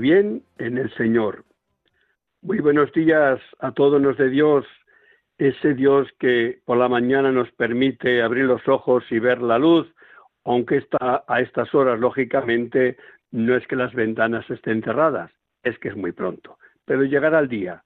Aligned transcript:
Bien 0.00 0.42
en 0.58 0.78
el 0.78 0.92
Señor. 0.94 1.44
Muy 2.42 2.58
buenos 2.60 2.92
días 2.92 3.40
a 3.58 3.72
todos 3.72 4.00
los 4.00 4.16
de 4.16 4.28
Dios, 4.28 4.64
ese 5.38 5.74
Dios 5.74 6.08
que 6.18 6.60
por 6.64 6.78
la 6.78 6.88
mañana 6.88 7.32
nos 7.32 7.50
permite 7.52 8.22
abrir 8.22 8.44
los 8.44 8.66
ojos 8.68 9.04
y 9.10 9.18
ver 9.18 9.40
la 9.40 9.58
luz, 9.58 9.92
aunque 10.44 10.76
está 10.76 11.24
a 11.26 11.40
estas 11.40 11.74
horas, 11.74 11.98
lógicamente, 12.00 12.96
no 13.30 13.56
es 13.56 13.66
que 13.66 13.76
las 13.76 13.92
ventanas 13.94 14.48
estén 14.50 14.82
cerradas, 14.82 15.30
es 15.62 15.78
que 15.78 15.88
es 15.88 15.96
muy 15.96 16.12
pronto, 16.12 16.58
pero 16.84 17.04
llegará 17.04 17.40
el 17.40 17.48
día 17.48 17.84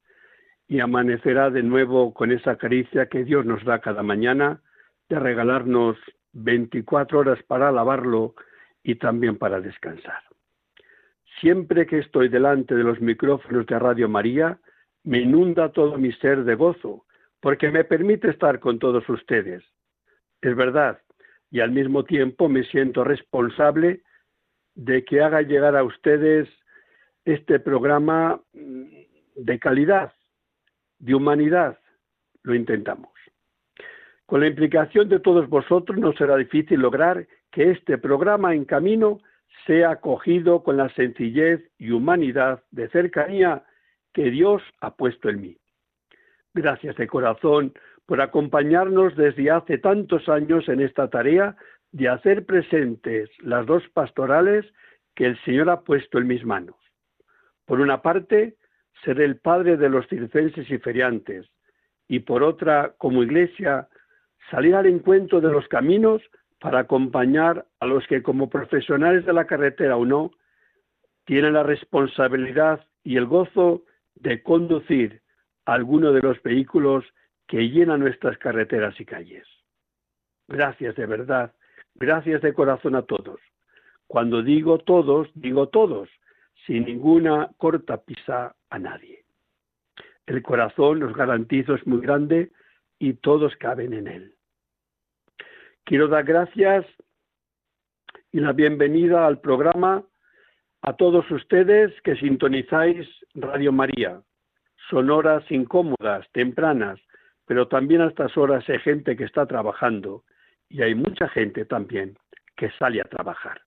y 0.68 0.80
amanecerá 0.80 1.50
de 1.50 1.62
nuevo 1.62 2.14
con 2.14 2.32
esa 2.32 2.56
caricia 2.56 3.06
que 3.06 3.24
Dios 3.24 3.44
nos 3.44 3.64
da 3.64 3.80
cada 3.80 4.02
mañana 4.02 4.60
de 5.08 5.18
regalarnos 5.18 5.98
24 6.32 7.18
horas 7.18 7.42
para 7.42 7.68
alabarlo 7.68 8.34
y 8.82 8.94
también 8.94 9.36
para 9.36 9.60
descansar. 9.60 10.31
Siempre 11.42 11.86
que 11.86 11.98
estoy 11.98 12.28
delante 12.28 12.72
de 12.76 12.84
los 12.84 13.00
micrófonos 13.00 13.66
de 13.66 13.76
Radio 13.76 14.08
María, 14.08 14.60
me 15.02 15.22
inunda 15.22 15.72
todo 15.72 15.98
mi 15.98 16.12
ser 16.12 16.44
de 16.44 16.54
gozo, 16.54 17.04
porque 17.40 17.68
me 17.68 17.82
permite 17.82 18.30
estar 18.30 18.60
con 18.60 18.78
todos 18.78 19.08
ustedes. 19.08 19.64
Es 20.40 20.54
verdad, 20.54 21.00
y 21.50 21.58
al 21.58 21.72
mismo 21.72 22.04
tiempo 22.04 22.48
me 22.48 22.62
siento 22.62 23.02
responsable 23.02 24.02
de 24.76 25.04
que 25.04 25.20
haga 25.20 25.42
llegar 25.42 25.74
a 25.74 25.82
ustedes 25.82 26.48
este 27.24 27.58
programa 27.58 28.40
mm, 28.52 28.84
de 29.34 29.58
calidad, 29.58 30.12
de 31.00 31.16
humanidad. 31.16 31.76
Lo 32.44 32.54
intentamos. 32.54 33.10
Con 34.26 34.42
la 34.42 34.46
implicación 34.46 35.08
de 35.08 35.18
todos 35.18 35.48
vosotros 35.48 35.98
no 35.98 36.12
será 36.12 36.36
difícil 36.36 36.78
lograr 36.78 37.26
que 37.50 37.72
este 37.72 37.98
programa 37.98 38.54
en 38.54 38.64
camino 38.64 39.18
sea 39.66 39.90
acogido 39.90 40.62
con 40.62 40.76
la 40.76 40.88
sencillez 40.90 41.62
y 41.78 41.90
humanidad 41.90 42.62
de 42.70 42.88
cercanía 42.88 43.64
que 44.12 44.30
Dios 44.30 44.62
ha 44.80 44.94
puesto 44.94 45.28
en 45.28 45.40
mí. 45.40 45.56
Gracias 46.54 46.96
de 46.96 47.06
corazón 47.06 47.72
por 48.06 48.20
acompañarnos 48.20 49.16
desde 49.16 49.50
hace 49.50 49.78
tantos 49.78 50.28
años 50.28 50.68
en 50.68 50.80
esta 50.80 51.08
tarea 51.08 51.56
de 51.92 52.08
hacer 52.08 52.44
presentes 52.44 53.30
las 53.40 53.66
dos 53.66 53.82
pastorales 53.94 54.66
que 55.14 55.26
el 55.26 55.38
Señor 55.44 55.70
ha 55.70 55.80
puesto 55.80 56.18
en 56.18 56.26
mis 56.26 56.44
manos. 56.44 56.76
Por 57.66 57.80
una 57.80 58.02
parte, 58.02 58.56
ser 59.04 59.20
el 59.20 59.36
padre 59.36 59.76
de 59.76 59.88
los 59.88 60.06
circenses 60.08 60.68
y 60.70 60.78
feriantes, 60.78 61.46
y 62.08 62.20
por 62.20 62.42
otra, 62.42 62.94
como 62.98 63.22
iglesia, 63.22 63.88
salir 64.50 64.74
al 64.74 64.86
encuentro 64.86 65.40
de 65.40 65.50
los 65.50 65.66
caminos 65.68 66.22
para 66.62 66.78
acompañar 66.78 67.66
a 67.80 67.86
los 67.86 68.06
que 68.06 68.22
como 68.22 68.48
profesionales 68.48 69.26
de 69.26 69.32
la 69.32 69.48
carretera 69.48 69.96
o 69.96 70.06
no, 70.06 70.30
tienen 71.24 71.54
la 71.54 71.64
responsabilidad 71.64 72.86
y 73.02 73.16
el 73.16 73.26
gozo 73.26 73.82
de 74.14 74.44
conducir 74.44 75.22
alguno 75.64 76.12
de 76.12 76.22
los 76.22 76.40
vehículos 76.40 77.04
que 77.48 77.68
llenan 77.68 77.98
nuestras 77.98 78.38
carreteras 78.38 78.98
y 79.00 79.04
calles. 79.04 79.44
Gracias 80.46 80.94
de 80.94 81.04
verdad, 81.04 81.52
gracias 81.96 82.42
de 82.42 82.54
corazón 82.54 82.94
a 82.94 83.02
todos. 83.02 83.40
Cuando 84.06 84.40
digo 84.40 84.78
todos, 84.78 85.28
digo 85.34 85.68
todos, 85.68 86.08
sin 86.64 86.84
ninguna 86.84 87.50
corta 87.56 88.04
pisa 88.04 88.54
a 88.70 88.78
nadie. 88.78 89.24
El 90.26 90.42
corazón, 90.42 91.00
los 91.00 91.12
garantizo, 91.12 91.74
es 91.74 91.84
muy 91.88 92.00
grande 92.00 92.52
y 93.00 93.14
todos 93.14 93.56
caben 93.56 93.94
en 93.94 94.06
él. 94.06 94.36
Quiero 95.84 96.06
dar 96.06 96.24
gracias 96.24 96.86
y 98.30 98.38
la 98.38 98.52
bienvenida 98.52 99.26
al 99.26 99.40
programa 99.40 100.04
a 100.80 100.96
todos 100.96 101.28
ustedes 101.32 101.92
que 102.02 102.14
sintonizáis 102.14 103.08
Radio 103.34 103.72
María. 103.72 104.22
Son 104.88 105.10
horas 105.10 105.44
incómodas, 105.50 106.24
tempranas, 106.30 107.00
pero 107.46 107.66
también 107.66 108.00
a 108.00 108.06
estas 108.06 108.36
horas 108.36 108.64
hay 108.68 108.78
gente 108.78 109.16
que 109.16 109.24
está 109.24 109.46
trabajando 109.46 110.22
y 110.68 110.82
hay 110.82 110.94
mucha 110.94 111.28
gente 111.28 111.64
también 111.64 112.16
que 112.56 112.70
sale 112.78 113.00
a 113.00 113.04
trabajar. 113.04 113.62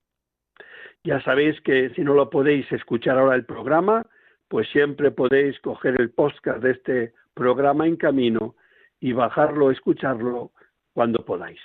Ya 1.04 1.20
sabéis 1.20 1.60
que 1.60 1.90
si 1.90 2.02
no 2.02 2.14
lo 2.14 2.30
podéis 2.30 2.70
escuchar 2.72 3.18
ahora 3.18 3.36
el 3.36 3.44
programa, 3.44 4.06
pues 4.48 4.66
siempre 4.70 5.10
podéis 5.10 5.60
coger 5.60 6.00
el 6.00 6.10
podcast 6.10 6.62
de 6.62 6.70
este 6.70 7.12
programa 7.34 7.86
en 7.86 7.96
camino 7.96 8.54
y 9.00 9.12
bajarlo, 9.12 9.70
escucharlo 9.70 10.52
cuando 10.94 11.22
podáis. 11.22 11.60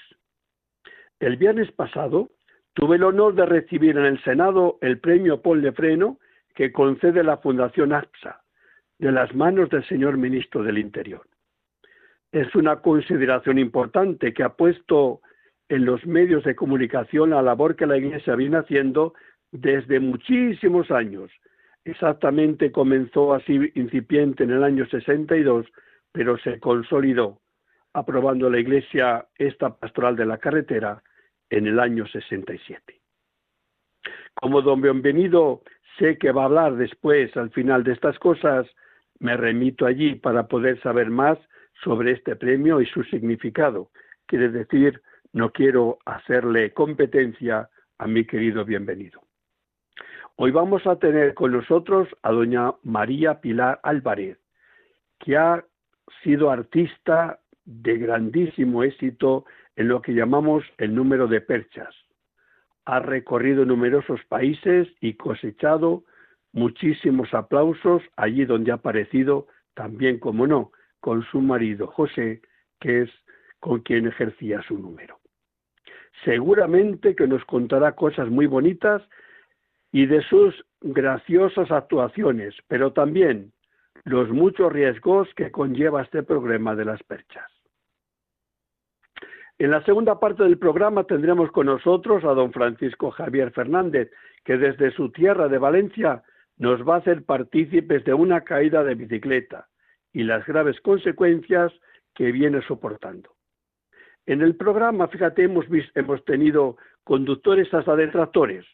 El 1.21 1.37
viernes 1.37 1.71
pasado 1.71 2.31
tuve 2.73 2.95
el 2.95 3.03
honor 3.03 3.35
de 3.35 3.45
recibir 3.45 3.95
en 3.95 4.05
el 4.05 4.23
Senado 4.23 4.79
el 4.81 4.97
premio 4.97 5.39
Paul 5.39 5.61
de 5.61 5.71
Freno 5.71 6.17
que 6.55 6.71
concede 6.71 7.23
la 7.23 7.37
Fundación 7.37 7.93
APSA 7.93 8.41
de 8.97 9.11
las 9.11 9.33
manos 9.35 9.69
del 9.69 9.87
señor 9.87 10.17
ministro 10.17 10.63
del 10.63 10.79
Interior. 10.79 11.21
Es 12.31 12.55
una 12.55 12.77
consideración 12.77 13.59
importante 13.59 14.33
que 14.33 14.41
ha 14.41 14.49
puesto 14.49 15.21
en 15.69 15.85
los 15.85 16.03
medios 16.07 16.43
de 16.43 16.55
comunicación 16.55 17.29
la 17.29 17.43
labor 17.43 17.75
que 17.75 17.85
la 17.85 17.97
Iglesia 17.97 18.33
viene 18.35 18.57
haciendo 18.57 19.13
desde 19.51 19.99
muchísimos 19.99 20.89
años. 20.89 21.29
Exactamente 21.85 22.71
comenzó 22.71 23.35
así 23.35 23.71
incipiente 23.75 24.43
en 24.43 24.49
el 24.49 24.63
año 24.63 24.87
62, 24.87 25.67
pero 26.11 26.39
se 26.39 26.59
consolidó 26.59 27.41
aprobando 27.93 28.49
la 28.49 28.57
Iglesia 28.57 29.27
esta 29.37 29.77
pastoral 29.77 30.15
de 30.15 30.25
la 30.25 30.39
carretera 30.39 31.03
en 31.51 31.67
el 31.67 31.79
año 31.79 32.07
67. 32.07 32.99
Como 34.33 34.61
don 34.61 34.81
Bienvenido 34.81 35.61
sé 35.99 36.17
que 36.17 36.31
va 36.31 36.43
a 36.43 36.45
hablar 36.45 36.75
después, 36.77 37.35
al 37.37 37.51
final 37.51 37.83
de 37.83 37.91
estas 37.91 38.17
cosas, 38.17 38.65
me 39.19 39.37
remito 39.37 39.85
allí 39.85 40.15
para 40.15 40.47
poder 40.47 40.81
saber 40.81 41.09
más 41.11 41.37
sobre 41.83 42.13
este 42.13 42.35
premio 42.35 42.81
y 42.81 42.85
su 42.87 43.03
significado. 43.03 43.91
Quiere 44.25 44.49
decir, 44.49 45.01
no 45.33 45.51
quiero 45.51 45.99
hacerle 46.05 46.73
competencia 46.73 47.69
a 47.97 48.07
mi 48.07 48.25
querido 48.25 48.65
bienvenido. 48.65 49.21
Hoy 50.37 50.51
vamos 50.51 50.87
a 50.87 50.95
tener 50.95 51.33
con 51.33 51.51
nosotros 51.51 52.07
a 52.23 52.31
doña 52.31 52.73
María 52.83 53.41
Pilar 53.41 53.79
Álvarez, 53.83 54.39
que 55.19 55.37
ha 55.37 55.63
sido 56.23 56.49
artista 56.49 57.39
de 57.65 57.97
grandísimo 57.97 58.83
éxito 58.83 59.45
en 59.75 59.87
lo 59.87 60.01
que 60.01 60.13
llamamos 60.13 60.63
el 60.77 60.93
número 60.95 61.27
de 61.27 61.41
perchas. 61.41 61.93
Ha 62.85 62.99
recorrido 62.99 63.65
numerosos 63.65 64.19
países 64.25 64.87
y 64.99 65.13
cosechado 65.13 66.03
muchísimos 66.53 67.33
aplausos 67.33 68.01
allí 68.15 68.45
donde 68.45 68.71
ha 68.71 68.75
aparecido, 68.75 69.47
también 69.73 70.19
como 70.19 70.47
no, 70.47 70.71
con 70.99 71.23
su 71.23 71.41
marido 71.41 71.87
José, 71.87 72.41
que 72.79 73.03
es 73.03 73.09
con 73.59 73.81
quien 73.81 74.07
ejercía 74.07 74.61
su 74.63 74.77
número. 74.77 75.19
Seguramente 76.25 77.15
que 77.15 77.27
nos 77.27 77.43
contará 77.45 77.93
cosas 77.93 78.29
muy 78.29 78.45
bonitas 78.45 79.01
y 79.91 80.05
de 80.05 80.21
sus 80.23 80.65
graciosas 80.81 81.71
actuaciones, 81.71 82.55
pero 82.67 82.91
también 82.93 83.53
los 84.03 84.29
muchos 84.29 84.71
riesgos 84.71 85.27
que 85.35 85.51
conlleva 85.51 86.01
este 86.01 86.23
problema 86.23 86.75
de 86.75 86.85
las 86.85 87.01
perchas. 87.03 87.50
En 89.61 89.69
la 89.69 89.83
segunda 89.83 90.19
parte 90.19 90.41
del 90.41 90.57
programa 90.57 91.03
tendremos 91.03 91.51
con 91.51 91.67
nosotros 91.67 92.23
a 92.23 92.33
don 92.33 92.51
Francisco 92.51 93.11
Javier 93.11 93.51
Fernández, 93.51 94.09
que 94.43 94.57
desde 94.57 94.89
su 94.89 95.11
tierra 95.11 95.49
de 95.49 95.59
Valencia 95.59 96.23
nos 96.57 96.81
va 96.81 96.95
a 96.95 96.97
hacer 96.97 97.23
partícipes 97.25 98.03
de 98.03 98.11
una 98.11 98.41
caída 98.41 98.83
de 98.83 98.95
bicicleta 98.95 99.67
y 100.11 100.23
las 100.23 100.43
graves 100.47 100.81
consecuencias 100.81 101.71
que 102.15 102.31
viene 102.31 102.63
soportando. 102.63 103.35
En 104.25 104.41
el 104.41 104.55
programa, 104.55 105.07
fíjate, 105.09 105.43
hemos, 105.43 105.67
hemos 105.93 106.25
tenido 106.25 106.77
conductores 107.03 107.71
hasta 107.71 107.95
detractores, 107.95 108.65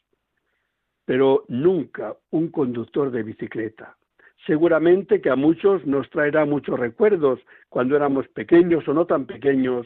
pero 1.03 1.43
nunca 1.49 2.15
un 2.29 2.49
conductor 2.49 3.11
de 3.11 3.23
bicicleta. 3.23 3.97
Seguramente 4.45 5.19
que 5.19 5.31
a 5.31 5.35
muchos 5.35 5.85
nos 5.85 6.09
traerá 6.11 6.45
muchos 6.45 6.79
recuerdos 6.79 7.41
cuando 7.67 7.97
éramos 7.97 8.25
pequeños 8.29 8.87
o 8.87 8.93
no 8.93 9.05
tan 9.05 9.25
pequeños 9.25 9.85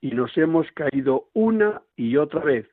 y 0.00 0.12
nos 0.12 0.36
hemos 0.36 0.70
caído 0.72 1.28
una 1.34 1.82
y 1.96 2.16
otra 2.16 2.40
vez, 2.40 2.66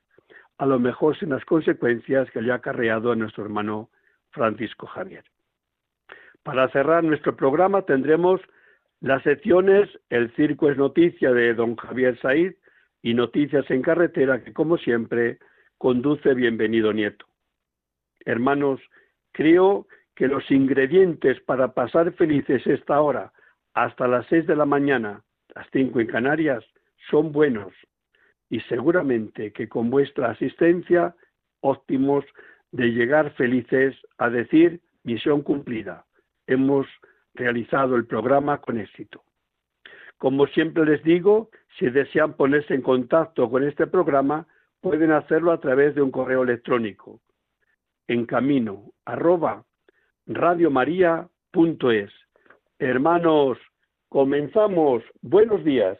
a 0.58 0.66
lo 0.66 0.80
mejor 0.80 1.18
sin 1.18 1.30
las 1.30 1.44
consecuencias 1.46 2.30
que 2.32 2.42
le 2.42 2.52
ha 2.52 2.56
acarreado 2.56 3.12
a 3.12 3.16
nuestro 3.16 3.44
hermano 3.44 3.90
Francisco 4.32 4.86
Javier. 4.88 5.24
Para 6.44 6.70
cerrar 6.70 7.04
nuestro 7.04 7.36
programa 7.36 7.82
tendremos 7.84 8.42
las 9.02 9.24
secciones 9.24 9.90
El 10.10 10.32
Circo 10.36 10.70
es 10.70 10.78
Noticia 10.78 11.32
de 11.32 11.54
don 11.54 11.76
Javier 11.76 12.20
Said 12.22 12.54
y 13.02 13.14
Noticias 13.14 13.70
en 13.70 13.82
Carretera 13.82 14.44
que 14.44 14.54
como 14.54 14.78
siempre 14.78 15.40
conduce 15.78 16.34
Bienvenido 16.34 16.94
Nieto. 16.94 17.26
Hermanos, 18.26 18.80
creo 19.32 19.88
que 20.16 20.28
los 20.28 20.50
ingredientes 20.50 21.40
para 21.42 21.74
pasar 21.74 22.14
felices 22.14 22.66
esta 22.66 23.02
hora 23.02 23.34
hasta 23.74 24.08
las 24.08 24.26
seis 24.28 24.48
de 24.48 24.56
la 24.56 24.66
mañana, 24.66 25.22
las 25.54 25.68
cinco 25.72 26.00
en 26.00 26.08
Canarias, 26.08 26.64
son 27.10 27.32
buenos 27.32 27.74
y 28.50 28.60
seguramente 28.62 29.52
que 29.52 29.68
con 29.68 29.90
vuestra 29.90 30.32
asistencia 30.32 31.16
óptimos 31.62 32.24
de 32.72 32.88
llegar 32.88 33.32
felices 33.34 33.96
a 34.18 34.30
decir 34.30 34.82
misión 35.04 35.42
cumplida. 35.42 36.06
Hemos 36.48 36.88
realizado 37.34 37.96
el 37.96 38.06
programa 38.06 38.60
con 38.62 38.80
éxito. 38.80 39.24
Como 40.18 40.48
siempre 40.48 40.86
les 40.86 41.04
digo, 41.04 41.50
si 41.78 41.90
desean 41.90 42.34
ponerse 42.34 42.74
en 42.74 42.82
contacto 42.82 43.50
con 43.50 43.64
este 43.64 43.88
programa, 43.88 44.48
pueden 44.82 45.12
hacerlo 45.12 45.52
a 45.52 45.60
través 45.60 45.96
de 45.96 46.02
un 46.02 46.12
correo 46.12 46.44
electrónico 46.44 47.20
en 48.08 48.26
camino 48.26 48.92
arroba 49.06 49.66
radiomaria.es. 50.28 52.12
Hermanos, 52.80 53.58
comenzamos. 54.10 55.04
Buenos 55.22 55.64
días. 55.64 55.98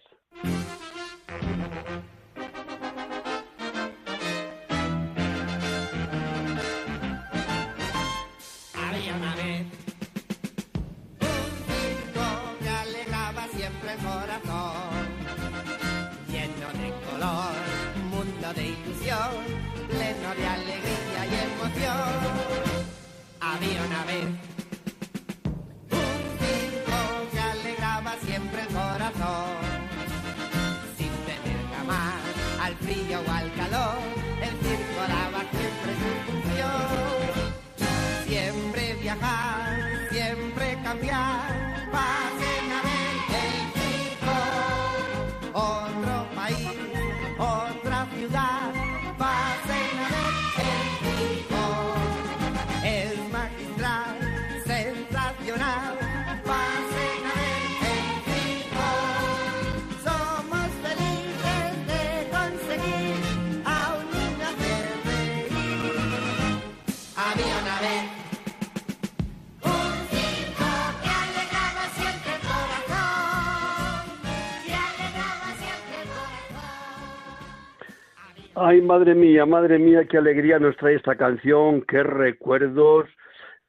Ay, 78.68 78.82
madre 78.82 79.14
mía, 79.14 79.46
madre 79.46 79.78
mía, 79.78 80.06
qué 80.06 80.18
alegría 80.18 80.58
nos 80.58 80.76
trae 80.78 80.96
esta 80.96 81.16
canción, 81.16 81.84
qué 81.84 82.02
recuerdos 82.02 83.06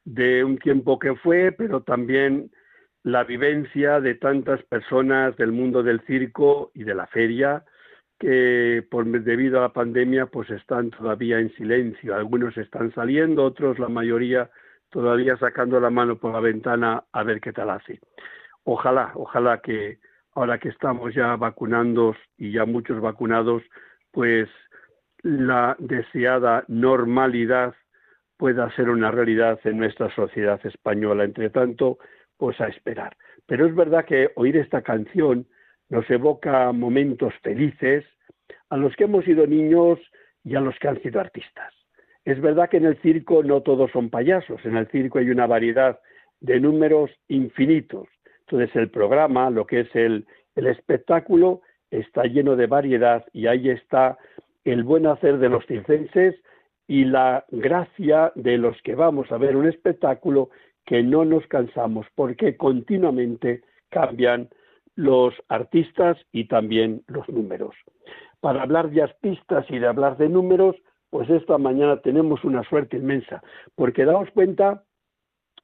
de 0.07 0.43
un 0.43 0.57
tiempo 0.57 0.99
que 0.99 1.15
fue, 1.17 1.53
pero 1.53 1.83
también 1.83 2.51
la 3.03 3.23
vivencia 3.23 4.01
de 4.01 4.15
tantas 4.15 4.63
personas 4.63 5.37
del 5.37 5.53
mundo 5.53 5.83
del 5.83 6.01
circo 6.07 6.71
y 6.73 6.85
de 6.85 6.95
la 6.95 7.07
feria 7.09 7.63
que 8.19 8.87
por 8.91 9.05
debido 9.05 9.59
a 9.59 9.65
la 9.65 9.75
pandemia 9.75 10.29
pues 10.29 10.49
están 10.49 10.89
todavía 10.89 11.41
en 11.41 11.55
silencio. 11.57 12.15
Algunos 12.15 12.57
están 12.57 12.91
saliendo, 12.95 13.45
otros, 13.45 13.79
la 13.79 13.91
mayoría, 13.91 14.49
todavía 14.89 15.37
sacando 15.37 15.79
la 15.79 15.91
mano 15.91 16.17
por 16.17 16.33
la 16.33 16.41
ventana 16.41 17.05
a 17.13 17.23
ver 17.23 17.43
qué 17.43 17.53
tal 17.53 17.69
hace. 17.69 18.01
Ojalá, 18.65 19.13
ojalá 19.15 19.61
que 19.61 19.99
ahora 20.33 20.57
que 20.57 20.71
estamos 20.71 21.15
ya 21.15 21.37
vacunando 21.37 22.17
y 22.39 22.51
ya 22.53 22.65
muchos 22.65 22.99
vacunados, 22.99 23.63
pues 24.11 24.49
la 25.23 25.77
deseada 25.79 26.65
normalidad 26.69 27.75
pueda 28.37 28.71
ser 28.77 28.91
una 28.91 29.11
realidad 29.11 29.59
en 29.65 29.79
nuestra 29.79 30.15
sociedad 30.15 30.61
española. 30.65 31.25
Entre 31.25 31.51
tanto, 31.51 31.99
pues 32.37 32.61
a 32.61 32.69
esperar. 32.69 33.17
Pero 33.47 33.67
es 33.67 33.75
verdad 33.75 34.05
que 34.05 34.31
oír 34.37 34.57
esta 34.57 34.83
canción 34.83 35.47
nos 35.89 36.09
evoca 36.11 36.73
momentos 36.73 37.33
felices 37.43 38.05
a 38.71 38.77
los 38.77 38.95
que 38.97 39.05
hemos 39.05 39.25
sido 39.25 39.47
niños 39.47 39.99
y 40.45 40.55
a 40.57 40.61
los 40.61 40.79
que 40.79 40.89
han 40.89 41.01
sido 41.03 41.21
artistas. 41.21 41.73
Es 42.25 42.41
verdad 42.41 42.69
que 42.69 42.79
en 42.79 42.87
el 42.87 43.01
circo 43.03 43.43
no 43.43 43.63
todos 43.63 43.91
son 43.93 44.11
payasos, 44.11 44.65
en 44.65 44.77
el 44.77 44.89
circo 44.89 45.19
hay 45.19 45.31
una 45.31 45.47
variedad 45.47 46.01
de 46.41 46.59
números 46.59 47.11
infinitos. 47.29 48.09
Entonces 48.41 48.75
el 48.75 48.91
programa, 48.91 49.49
lo 49.51 49.67
que 49.67 49.81
es 49.81 49.95
el, 49.95 50.27
el 50.57 50.67
espectáculo, 50.67 51.63
está 51.91 52.25
lleno 52.25 52.57
de 52.57 52.67
variedad 52.67 53.25
y 53.33 53.47
ahí 53.47 53.71
está 53.71 54.19
el 54.67 54.83
buen 54.83 55.07
hacer 55.07 55.39
de 55.39 55.49
los 55.49 55.65
circenses 55.67 56.35
y 56.89 57.05
la 57.05 57.45
gracia 57.51 58.33
de 58.35 58.59
los 58.59 58.81
que 58.83 58.95
vamos 58.95 59.31
a 59.31 59.39
ver 59.39 59.57
un 59.57 59.67
espectáculo 59.67 60.51
que 60.85 61.03
no 61.03 61.25
nos 61.25 61.47
cansamos 61.47 62.07
porque 62.15 62.57
continuamente 62.57 63.63
cambian 63.91 64.49
los 64.97 65.35
artistas 65.49 66.17
y 66.33 66.49
también 66.49 67.03
los 67.07 67.29
números. 67.29 67.75
Para 68.41 68.63
hablar 68.63 68.91
de 68.91 69.03
artistas 69.03 69.67
y 69.69 69.79
de 69.79 69.87
hablar 69.87 70.17
de 70.17 70.29
números, 70.29 70.77
pues 71.11 71.31
esta 71.31 71.59
mañana 71.59 72.01
tenemos 72.01 72.43
una 72.45 72.65
suerte 72.65 72.97
inmensa, 72.97 73.43
porque 73.77 74.05
daos 74.05 74.29
cuenta 74.33 74.83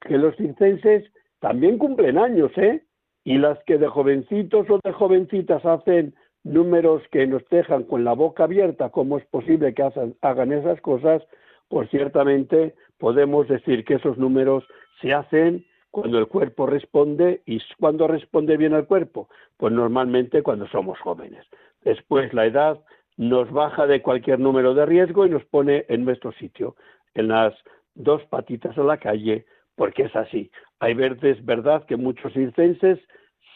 que 0.01 0.17
los 0.17 0.37
circenses 0.37 1.11
también 1.41 1.79
cumplen 1.79 2.19
años, 2.19 2.53
¿eh? 2.57 2.85
Y 3.25 3.39
las 3.39 3.59
que 3.65 3.79
de 3.79 3.89
jovencitos 3.89 4.69
o 4.71 4.79
de 4.83 4.93
jovencitas 4.93 5.65
hacen 5.65 6.15
números 6.45 7.03
que 7.11 7.27
nos 7.27 7.49
dejan 7.49 7.85
con 7.85 8.05
la 8.05 8.13
boca 8.13 8.45
abierta, 8.45 8.91
cómo 8.91 9.19
es 9.19 9.25
posible 9.27 9.75
que 9.75 9.89
hagan 10.21 10.53
esas 10.53 10.81
cosas, 10.81 11.23
pues 11.69 11.89
ciertamente 11.91 12.75
podemos 12.99 13.49
decir 13.49 13.85
que 13.85 13.95
esos 13.95 14.19
números 14.19 14.65
se 15.01 15.13
hacen 15.13 15.65
cuando 15.91 16.19
el 16.19 16.27
cuerpo 16.27 16.67
responde 16.67 17.43
y 17.47 17.61
cuando 17.79 18.09
responde 18.09 18.57
bien 18.57 18.73
el 18.73 18.87
cuerpo, 18.87 19.29
pues 19.57 19.73
normalmente 19.73 20.43
cuando 20.43 20.67
somos 20.69 20.99
jóvenes. 21.01 21.47
Después 21.85 22.33
la 22.33 22.47
edad 22.47 22.81
nos 23.17 23.51
baja 23.51 23.87
de 23.87 24.01
cualquier 24.01 24.41
número 24.41 24.75
de 24.75 24.87
riesgo 24.87 25.27
y 25.27 25.31
nos 25.31 25.45
pone 25.45 25.85
en 25.89 26.05
nuestro 26.05 26.33
sitio, 26.33 26.77
en 27.15 27.29
las 27.29 27.55
dos 27.95 28.23
patitas 28.25 28.77
a 28.79 28.83
la 28.83 28.97
calle, 28.97 29.45
porque 29.77 30.05
es 30.05 30.17
así. 30.17 30.51
Hay 30.81 30.95
veces, 30.95 31.45
verdad, 31.45 31.85
que 31.85 31.97
muchos 31.97 32.33
circenses 32.33 32.99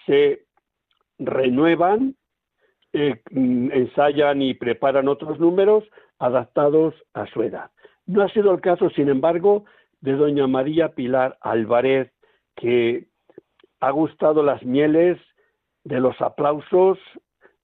se 0.05 0.45
renuevan 1.19 2.17
eh, 2.99 3.21
mm, 3.31 3.73
ensayan 3.73 4.41
y 4.41 4.55
preparan 4.55 5.07
otros 5.07 5.39
números 5.39 5.85
adaptados 6.19 6.95
a 7.13 7.27
su 7.27 7.43
edad. 7.43 7.71
No 8.07 8.23
ha 8.23 8.29
sido 8.31 8.55
el 8.55 8.63
caso, 8.63 8.89
sin 8.89 9.11
embargo, 9.11 9.67
de 10.01 10.13
doña 10.13 10.47
María 10.47 10.95
Pilar 10.95 11.37
Álvarez, 11.43 12.11
que 12.55 13.09
ha 13.81 13.91
gustado 13.91 14.43
las 14.43 14.63
mieles 14.63 15.19
de 15.85 16.01
los 16.01 16.19
aplausos 16.23 16.99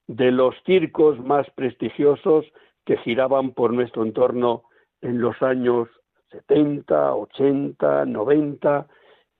de 0.05 0.31
los 0.31 0.53
circos 0.67 1.19
más 1.19 1.49
prestigiosos 1.55 2.45
que 2.85 2.97
giraban 2.97 3.53
por 3.53 3.73
nuestro 3.73 4.03
entorno 4.03 4.65
en 5.01 5.19
los 5.19 5.41
años 5.41 5.89
70, 6.29 7.15
80, 7.15 8.05
90 8.05 8.87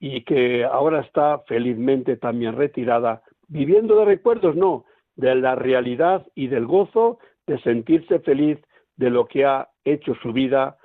y 0.00 0.24
que 0.24 0.64
ahora 0.64 1.02
está 1.02 1.38
felizmente 1.46 2.16
también 2.16 2.56
retirada, 2.56 3.22
viviendo 3.46 3.96
de 3.96 4.06
recuerdos, 4.06 4.56
no, 4.56 4.86
de 5.16 5.34
la 5.34 5.54
realidad 5.54 6.26
y 6.34 6.48
del 6.48 6.66
gozo 6.66 7.18
de 7.46 7.58
sentirse 7.60 8.18
feliz 8.20 8.58
de 8.96 9.10
lo 9.10 9.26
que 9.26 9.44
ha 9.44 9.68
hecho 9.84 10.14
su 10.22 10.32
vida 10.32 10.76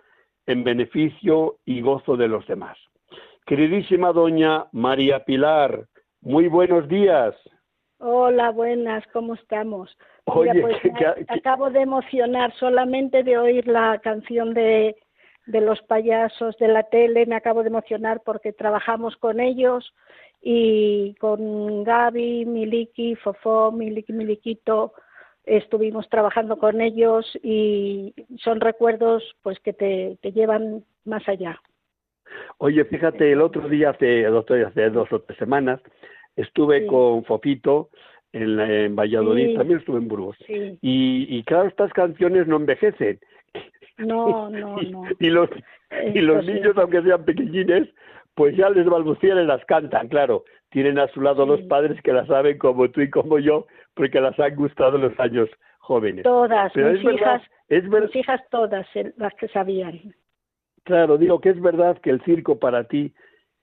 en 0.45 0.63
beneficio 0.63 1.57
y 1.65 1.81
gozo 1.81 2.17
de 2.17 2.27
los 2.27 2.45
demás. 2.47 2.77
Queridísima 3.45 4.11
doña 4.11 4.65
María 4.71 5.23
Pilar, 5.25 5.85
muy 6.21 6.47
buenos 6.47 6.87
días. 6.87 7.35
Hola, 7.99 8.51
buenas, 8.51 9.03
¿cómo 9.11 9.33
estamos? 9.33 9.95
Oye, 10.25 10.61
pues 10.61 10.77
que- 10.81 10.91
me 10.91 10.99
que- 10.99 11.25
que- 11.25 11.33
acabo 11.33 11.69
de 11.69 11.81
emocionar 11.81 12.53
solamente 12.53 13.23
de 13.23 13.37
oír 13.37 13.67
la 13.67 13.99
canción 13.99 14.53
de, 14.53 14.95
de 15.49 15.61
los 15.61 15.81
payasos 15.81 16.55
de 16.57 16.67
la 16.67 16.83
tele, 16.83 17.25
me 17.25 17.35
acabo 17.35 17.63
de 17.63 17.69
emocionar 17.69 18.21
porque 18.23 18.53
trabajamos 18.53 19.17
con 19.17 19.39
ellos 19.39 19.93
y 20.41 21.15
con 21.15 21.83
Gaby, 21.83 22.45
Miliki, 22.45 23.15
Fofó, 23.15 23.71
Miliki, 23.71 24.13
Miliquito, 24.13 24.93
estuvimos 25.45 26.07
trabajando 26.09 26.57
con 26.57 26.81
ellos 26.81 27.25
y 27.43 28.13
son 28.37 28.61
recuerdos 28.61 29.23
pues 29.41 29.59
que 29.59 29.73
te, 29.73 30.17
te 30.21 30.31
llevan 30.31 30.83
más 31.03 31.27
allá. 31.27 31.59
Oye, 32.59 32.85
fíjate, 32.85 33.31
el 33.31 33.41
otro 33.41 33.67
día, 33.67 33.89
hace, 33.89 34.05
día, 34.05 34.67
hace 34.67 34.89
dos 34.91 35.11
o 35.11 35.21
tres 35.21 35.37
semanas, 35.39 35.81
estuve 36.35 36.81
Sí. 36.81 36.85
con 36.87 37.23
Fopito 37.25 37.89
en, 38.33 38.59
en 38.59 38.95
Valladolid, 38.95 39.47
Sí. 39.47 39.55
también 39.55 39.79
estuve 39.79 39.97
en 39.97 40.07
Burgos. 40.07 40.37
Sí, 40.45 40.77
Y, 40.81 41.25
y 41.37 41.43
claro, 41.43 41.67
estas 41.67 41.91
canciones 41.93 42.45
no 42.45 42.57
envejecen. 42.57 43.19
No, 43.97 44.49
no, 44.49 44.81
y, 44.81 44.91
no. 44.91 45.03
y 45.19 45.29
los, 45.29 45.49
y 46.13 46.19
los 46.21 46.45
sí. 46.45 46.53
niños, 46.53 46.77
aunque 46.77 47.01
sean 47.01 47.23
pequeñines, 47.25 47.89
pues 48.35 48.55
ya 48.55 48.69
les 48.69 48.85
balbucean 48.85 49.39
y 49.39 49.45
las 49.45 49.63
cantan, 49.65 50.07
claro. 50.07 50.43
Tienen 50.69 50.99
a 50.99 51.07
su 51.07 51.21
lado 51.21 51.43
Sí. 51.45 51.49
los 51.49 51.61
padres 51.63 51.99
que 52.03 52.13
las 52.13 52.27
saben 52.27 52.57
como 52.59 52.89
tú 52.91 53.01
y 53.01 53.09
como 53.09 53.39
yo, 53.39 53.65
porque 53.95 54.21
las 54.21 54.39
han 54.39 54.55
gustado 54.55 54.97
en 54.97 55.01
los 55.03 55.19
años 55.19 55.49
jóvenes. 55.79 56.23
Todas, 56.23 56.71
Pero 56.73 56.89
mis 56.91 56.99
es 56.99 57.03
verdad, 57.05 57.19
hijas, 57.41 57.51
es 57.69 57.89
ver- 57.89 58.03
mis 58.03 58.15
hijas 58.17 58.41
todas 58.51 58.85
eh, 58.95 59.11
las 59.17 59.33
que 59.33 59.47
sabían. 59.47 60.13
claro, 60.83 61.17
digo 61.17 61.41
que 61.41 61.49
es 61.49 61.59
verdad 61.59 61.97
que 61.99 62.11
el 62.11 62.21
circo 62.23 62.59
para 62.59 62.83
ti, 62.87 63.13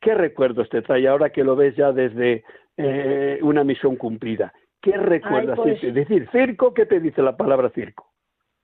¿qué 0.00 0.14
recuerdos 0.14 0.68
te 0.68 0.82
trae 0.82 1.06
ahora 1.06 1.30
que 1.30 1.44
lo 1.44 1.54
ves 1.56 1.76
ya 1.76 1.92
desde 1.92 2.42
eh, 2.76 3.38
una 3.42 3.62
misión 3.64 3.94
cumplida? 3.96 4.52
¿Qué 4.82 4.96
recuerdas? 4.96 5.56
pues- 5.56 5.82
Es 5.84 5.94
decir, 5.94 6.28
circo, 6.32 6.74
¿qué 6.74 6.86
te 6.86 6.98
dice 7.00 7.22
la 7.22 7.36
palabra 7.36 7.70
circo? 7.70 8.12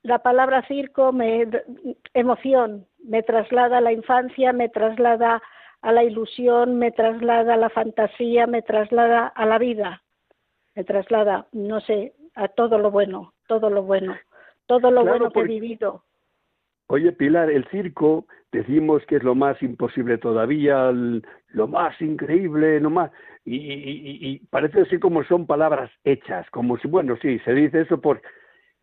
La 0.03 0.19
palabra 0.19 0.63
circo 0.67 1.13
me 1.13 1.47
emoción, 2.15 2.87
me 3.05 3.23
traslada 3.23 3.79
a 3.79 3.81
la 3.81 3.93
infancia, 3.93 4.53
me 4.53 4.69
traslada 4.69 5.41
a 5.81 5.93
la 5.93 6.03
ilusión, 6.05 6.79
me 6.79 6.91
traslada 6.91 7.55
a 7.55 7.57
la 7.57 7.71
fantasía, 7.71 8.47
me 8.47 8.63
traslada 8.63 9.29
a 9.29 9.47
la 9.47 9.59
vida, 9.59 10.03
me 10.75 10.85
traslada, 10.85 11.47
no 11.53 11.81
sé, 11.81 12.15
a 12.35 12.49
todo 12.49 12.79
lo 12.79 12.91
bueno, 12.91 13.33
todo 13.47 13.71
lo 13.71 13.83
bueno, 13.83 14.17
todo 14.67 14.91
lo 14.91 15.03
Claro, 15.03 15.19
bueno 15.19 15.31
que 15.33 15.41
he 15.41 15.45
vivido. 15.45 16.05
Oye, 16.89 17.13
Pilar, 17.13 17.51
el 17.51 17.65
circo 17.69 18.27
decimos 18.51 19.05
que 19.07 19.17
es 19.17 19.23
lo 19.23 19.35
más 19.35 19.63
imposible 19.63 20.19
todavía, 20.19 20.89
el- 20.91 21.25
lo 21.49 21.69
más 21.69 22.01
increíble, 22.03 22.81
lo 22.81 22.91
más... 22.91 23.11
Y, 23.45 23.57
y- 23.57 23.73
y- 23.73 24.29
y 24.29 24.39
parece 24.51 24.83
así 24.83 24.99
como 24.99 25.25
son 25.25 25.47
palabras 25.47 25.91
hechas, 26.05 26.49
como 26.51 26.77
si, 26.79 26.89
bueno, 26.89 27.17
sí, 27.23 27.39
se 27.41 27.55
dice 27.55 27.83
eso 27.83 28.01
por... 28.01 28.21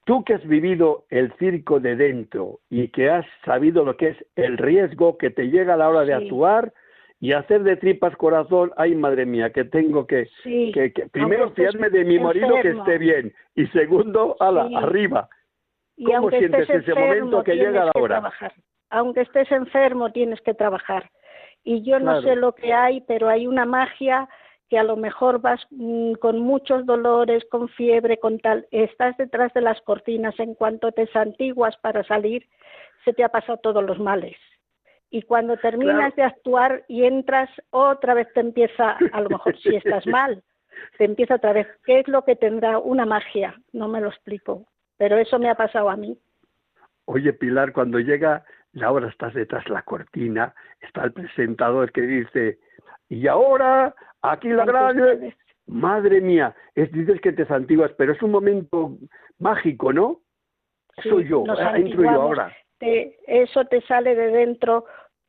Tú 0.09 0.23
que 0.23 0.33
has 0.33 0.43
vivido 0.47 1.05
el 1.11 1.31
circo 1.33 1.79
de 1.79 1.95
dentro 1.95 2.61
y 2.67 2.87
que 2.87 3.11
has 3.11 3.27
sabido 3.45 3.85
lo 3.85 3.95
que 3.95 4.07
es 4.07 4.17
el 4.35 4.57
riesgo 4.57 5.19
que 5.19 5.29
te 5.29 5.51
llega 5.51 5.75
a 5.75 5.77
la 5.77 5.87
hora 5.87 5.99
de 6.03 6.17
Sí. 6.17 6.23
actuar 6.25 6.73
y 7.19 7.33
hacer 7.33 7.61
de 7.61 7.75
tripas 7.75 8.15
corazón, 8.15 8.71
ay 8.75 8.95
madre 8.95 9.27
mía, 9.27 9.51
que 9.51 9.65
tengo 9.65 10.07
que... 10.07 10.25
Sí, 10.41 10.71
que, 10.73 10.93
que- 10.93 11.05
primero 11.09 11.51
fiarme 11.51 11.91
de 11.91 12.05
mi 12.05 12.17
marido 12.17 12.55
que 12.59 12.69
esté 12.71 12.97
bien 12.97 13.31
y 13.53 13.67
segundo, 13.67 14.35
ala, 14.39 14.67
Sí. 14.67 14.73
arriba. 14.77 15.29
y 15.95 16.05
¿cómo 16.05 16.17
aunque 16.17 16.39
sientes 16.39 16.61
estés 16.61 16.75
ese 16.81 16.89
enfermo, 16.91 17.07
momento 17.07 17.43
que 17.43 17.51
tienes 17.51 17.67
llega 17.67 17.85
la 17.85 17.91
que 17.91 18.01
hora? 18.01 18.15
trabajar. 18.15 18.53
Aunque 18.89 19.21
estés 19.21 19.51
enfermo, 19.51 20.11
tienes 20.11 20.41
que 20.41 20.55
trabajar. 20.55 21.11
Y 21.63 21.83
yo 21.83 21.99
no 21.99 22.19
sé 22.23 22.35
lo 22.35 22.53
que 22.55 22.73
hay, 22.73 23.01
pero 23.01 23.27
hay 23.29 23.45
una 23.45 23.65
magia 23.65 24.27
que 24.69 24.77
a 24.77 24.83
lo 24.83 24.95
mejor 24.95 25.41
vas 25.41 25.59
mm, 25.71 26.13
con 26.13 26.39
muchos 26.39 26.85
dolores, 26.85 27.43
con 27.49 27.69
fiebre, 27.69 28.17
con 28.19 28.39
tal, 28.39 28.67
estás 28.71 29.17
detrás 29.17 29.53
de 29.53 29.61
las 29.61 29.81
cortinas, 29.81 30.39
en 30.39 30.53
cuanto 30.53 30.91
te 30.91 31.07
santiguas 31.07 31.75
para 31.77 32.03
salir, 32.03 32.47
se 33.03 33.13
te 33.13 33.23
ha 33.23 33.29
pasado 33.29 33.57
todos 33.57 33.83
los 33.83 33.99
males. 33.99 34.37
Y 35.09 35.23
cuando 35.23 35.57
terminas 35.57 36.13
Claro. 36.13 36.15
de 36.15 36.23
actuar 36.23 36.83
y 36.87 37.05
entras, 37.05 37.49
otra 37.71 38.13
vez 38.13 38.31
te 38.33 38.41
empieza, 38.41 38.97
a 39.11 39.21
lo 39.21 39.29
mejor 39.29 39.57
si 39.57 39.75
estás 39.75 40.05
mal, 40.07 40.43
te 40.97 41.05
empieza 41.05 41.35
otra 41.35 41.53
vez. 41.53 41.67
¿Qué 41.83 41.99
es 41.99 42.07
lo 42.07 42.23
que 42.23 42.35
tendrá 42.35 42.77
una 42.77 43.05
magia? 43.05 43.55
No 43.73 43.87
me 43.87 44.01
lo 44.01 44.09
explico, 44.09 44.67
pero 44.97 45.17
eso 45.17 45.39
me 45.39 45.49
ha 45.49 45.55
pasado 45.55 45.89
a 45.89 45.95
mí. 45.95 46.15
Oye, 47.05 47.33
Pilar, 47.33 47.73
cuando 47.73 47.99
llega 47.99 48.45
la 48.73 48.91
hora, 48.91 49.07
estás 49.07 49.33
detrás 49.33 49.63
de 49.65 49.71
la 49.71 49.81
cortina, 49.81 50.53
está 50.79 51.03
el 51.05 51.11
presentador 51.11 51.91
que 51.91 52.01
dice, 52.01 52.59
y 53.09 53.27
ahora, 53.27 53.95
aquí 54.21 54.49
la 54.49 54.63
Ante 54.63 54.71
gran... 54.71 54.99
ustedes. 54.99 55.35
Madre 55.67 56.19
mía, 56.19 56.55
es, 56.73 56.91
dices 56.91 57.21
que 57.21 57.31
te 57.31 57.45
santiguas, 57.45 57.91
pero 57.95 58.13
es 58.13 58.21
un 58.23 58.31
momento 58.31 58.97
mágico, 59.37 59.93
¿no? 59.93 60.21
Sí, 61.03 61.09
Soy 61.09 61.27
yo, 61.29 61.43
ah, 61.47 61.77
entro 61.77 62.01
yo 62.01 62.09
ahora. 62.09 62.51
Te- 62.79 63.17
eso 63.27 63.63
te 63.65 63.81
sale 63.81 64.15
de 64.15 64.31
dentro, 64.31 64.85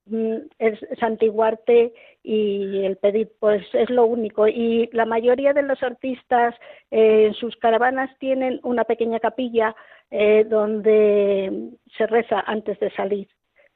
mm, 0.06 0.36
es 0.58 0.78
santiguarte 0.98 1.92
y 2.22 2.84
el 2.86 2.96
pedir, 2.96 3.30
pues 3.38 3.66
es 3.74 3.90
lo 3.90 4.06
único. 4.06 4.48
Y 4.48 4.88
la 4.92 5.04
mayoría 5.04 5.52
de 5.52 5.62
los 5.62 5.82
artistas 5.82 6.54
eh, 6.90 7.26
en 7.26 7.34
sus 7.34 7.54
caravanas 7.56 8.10
tienen 8.18 8.60
una 8.62 8.84
pequeña 8.84 9.20
capilla 9.20 9.76
eh, 10.10 10.44
donde 10.48 11.70
se 11.98 12.06
reza 12.06 12.40
antes 12.46 12.80
de 12.80 12.90
salir, 12.92 13.28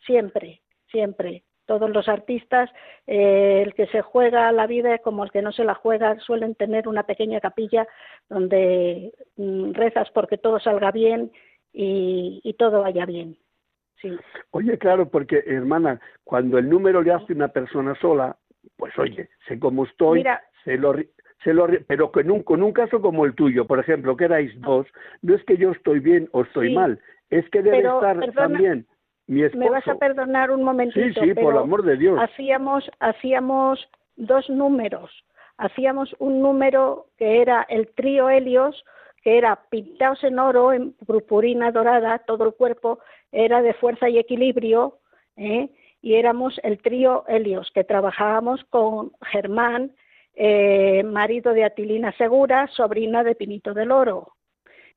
siempre, 0.06 0.62
siempre. 0.90 1.44
Todos 1.66 1.90
los 1.90 2.08
artistas, 2.08 2.70
eh, 3.06 3.62
el 3.64 3.74
que 3.74 3.86
se 3.86 4.02
juega 4.02 4.52
la 4.52 4.66
vida 4.66 4.98
como 4.98 5.24
el 5.24 5.30
que 5.30 5.42
no 5.42 5.50
se 5.52 5.64
la 5.64 5.74
juega, 5.74 6.18
suelen 6.20 6.54
tener 6.54 6.88
una 6.88 7.04
pequeña 7.04 7.40
capilla 7.40 7.86
donde 8.28 9.12
mm, 9.36 9.72
rezas 9.72 10.10
porque 10.10 10.36
todo 10.36 10.58
salga 10.60 10.90
bien 10.90 11.32
y, 11.72 12.40
y 12.44 12.54
todo 12.54 12.82
vaya 12.82 13.06
bien. 13.06 13.36
Sí. 14.00 14.14
Oye, 14.50 14.76
claro, 14.76 15.08
porque, 15.08 15.42
hermana, 15.46 16.00
cuando 16.24 16.58
el 16.58 16.68
número 16.68 17.00
le 17.02 17.12
hace 17.12 17.32
una 17.32 17.48
persona 17.48 17.94
sola, 17.94 18.36
pues 18.76 18.96
oye, 18.98 19.30
sé 19.48 19.58
cómo 19.58 19.84
estoy, 19.84 20.18
Mira. 20.18 20.42
se 20.64 20.76
lo, 20.76 20.94
se 21.42 21.54
lo, 21.54 21.66
pero 21.86 22.12
con 22.12 22.30
un, 22.30 22.42
con 22.42 22.62
un 22.62 22.72
caso 22.72 23.00
como 23.00 23.24
el 23.24 23.34
tuyo, 23.34 23.66
por 23.66 23.78
ejemplo, 23.78 24.16
que 24.16 24.24
erais 24.26 24.52
dos, 24.60 24.86
no 25.22 25.34
es 25.34 25.42
que 25.44 25.56
yo 25.56 25.70
estoy 25.72 26.00
bien 26.00 26.28
o 26.32 26.42
estoy 26.42 26.68
Sí. 26.68 26.74
mal, 26.74 27.00
es 27.30 27.48
que 27.50 27.62
debe 27.62 27.78
Pero, 27.78 27.94
estar 27.94 28.18
perdona, 28.18 28.48
también 28.48 28.86
mi 29.26 29.42
esposo. 29.42 29.64
Me 29.64 29.70
vas 29.70 29.86
a 29.88 29.94
perdonar 29.96 30.50
un 30.50 30.62
momentito, 30.62 31.20
sí, 31.20 31.28
sí, 31.28 31.34
por 31.34 31.34
pero 31.34 31.50
el 31.50 31.58
amor 31.58 31.82
de 31.82 31.96
Dios. 31.96 32.18
hacíamos 32.20 32.90
hacíamos 33.00 33.88
dos 34.16 34.48
números. 34.48 35.10
Hacíamos 35.56 36.14
un 36.18 36.42
número 36.42 37.06
que 37.16 37.40
era 37.40 37.64
el 37.68 37.88
trío 37.94 38.28
Helios, 38.28 38.84
que 39.22 39.38
era 39.38 39.56
pintados 39.70 40.22
en 40.24 40.38
oro, 40.38 40.72
en 40.72 40.92
purpurina 40.92 41.70
dorada, 41.70 42.18
todo 42.18 42.44
el 42.44 42.54
cuerpo 42.54 42.98
era 43.32 43.62
de 43.62 43.74
fuerza 43.74 44.08
y 44.08 44.18
equilibrio, 44.18 44.98
¿eh? 45.36 45.70
y 46.02 46.14
éramos 46.14 46.60
el 46.62 46.82
trío 46.82 47.24
Helios, 47.28 47.70
que 47.72 47.84
trabajábamos 47.84 48.62
con 48.64 49.12
Germán, 49.22 49.92
eh, 50.34 51.02
marido 51.04 51.52
de 51.52 51.64
Atilina 51.64 52.12
Segura, 52.12 52.68
sobrina 52.68 53.24
de 53.24 53.34
Pinito 53.34 53.72
del 53.72 53.90
Oro. 53.90 54.33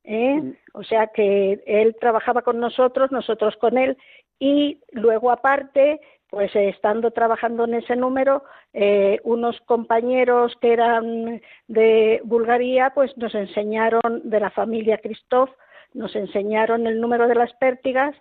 ¿Eh? 0.08 0.54
O 0.72 0.82
sea 0.82 1.08
que 1.08 1.62
él 1.66 1.94
trabajaba 2.00 2.42
con 2.42 2.58
nosotros, 2.58 3.12
nosotros 3.12 3.56
con 3.56 3.76
él, 3.76 3.96
y 4.40 4.80
luego 4.92 5.30
aparte, 5.30 6.00
pues 6.30 6.54
eh, 6.56 6.70
estando 6.70 7.10
trabajando 7.10 7.64
en 7.64 7.74
ese 7.74 7.94
número, 7.94 8.42
eh, 8.72 9.20
unos 9.22 9.60
compañeros 9.62 10.56
que 10.60 10.72
eran 10.72 11.42
de 11.68 12.22
Bulgaria, 12.24 12.92
pues 12.94 13.16
nos 13.18 13.34
enseñaron 13.34 14.00
de 14.24 14.40
la 14.40 14.50
familia 14.50 14.98
Christoph, 14.98 15.50
nos 15.92 16.16
enseñaron 16.16 16.86
el 16.86 17.00
número 17.00 17.28
de 17.28 17.34
las 17.34 17.52
pértigas 17.54 18.16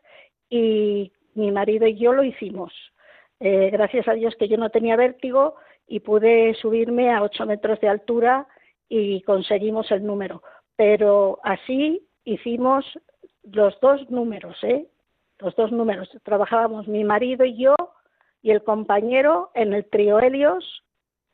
y 0.50 1.12
mi 1.36 1.52
marido 1.52 1.88
y 1.88 1.96
yo 1.96 2.12
lo 2.12 2.24
hicimos. 2.24 2.74
Eh, 3.40 3.70
gracias 3.72 4.08
a 4.08 4.14
Dios 4.14 4.36
que 4.38 4.48
yo 4.48 4.58
no 4.58 4.72
tenía 4.72 4.96
vértigo 4.96 5.56
y 5.88 6.02
pude 6.02 6.54
subirme 6.56 7.14
a 7.14 7.22
ocho 7.22 7.46
metros 7.46 7.80
de 7.80 7.88
altura 7.88 8.48
y 8.90 9.22
conseguimos 9.22 9.92
el 9.92 10.06
número. 10.06 10.42
Pero 10.78 11.40
así 11.44 12.08
hicimos 12.24 12.86
los 13.44 13.78
dos 13.82 14.10
números, 14.10 14.56
¿eh? 14.64 14.88
Los 15.40 15.56
dos 15.56 15.72
números. 15.72 16.10
Trabajábamos 16.24 16.88
mi 16.88 17.04
marido 17.04 17.44
y 17.46 17.58
yo 17.58 17.76
y 18.42 18.52
el 18.52 18.64
compañero 18.64 19.52
en 19.56 19.74
el 19.74 19.86
trío 19.86 20.20
Helios, 20.20 20.84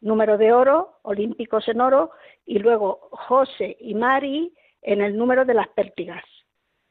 número 0.02 0.38
de 0.38 0.52
oro, 0.52 0.98
olímpicos 1.04 1.68
en 1.68 1.82
oro, 1.82 2.12
y 2.46 2.60
luego 2.60 3.10
José 3.12 3.78
y 3.80 3.94
Mari 3.94 4.54
en 4.82 5.02
el 5.02 5.18
número 5.18 5.46
de 5.46 5.54
las 5.54 5.68
pértigas. 5.70 6.24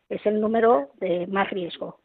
Es 0.09 0.25
el 0.27 0.41
número 0.41 0.91
de 1.01 1.27
más 1.27 1.51
riesgo. 1.51 2.01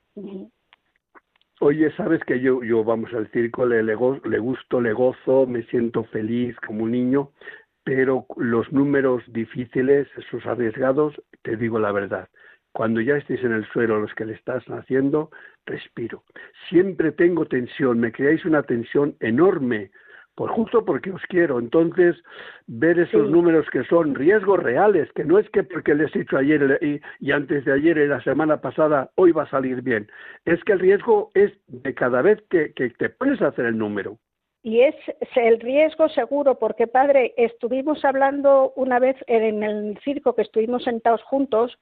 Oye, 1.60 1.92
sabes 1.96 2.24
que 2.24 2.39
yo, 2.39 2.63
yo 2.63 2.84
vamos 2.84 3.13
al 3.13 3.30
circo, 3.32 3.66
le, 3.66 3.84
le 3.84 3.96
gusto, 3.96 4.80
le 4.80 4.94
gozo, 4.94 5.46
me 5.46 5.63
siento 5.63 6.04
feliz 6.06 6.56
como 6.66 6.84
un 6.84 6.92
niño, 6.92 7.32
pero 7.88 8.25
los 8.36 8.70
números 8.74 9.24
difíciles, 9.27 10.10
esos 10.17 10.46
arriesgados, 10.46 11.13
te 11.41 11.56
digo 11.56 11.79
la 11.79 11.94
verdad. 11.94 12.27
Cuando 12.74 13.00
ya 13.00 13.15
estéis 13.15 13.41
en 13.46 13.53
el 13.53 13.65
suelo, 13.70 14.01
los 14.01 14.13
que 14.13 14.25
le 14.25 14.34
estás 14.34 14.62
haciendo, 14.65 15.32
respiro. 15.65 16.25
Siempre 16.67 17.13
tengo 17.13 17.46
tensión, 17.46 18.01
me 18.01 18.12
creáis 18.12 18.44
una 18.44 18.63
tensión 18.63 19.15
enorme, 19.22 19.91
Pues 20.36 20.51
justo 20.51 20.84
porque 20.84 21.12
os 21.12 21.22
quiero. 21.29 21.60
Entonces, 21.60 22.17
ver 22.67 23.00
esos 23.00 23.29
números 23.29 23.65
que 23.72 23.86
son 23.86 24.15
riesgos 24.15 24.62
reales, 24.62 25.10
que 25.13 25.24
no 25.24 25.39
es 25.39 25.50
que 25.51 25.63
porque 25.63 25.96
les 25.96 26.13
he 26.13 26.20
dicho 26.20 26.36
ayer 26.36 26.77
y, 27.22 27.32
antes 27.32 27.63
de 27.63 27.72
ayer 27.72 27.98
y 28.00 28.08
la 28.08 28.22
semana 28.22 28.60
pasada, 28.60 29.12
hoy 29.15 29.32
va 29.32 29.44
a 29.44 29.50
salir 29.50 29.82
bien. 29.82 30.12
Es 30.44 30.62
que 30.65 30.74
el 30.74 30.79
riesgo 30.79 31.32
es 31.36 31.53
de 31.67 31.94
cada 31.94 32.22
vez 32.22 32.44
que, 32.50 32.74
que 32.74 32.89
te 32.89 33.10
pones 33.12 33.41
a 33.41 33.48
hacer 33.48 33.65
el 33.65 33.77
número. 33.77 34.20
Y 34.64 34.82
es 34.82 34.96
el 35.36 35.60
riesgo 35.60 36.10
seguro, 36.10 36.60
porque 36.60 36.88
padre, 36.88 37.34
estuvimos 37.38 38.04
hablando 38.04 38.74
una 38.76 39.00
vez 39.00 39.16
en 39.28 39.64
el 39.64 39.98
circo 40.04 40.34
que 40.34 40.42
estuvimos 40.42 40.84
sentados 40.84 41.24
juntos 41.24 41.78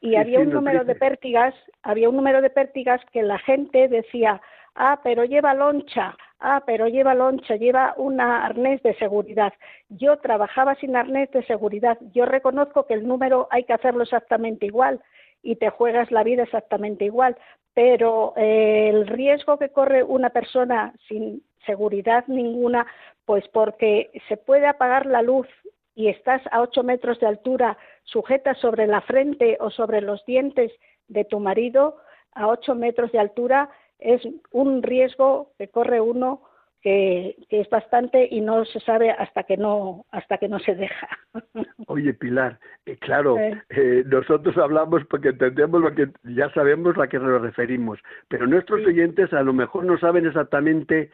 y 0.00 0.16
había 0.16 0.40
un 0.40 0.50
número 0.50 0.84
de 0.84 0.96
pértigas, 0.96 1.54
había 1.82 2.08
un 2.08 2.16
número 2.16 2.42
de 2.42 2.50
pértigas 2.50 3.00
que 3.12 3.22
la 3.22 3.38
gente 3.38 3.86
decía, 3.88 4.40
ah, 4.74 5.00
pero 5.04 5.24
lleva 5.24 5.54
loncha, 5.54 6.16
ah, 6.40 6.62
pero 6.66 6.88
lleva 6.88 7.14
loncha, 7.14 7.56
lleva 7.56 7.94
un 7.96 8.20
arnés 8.20 8.82
de 8.82 8.94
seguridad. 8.96 9.52
Yo 9.88 10.18
trabajaba 10.18 10.74
sin 10.76 10.96
arnés 10.96 11.30
de 11.30 11.44
seguridad. 11.44 11.98
Yo 12.12 12.26
reconozco 12.26 12.86
que 12.86 12.94
el 12.94 13.06
número 13.06 13.46
hay 13.50 13.64
que 13.64 13.74
hacerlo 13.74 14.02
exactamente 14.02 14.66
igual 14.66 15.00
y 15.42 15.56
te 15.56 15.70
juegas 15.70 16.10
la 16.10 16.24
vida 16.24 16.44
exactamente 16.44 17.04
igual, 17.04 17.36
pero 17.74 18.34
eh, 18.36 18.90
el 18.90 19.06
riesgo 19.06 19.58
que 19.58 19.70
corre 19.70 20.02
una 20.02 20.30
persona 20.30 20.94
sin 21.08 21.42
seguridad 21.66 22.24
ninguna, 22.26 22.86
pues 23.24 23.46
porque 23.48 24.10
se 24.28 24.36
puede 24.36 24.66
apagar 24.66 25.06
la 25.06 25.22
luz 25.22 25.46
y 25.94 26.08
estás 26.08 26.42
a 26.50 26.60
ocho 26.60 26.82
metros 26.82 27.20
de 27.20 27.26
altura 27.26 27.76
sujeta 28.04 28.54
sobre 28.54 28.86
la 28.86 29.00
frente 29.02 29.58
o 29.60 29.70
sobre 29.70 30.00
los 30.00 30.24
dientes 30.24 30.72
de 31.08 31.24
tu 31.24 31.38
marido 31.38 31.96
a 32.34 32.48
ocho 32.48 32.74
metros 32.74 33.12
de 33.12 33.18
altura, 33.18 33.68
es 33.98 34.22
un 34.50 34.82
riesgo 34.82 35.52
que 35.58 35.68
corre 35.68 36.00
uno 36.00 36.42
que, 36.82 37.36
es 37.48 37.70
bastante 37.70 38.26
y 38.28 38.40
no 38.40 38.64
se 38.64 38.80
sabe 38.80 39.10
hasta 39.12 39.44
que 39.44 39.56
no 39.56 40.04
hasta 40.10 40.38
que 40.38 40.48
no 40.48 40.58
se 40.58 40.74
deja. 40.74 41.08
Oye 41.86 42.12
Pilar, 42.12 42.58
eh, 42.86 42.96
claro, 42.96 43.38
eh, 43.38 44.02
nosotros 44.06 44.56
hablamos 44.58 45.04
porque 45.08 45.28
entendemos 45.28 45.80
lo 45.80 45.94
que 45.94 46.08
ya 46.24 46.50
sabemos 46.52 46.98
a 46.98 47.06
qué 47.06 47.18
nos 47.20 47.40
referimos, 47.40 48.00
pero 48.28 48.46
nuestros 48.46 48.84
oyentes 48.84 49.32
a 49.32 49.42
lo 49.42 49.52
mejor 49.52 49.84
no 49.84 49.96
saben 49.98 50.26
exactamente 50.26 51.10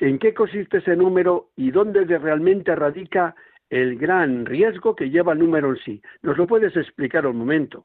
en 0.00 0.18
qué 0.18 0.34
consiste 0.34 0.78
ese 0.78 0.96
número 0.96 1.48
y 1.56 1.70
dónde 1.70 2.04
realmente 2.04 2.74
radica 2.74 3.34
el 3.70 3.98
gran 3.98 4.46
riesgo 4.46 4.94
que 4.94 5.10
lleva 5.10 5.32
el 5.32 5.40
número 5.40 5.70
en 5.70 5.76
sí. 5.78 6.02
¿Nos 6.22 6.38
lo 6.38 6.46
puedes 6.46 6.76
explicar 6.76 7.26
un 7.26 7.36
momento? 7.36 7.84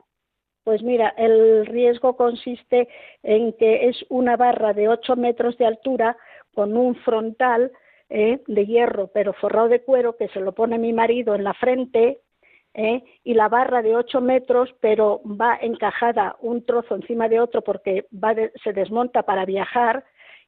Pues 0.64 0.82
mira, 0.82 1.14
el 1.18 1.66
riesgo 1.66 2.16
consiste 2.16 2.88
en 3.22 3.54
que 3.54 3.90
es 3.90 4.06
una 4.10 4.38
barra 4.38 4.74
de 4.74 4.88
8 4.88 5.16
metros 5.18 5.58
de 5.58 5.66
altura 5.66 6.16
con 6.54 6.78
un 6.78 6.96
frontal 6.96 7.72
eh, 8.10 8.42
de 8.48 8.66
hierro, 8.66 9.08
pero 9.14 9.34
forrado 9.34 9.68
de 9.68 9.82
cuero, 9.82 10.16
que 10.16 10.30
se 10.30 10.40
lo 10.40 10.54
pone 10.54 10.78
mi 10.78 10.94
marido 10.94 11.36
en 11.36 11.44
la 11.44 11.54
frente, 11.54 12.22
eh, 12.76 13.04
y 13.24 13.34
la 13.34 13.50
barra 13.50 13.82
de 13.82 13.96
8 13.96 14.22
metros, 14.22 14.74
pero 14.80 15.22
va 15.26 15.58
encajada 15.62 16.38
un 16.40 16.66
trozo 16.66 16.96
encima 16.96 17.28
de 17.28 17.40
otro 17.40 17.62
porque 17.62 18.08
va 18.12 18.34
se 18.64 18.74
desmonta 18.74 19.24
para 19.24 19.46
viajar, 19.46 20.06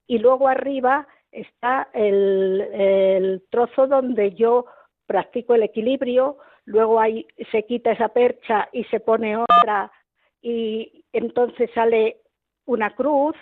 y 0.07 0.19
luego 0.19 0.47
arriba 0.47 1.07
está 1.35 1.89
el 1.93 3.43
trozo 3.49 3.87
donde 3.87 4.33
yo 4.33 4.65
practico 5.05 5.55
el 5.55 5.63
equilibrio, 5.63 6.37
luego 6.65 6.99
ahí 6.99 7.27
se 7.51 7.63
quita 7.63 7.91
esa 7.91 8.09
percha 8.09 8.69
y 8.71 8.83
se 8.85 8.99
pone 8.99 9.37
otra 9.37 9.91
y 10.41 11.03
entonces 11.13 11.69
sale 11.73 12.17
una 12.65 12.95
cruz, 12.95 13.35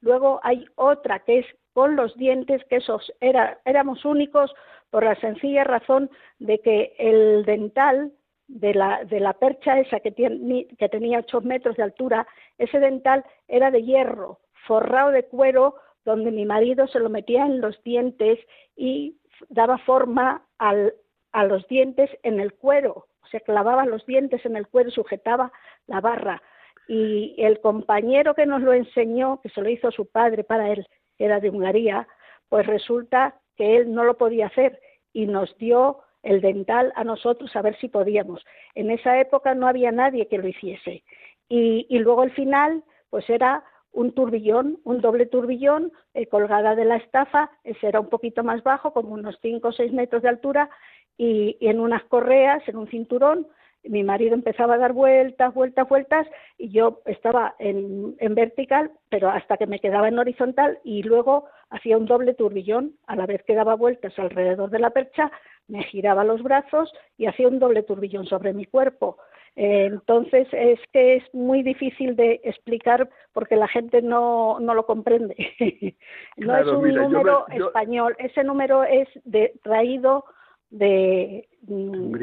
luego 0.00 0.40
hay 0.42 0.66
otra 0.76 1.20
que 1.20 1.40
es 1.40 1.46
con 1.72 1.96
los 1.96 2.16
dientes, 2.16 2.64
que 2.64 2.76
esos 2.76 3.12
era, 3.20 3.60
éramos 3.64 4.04
únicos 4.04 4.52
por 4.90 5.04
la 5.04 5.14
sencilla 5.16 5.64
razón 5.64 6.10
de 6.38 6.58
que 6.60 6.94
el 6.98 7.44
dental 7.44 8.12
de 8.48 8.74
la, 8.74 9.04
de 9.04 9.20
la 9.20 9.34
percha 9.34 9.78
esa 9.78 10.00
que, 10.00 10.12
que 10.12 10.88
tenía 10.88 11.20
ocho 11.20 11.40
metros 11.40 11.76
de 11.76 11.82
altura, 11.82 12.26
ese 12.56 12.80
dental 12.80 13.24
era 13.46 13.70
de 13.70 13.84
hierro, 13.84 14.40
forrado 14.66 15.10
de 15.10 15.24
cuero, 15.24 15.76
donde 16.08 16.30
mi 16.30 16.46
marido 16.46 16.86
se 16.88 17.00
lo 17.00 17.10
metía 17.10 17.44
en 17.44 17.60
los 17.60 17.82
dientes 17.84 18.38
y 18.74 19.18
daba 19.50 19.76
forma 19.76 20.42
al, 20.56 20.94
a 21.32 21.44
los 21.44 21.68
dientes 21.68 22.08
en 22.22 22.40
el 22.40 22.54
cuero, 22.54 23.06
se 23.30 23.42
clavaba 23.42 23.84
los 23.84 24.06
dientes 24.06 24.42
en 24.46 24.56
el 24.56 24.66
cuero, 24.68 24.90
sujetaba 24.90 25.52
la 25.86 26.00
barra. 26.00 26.42
Y 26.88 27.34
el 27.36 27.60
compañero 27.60 28.34
que 28.34 28.46
nos 28.46 28.62
lo 28.62 28.72
enseñó, 28.72 29.40
que 29.42 29.50
se 29.50 29.60
lo 29.60 29.68
hizo 29.68 29.90
su 29.90 30.06
padre 30.06 30.44
para 30.44 30.70
él, 30.70 30.86
que 31.18 31.26
era 31.26 31.40
de 31.40 31.50
Hungría, 31.50 32.08
pues 32.48 32.66
resulta 32.66 33.38
que 33.56 33.76
él 33.76 33.92
no 33.92 34.04
lo 34.04 34.16
podía 34.16 34.46
hacer 34.46 34.80
y 35.12 35.26
nos 35.26 35.54
dio 35.58 35.98
el 36.22 36.40
dental 36.40 36.90
a 36.96 37.04
nosotros 37.04 37.54
a 37.54 37.60
ver 37.60 37.76
si 37.76 37.88
podíamos. 37.88 38.42
En 38.74 38.90
esa 38.90 39.20
época 39.20 39.54
no 39.54 39.66
había 39.66 39.92
nadie 39.92 40.26
que 40.28 40.38
lo 40.38 40.48
hiciese. 40.48 41.04
Y, 41.50 41.86
luego 41.98 42.24
el 42.24 42.30
final, 42.32 42.82
pues 43.10 43.28
era 43.28 43.62
un 43.98 44.12
turbillón, 44.12 44.78
un 44.84 45.00
doble 45.00 45.26
turbillón 45.26 45.92
eh, 46.14 46.26
colgada 46.28 46.76
de 46.76 46.84
la 46.84 46.96
estafa, 46.96 47.50
ese 47.64 47.88
era 47.88 47.98
un 47.98 48.08
poquito 48.08 48.44
más 48.44 48.62
bajo, 48.62 48.92
como 48.92 49.14
unos 49.14 49.36
5 49.42 49.66
o 49.66 49.72
6 49.72 49.92
metros 49.92 50.22
de 50.22 50.28
altura, 50.28 50.70
y, 51.16 51.56
en 51.60 51.80
unas 51.80 52.04
correas, 52.04 52.62
en 52.68 52.76
un 52.76 52.86
cinturón, 52.86 53.48
mi 53.82 54.04
marido 54.04 54.34
empezaba 54.34 54.74
a 54.74 54.78
dar 54.78 54.92
vueltas, 54.92 55.52
vueltas, 55.52 55.88
vueltas, 55.88 56.28
y 56.58 56.68
yo 56.68 57.00
estaba 57.06 57.56
en, 57.58 58.14
en, 58.20 58.36
vertical, 58.36 58.92
pero 59.08 59.30
hasta 59.30 59.56
que 59.56 59.66
me 59.66 59.80
quedaba 59.80 60.06
en 60.06 60.20
horizontal, 60.20 60.78
y 60.84 61.02
luego 61.02 61.46
hacía 61.70 61.98
un 61.98 62.06
doble 62.06 62.34
turbillón, 62.34 62.94
a 63.08 63.16
la 63.16 63.26
vez 63.26 63.42
que 63.42 63.56
daba 63.56 63.74
vueltas 63.74 64.16
alrededor 64.16 64.70
de 64.70 64.78
la 64.78 64.90
percha, 64.90 65.32
me 65.66 65.82
giraba 65.82 66.22
los 66.22 66.44
brazos 66.44 66.92
y 67.16 67.26
hacía 67.26 67.48
un 67.48 67.58
doble 67.58 67.82
turbillón 67.82 68.26
sobre 68.26 68.52
mi 68.52 68.64
cuerpo. 68.64 69.18
Eh, 69.60 69.86
entonces 69.86 70.46
es 70.52 70.78
que 70.92 71.16
es 71.16 71.34
muy 71.34 71.64
difícil 71.64 72.14
de 72.14 72.40
explicar 72.44 73.10
porque 73.32 73.56
la 73.56 73.66
gente 73.66 74.00
no, 74.02 74.60
no 74.60 74.72
lo 74.72 74.86
comprende. 74.86 75.34
no 76.36 76.56
es 76.56 76.66
un 76.68 76.94
número 76.94 77.44
español, 77.48 78.14
ese 78.20 78.44
número 78.44 78.84
es 78.84 79.08
de, 79.24 79.52
traído 79.64 80.24
de, 80.70 81.48
mm, 81.62 82.14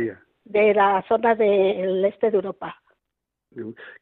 de 0.45 0.73
la 0.75 1.03
zona 1.09 1.35
del 1.35 2.05
este 2.05 2.31
de 2.31 2.37
Europa. 2.37 2.81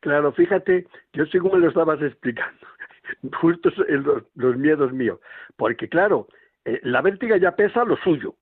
Claro, 0.01 0.31
fíjate, 0.33 0.85
yo 1.13 1.25
sé 1.25 1.39
cómo 1.39 1.57
lo 1.57 1.69
estabas 1.69 1.99
explicando, 2.03 2.67
justo 3.41 3.71
los, 3.87 4.23
los 4.35 4.57
miedos 4.57 4.93
míos, 4.93 5.19
porque 5.57 5.89
claro, 5.89 6.27
eh, 6.65 6.79
la 6.83 7.01
vértiga 7.01 7.37
ya 7.37 7.55
pesa 7.55 7.83
lo 7.83 7.97
suyo, 7.97 8.35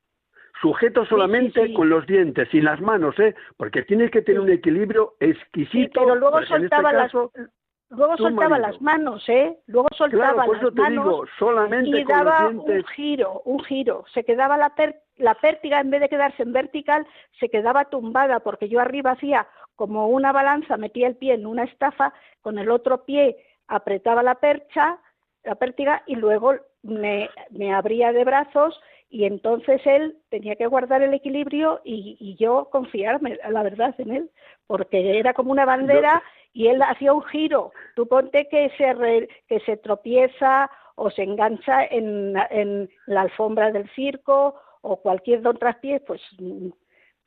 sujeto 0.62 1.06
solamente 1.06 1.74
con 1.74 1.90
los 1.90 2.06
dientes, 2.06 2.48
sin 2.50 2.66
las 2.66 2.80
manos, 2.80 3.18
¿eh? 3.20 3.36
Porque 3.58 3.84
tienes 3.84 4.12
que 4.12 4.22
tener 4.22 4.40
un 4.40 4.52
equilibrio 4.52 5.16
exquisito. 5.20 6.02
pero 6.02 6.16
luego 6.16 6.40
este 6.40 6.60
soltaba 6.60 6.94
las 6.94 7.12
luego 7.90 8.16
soltaba 8.18 8.60
las 8.60 8.80
manos, 8.82 9.28
¿eh? 9.28 9.58
Luego 9.68 9.88
soltaba 9.98 10.46
las 10.46 10.74
manos 10.74 11.88
y 11.88 12.04
daba 12.04 12.48
un 12.48 12.84
giro, 12.96 13.42
un 13.46 13.60
giro. 13.64 14.06
Se 14.14 14.24
quedaba 14.24 14.58
la 14.58 14.76
per 14.76 15.02
la 15.18 15.36
pértiga, 15.36 15.80
en 15.80 15.92
vez 15.92 16.02
de 16.02 16.10
quedarse 16.10 16.42
en 16.42 16.54
vertical, 16.54 17.06
se 17.40 17.50
quedaba 17.50 17.86
tumbada, 17.86 18.40
porque 18.40 18.70
yo 18.70 18.80
arriba 18.80 19.12
hacía 19.12 19.48
como 19.76 20.08
una 20.08 20.32
balanza, 20.32 20.78
metía 20.78 21.08
el 21.08 21.16
pie 21.16 21.34
en 21.34 21.46
una 21.46 21.64
estafa, 21.64 22.14
con 22.42 22.58
el 22.58 22.72
otro 22.72 23.04
pie 23.04 23.38
apretaba 23.68 24.24
la 24.24 24.36
percha, 24.36 25.00
la 25.44 25.56
pértiga, 25.56 26.04
y 26.06 26.16
luego 26.16 26.56
me, 26.84 27.30
me 27.50 27.74
abría 27.74 28.12
de 28.12 28.24
brazos 28.24 28.80
y 29.12 29.26
entonces 29.26 29.82
él 29.86 30.16
tenía 30.30 30.56
que 30.56 30.68
guardar 30.68 31.02
el 31.02 31.14
equilibrio 31.14 31.82
y, 31.84 32.36
yo 32.40 32.70
confiarme, 32.72 33.38
la 33.50 33.62
verdad, 33.62 33.94
en 33.98 34.12
él, 34.12 34.30
porque 34.68 35.20
era 35.20 35.34
como 35.34 35.52
una 35.52 35.66
bandera 35.66 36.24
y 36.54 36.68
él 36.68 36.82
hacía 36.82 37.12
un 37.12 37.24
giro. 37.24 37.74
Tú 37.96 38.08
ponte 38.08 38.48
que 38.48 38.72
se, 38.78 39.28
que 39.48 39.60
se 39.60 39.76
tropieza 39.76 40.72
o 40.96 41.12
se 41.12 41.24
engancha 41.24 41.84
en, 41.86 42.36
en 42.52 42.90
la 43.06 43.22
alfombra 43.22 43.72
del 43.72 43.90
circo 43.90 44.56
o 44.82 45.02
cualquier 45.02 45.42
don 45.42 45.58
traspié, 45.58 46.00
pues 46.00 46.22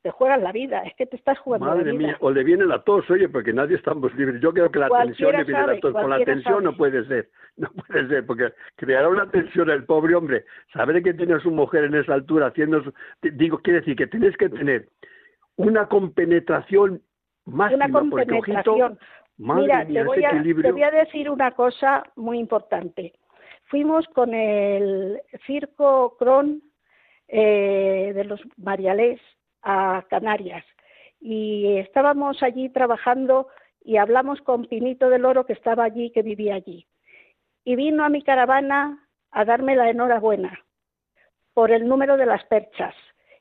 te 0.05 0.11
juegas 0.11 0.39
la 0.39 0.51
vida, 0.51 0.83
es 0.83 0.93
que 0.93 1.07
te 1.07 1.15
estás 1.15 1.39
jugando 1.39 1.65
Madre 1.65 1.85
la 1.85 1.91
vida. 1.93 2.07
mía, 2.09 2.17
o 2.19 2.29
le 2.29 2.43
viene 2.43 2.63
la 2.63 2.83
tos, 2.83 3.09
oye, 3.09 3.27
porque 3.27 3.51
nadie 3.51 3.75
estamos 3.75 4.13
libres. 4.13 4.39
Yo 4.39 4.53
creo 4.53 4.69
que 4.69 4.77
la 4.77 4.87
tensión 4.87 5.31
le 5.35 5.43
viene 5.43 5.65
la 5.65 5.79
tos, 5.79 5.93
con 5.93 6.11
la 6.11 6.23
tensión 6.23 6.63
no 6.63 6.77
puede 6.77 7.03
ser, 7.07 7.31
no 7.57 7.69
puede 7.71 8.07
ser, 8.07 8.23
porque 8.23 8.53
creará 8.75 9.09
una 9.09 9.27
tensión 9.31 9.67
el 9.71 9.83
pobre 9.85 10.13
hombre. 10.13 10.45
Saber 10.71 11.01
que 11.01 11.15
tiene 11.15 11.33
a 11.33 11.39
su 11.39 11.49
mujer 11.49 11.85
en 11.85 11.95
esa 11.95 12.13
altura 12.13 12.45
haciendo, 12.45 12.83
digo, 13.19 13.57
quiere 13.63 13.79
decir 13.79 13.95
que 13.95 14.05
tienes 14.05 14.37
que 14.37 14.47
tener 14.47 14.89
una 15.55 15.87
compenetración 15.87 17.01
máxima, 17.45 17.87
una 17.87 17.99
compenetración. 17.99 18.99
Mira, 19.37 19.87
te, 19.87 20.03
voy 20.03 20.23
a, 20.23 20.39
te 20.43 20.71
voy 20.71 20.83
a 20.83 20.91
decir 20.91 21.31
una 21.31 21.49
cosa 21.49 22.03
muy 22.15 22.37
importante. 22.37 23.13
Fuimos 23.63 24.05
con 24.09 24.35
el 24.35 25.19
circo 25.47 26.15
Cron 26.19 26.61
eh, 27.27 28.11
de 28.13 28.23
los 28.25 28.39
Marialés 28.57 29.19
a 29.65 30.05
Canarias. 30.09 30.63
Y 31.19 31.77
estábamos 31.77 32.41
allí 32.43 32.69
trabajando 32.69 33.47
y 33.83 33.97
hablamos 33.97 34.39
con 34.41 34.65
Pinito 34.65 35.09
del 35.09 35.25
Oro, 35.25 35.45
que 35.45 35.53
estaba 35.53 35.83
allí, 35.83 36.11
que 36.11 36.21
vivía 36.21 36.55
allí. 36.55 36.87
Y 37.65 37.75
vino 37.75 38.05
a 38.05 38.09
mi 38.09 38.21
caravana 38.21 39.07
a 39.31 39.43
darme 39.43 39.75
la 39.75 39.89
enhorabuena, 39.89 40.59
por 41.53 41.71
el 41.71 41.87
número 41.87 42.15
de 42.15 42.27
las 42.27 42.45
perchas. 42.45 42.95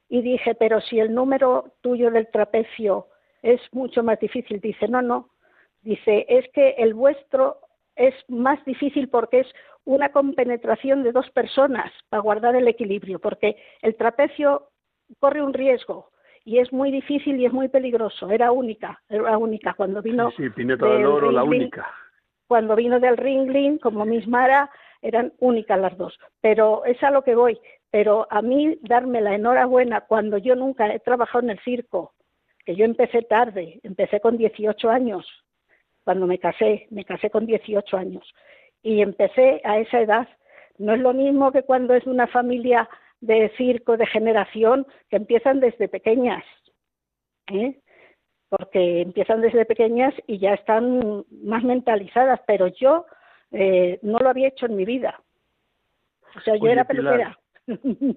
Y 0.08 0.22
dije, 0.22 0.54
pero 0.54 0.80
si 0.80 0.98
el 0.98 1.14
número 1.14 1.74
tuyo 1.82 2.10
del 2.10 2.30
trapecio 2.30 3.08
es 3.42 3.60
mucho 3.72 4.02
más 4.02 4.18
difícil, 4.18 4.60
dice, 4.60 4.88
no, 4.88 5.02
no, 5.02 5.30
dice, 5.82 6.24
es 6.28 6.48
que 6.52 6.70
el 6.78 6.94
vuestro 6.94 7.58
es 7.96 8.14
más 8.28 8.62
difícil 8.64 9.08
porque 9.08 9.40
es 9.40 9.46
una 9.84 10.10
compenetración 10.10 11.02
de 11.02 11.12
dos 11.12 11.30
personas 11.30 11.92
para 12.08 12.22
guardar 12.22 12.56
el 12.56 12.66
equilibrio, 12.66 13.18
porque 13.18 13.56
el 13.82 13.94
trapecio 13.96 14.70
corre 15.20 15.42
un 15.42 15.52
riesgo 15.52 16.10
y 16.44 16.58
es 16.58 16.72
muy 16.72 16.90
difícil 16.90 17.40
y 17.40 17.46
es 17.46 17.52
muy 17.52 17.68
peligroso. 17.68 18.30
Era 18.30 18.52
única, 18.52 19.00
era 19.08 19.38
única 19.38 19.74
cuando 19.74 20.02
vino. 20.02 20.30
Sí, 20.36 20.50
Pineta 20.50 20.86
del 20.86 21.06
Oro, 21.06 21.32
la 21.32 21.42
única. 21.42 21.86
Cuando 22.46 22.76
vino 22.76 23.00
del 23.00 23.16
Ringling, 23.16 23.78
como 23.78 24.04
Miss 24.04 24.28
Mara, 24.28 24.70
eran 25.00 25.32
únicas 25.38 25.80
las 25.80 25.96
dos. 25.96 26.18
Pero 26.40 26.84
es 26.84 27.02
a 27.02 27.10
lo 27.10 27.22
que 27.22 27.34
voy. 27.34 27.58
Pero 27.90 28.26
a 28.30 28.42
mí 28.42 28.78
darme 28.82 29.20
la 29.20 29.34
enhorabuena 29.34 30.02
cuando 30.02 30.36
yo 30.36 30.54
nunca 30.54 30.92
he 30.92 31.00
trabajado 31.00 31.44
en 31.44 31.50
el 31.50 31.60
circo, 31.60 32.12
que 32.66 32.76
yo 32.76 32.84
empecé 32.84 33.22
tarde, 33.22 33.80
empecé 33.82 34.20
con 34.20 34.36
18 34.36 34.90
años, 34.90 35.26
cuando 36.04 36.26
me 36.26 36.38
casé, 36.38 36.86
me 36.90 37.04
casé 37.04 37.30
con 37.30 37.46
18 37.46 37.96
años 37.96 38.34
y 38.82 39.00
empecé 39.00 39.62
a 39.64 39.78
esa 39.78 40.00
edad. 40.00 40.28
No 40.76 40.94
es 40.94 41.00
lo 41.00 41.14
mismo 41.14 41.52
que 41.52 41.62
cuando 41.62 41.94
es 41.94 42.06
una 42.06 42.26
familia 42.26 42.88
de 43.26 43.50
circo 43.56 43.96
de 43.96 44.06
generación 44.06 44.86
que 45.08 45.16
empiezan 45.16 45.60
desde 45.60 45.88
pequeñas, 45.88 46.44
¿eh? 47.48 47.80
porque 48.48 49.00
empiezan 49.00 49.40
desde 49.40 49.64
pequeñas 49.64 50.14
y 50.26 50.38
ya 50.38 50.54
están 50.54 51.24
más 51.42 51.64
mentalizadas, 51.64 52.40
pero 52.46 52.68
yo 52.68 53.06
eh, 53.50 53.98
no 54.02 54.18
lo 54.18 54.28
había 54.28 54.48
hecho 54.48 54.66
en 54.66 54.76
mi 54.76 54.84
vida. 54.84 55.20
O 56.36 56.40
sea, 56.40 56.56
yo 56.56 56.68
era 56.68 56.84
peluquera. 56.84 57.38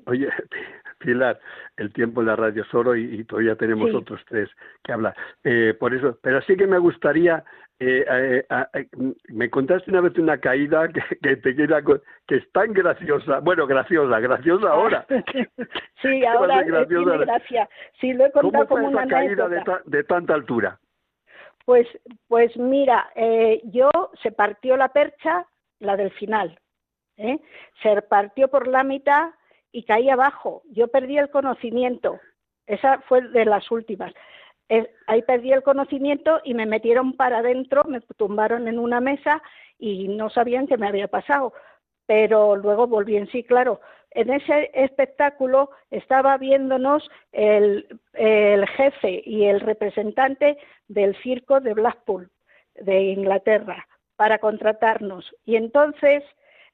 Oye, 0.05 0.27
Pilar, 0.97 1.39
el 1.77 1.93
tiempo 1.93 2.21
en 2.21 2.27
la 2.27 2.35
radio 2.35 2.63
es 2.63 2.73
oro 2.73 2.95
y, 2.95 3.23
todavía 3.25 3.55
tenemos 3.55 3.93
otros 3.93 4.21
tres 4.27 4.49
que 4.83 4.93
hablar. 4.93 5.15
Eh, 5.43 5.75
por 5.79 5.93
eso, 5.93 6.17
pero 6.21 6.41
sí 6.41 6.55
que 6.55 6.67
me 6.67 6.79
gustaría 6.79 7.43
eh, 7.79 8.43
eh, 8.49 8.87
me 9.27 9.51
contaste 9.51 9.91
una 9.91 10.01
vez 10.01 10.17
una 10.17 10.39
caída 10.39 10.87
que, 11.21 11.35
te 11.35 11.55
queda, 11.55 11.81
que 12.27 12.35
es 12.35 12.51
tan 12.51 12.73
graciosa, 12.73 13.39
bueno, 13.39 13.67
graciosa, 13.67 14.19
graciosa 14.19 14.69
ahora. 14.69 15.05
sí, 16.01 16.25
ahora 16.25 16.63
tiene 16.87 17.17
gracia. 17.17 17.69
Sí, 17.99 18.13
lo 18.13 18.25
he 18.25 18.31
contado 18.31 18.65
¿Cómo 18.65 18.81
fue 18.81 18.89
como 18.89 18.99
esa 18.99 19.07
caída 19.07 19.47
de, 19.47 19.63
de, 19.85 20.03
tanta 20.05 20.33
altura? 20.33 20.79
Pues, 21.65 21.87
pues 22.27 22.55
mira, 22.57 23.11
eh, 23.15 23.61
yo 23.65 23.91
se 24.23 24.31
partió 24.31 24.75
la 24.75 24.89
percha, 24.89 25.45
la 25.79 25.97
del 25.97 26.11
final, 26.11 26.59
¿eh? 27.17 27.39
se 27.83 28.01
partió 28.01 28.47
por 28.47 28.67
la 28.67 28.83
mitad 28.83 29.29
y 29.71 29.83
caí 29.83 30.09
abajo. 30.09 30.63
Yo 30.71 30.87
perdí 30.87 31.17
el 31.17 31.29
conocimiento. 31.29 32.19
Esa 32.65 32.99
fue 33.01 33.21
de 33.29 33.45
las 33.45 33.69
últimas 33.71 34.13
ahí 35.07 35.21
perdí 35.21 35.51
el 35.51 35.63
conocimiento 35.63 36.41
y 36.43 36.53
me 36.53 36.65
metieron 36.65 37.13
para 37.13 37.39
adentro, 37.39 37.83
me 37.85 38.01
tumbaron 38.17 38.67
en 38.67 38.79
una 38.79 38.99
mesa 38.99 39.41
y 39.79 40.07
no 40.07 40.29
sabían 40.29 40.67
qué 40.67 40.77
me 40.77 40.87
había 40.87 41.07
pasado. 41.07 41.53
Pero 42.05 42.55
luego 42.55 42.87
volví 42.87 43.17
en 43.17 43.27
sí, 43.27 43.43
claro. 43.43 43.81
En 44.11 44.31
ese 44.31 44.71
espectáculo 44.73 45.69
estaba 45.91 46.37
viéndonos 46.37 47.09
el, 47.31 47.99
el 48.13 48.67
jefe 48.69 49.21
y 49.25 49.45
el 49.45 49.59
representante 49.59 50.57
del 50.87 51.15
circo 51.21 51.59
de 51.59 51.73
Blackpool, 51.73 52.29
de 52.75 53.01
Inglaterra, 53.01 53.85
para 54.15 54.39
contratarnos. 54.39 55.35
Y 55.45 55.57
entonces 55.57 56.23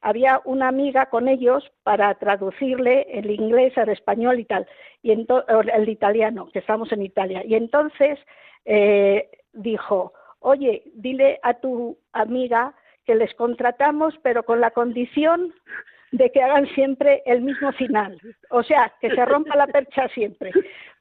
había 0.03 0.41
una 0.43 0.67
amiga 0.67 1.05
con 1.07 1.27
ellos 1.27 1.71
para 1.83 2.13
traducirle 2.15 3.07
el 3.09 3.31
inglés 3.31 3.77
al 3.77 3.89
español 3.89 4.39
y 4.39 4.45
tal, 4.45 4.67
y 5.01 5.11
el 5.11 5.89
italiano, 5.89 6.49
que 6.51 6.59
estamos 6.59 6.91
en 6.91 7.01
Italia. 7.01 7.41
Y 7.45 7.55
entonces 7.55 8.19
eh, 8.65 9.29
dijo, 9.53 10.13
oye, 10.39 10.83
dile 10.93 11.39
a 11.41 11.53
tu 11.53 11.97
amiga 12.11 12.73
que 13.05 13.15
les 13.15 13.33
contratamos, 13.35 14.13
pero 14.21 14.43
con 14.43 14.59
la 14.59 14.71
condición 14.71 15.53
de 16.11 16.31
que 16.31 16.43
hagan 16.43 16.67
siempre 16.75 17.23
el 17.25 17.41
mismo 17.41 17.71
final. 17.71 18.19
O 18.49 18.61
sea, 18.61 18.93
que 18.99 19.09
se 19.09 19.25
rompa 19.25 19.55
la 19.55 19.67
percha 19.67 20.09
siempre. 20.09 20.51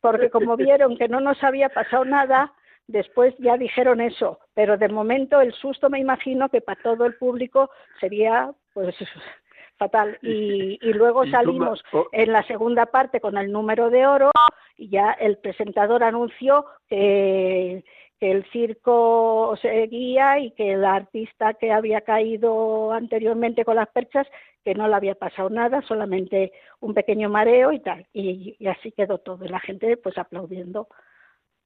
Porque 0.00 0.30
como 0.30 0.56
vieron 0.56 0.96
que 0.96 1.08
no 1.08 1.20
nos 1.20 1.42
había 1.42 1.68
pasado 1.68 2.04
nada, 2.04 2.52
después 2.86 3.34
ya 3.38 3.56
dijeron 3.56 4.00
eso. 4.00 4.38
Pero 4.54 4.76
de 4.76 4.88
momento 4.88 5.40
el 5.40 5.52
susto 5.52 5.90
me 5.90 6.00
imagino 6.00 6.48
que 6.48 6.60
para 6.60 6.82
todo 6.82 7.04
el 7.06 7.14
público 7.16 7.70
sería 8.00 8.52
pues 8.72 8.94
fatal. 9.78 10.18
Y, 10.22 10.78
y 10.80 10.92
luego 10.92 11.26
salimos 11.26 11.82
en 12.12 12.32
la 12.32 12.42
segunda 12.44 12.86
parte 12.86 13.20
con 13.20 13.36
el 13.36 13.50
número 13.50 13.90
de 13.90 14.06
oro 14.06 14.30
y 14.76 14.88
ya 14.88 15.12
el 15.12 15.38
presentador 15.38 16.02
anunció 16.02 16.66
que, 16.88 17.84
que 18.22 18.30
el 18.30 18.44
circo 18.52 19.56
seguía 19.60 20.38
y 20.38 20.52
que 20.52 20.74
el 20.74 20.84
artista 20.84 21.54
que 21.54 21.72
había 21.72 22.02
caído 22.02 22.92
anteriormente 22.92 23.64
con 23.64 23.74
las 23.74 23.88
perchas 23.88 24.28
que 24.64 24.74
no 24.74 24.86
le 24.86 24.94
había 24.94 25.16
pasado 25.16 25.50
nada, 25.50 25.82
solamente 25.82 26.52
un 26.78 26.94
pequeño 26.94 27.28
mareo 27.28 27.72
y 27.72 27.80
tal. 27.80 28.06
Y, 28.12 28.56
así 28.68 28.92
quedó 28.92 29.18
todo. 29.18 29.44
Y 29.44 29.48
la 29.48 29.58
gente 29.58 29.96
pues 29.96 30.16
aplaudiendo 30.18 30.86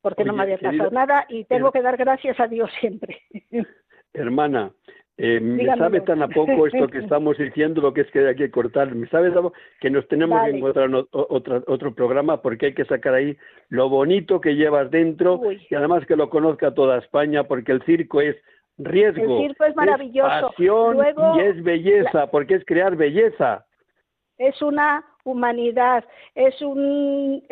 porque 0.00 0.24
no 0.24 0.32
me 0.32 0.42
había 0.42 0.58
pasado 0.58 0.90
nada 0.90 1.26
y 1.28 1.44
tengo 1.44 1.72
que 1.72 1.82
dar 1.82 1.96
gracias 1.96 2.38
a 2.40 2.46
Dios 2.46 2.70
siempre. 2.80 3.22
Hermana, 4.12 4.72
eh, 5.18 5.40
me 5.40 5.64
sabe 5.76 6.02
tan 6.02 6.22
a 6.22 6.28
poco 6.28 6.66
esto 6.66 6.88
que 6.88 6.98
estamos 7.04 7.38
diciendo, 7.38 7.80
lo 7.80 7.94
que 7.94 8.02
es 8.02 8.10
que 8.10 8.26
hay 8.26 8.36
que 8.36 8.50
cortar. 8.50 8.94
Me 8.94 9.08
sabe 9.08 9.32
que 9.80 9.90
nos 9.90 10.06
tenemos 10.08 10.42
que 10.44 10.56
encontrar 10.56 10.90
otro, 11.10 11.64
otro 11.66 11.94
programa 11.94 12.42
porque 12.42 12.66
hay 12.66 12.74
que 12.74 12.84
sacar 12.84 13.14
ahí 13.14 13.36
lo 13.68 13.88
bonito 13.88 14.40
que 14.40 14.56
llevas 14.56 14.90
dentro 14.90 15.40
y 15.52 15.74
además 15.74 16.04
que 16.06 16.16
lo 16.16 16.28
conozca 16.28 16.74
toda 16.74 16.98
España 16.98 17.44
porque 17.44 17.72
el 17.72 17.82
circo 17.84 18.20
es 18.20 18.36
riesgo, 18.78 19.40
el 19.40 19.48
circo 19.48 19.64
es 19.64 19.74
maravilloso, 19.74 20.48
pasión 20.48 20.98
y 21.36 21.40
es 21.40 21.62
belleza, 21.62 22.30
porque 22.30 22.54
es 22.56 22.64
crear 22.66 22.94
belleza. 22.94 23.64
Es 24.36 24.60
una 24.60 25.02
humanidad, 25.26 26.04
es 26.34 26.60
un, 26.62 27.42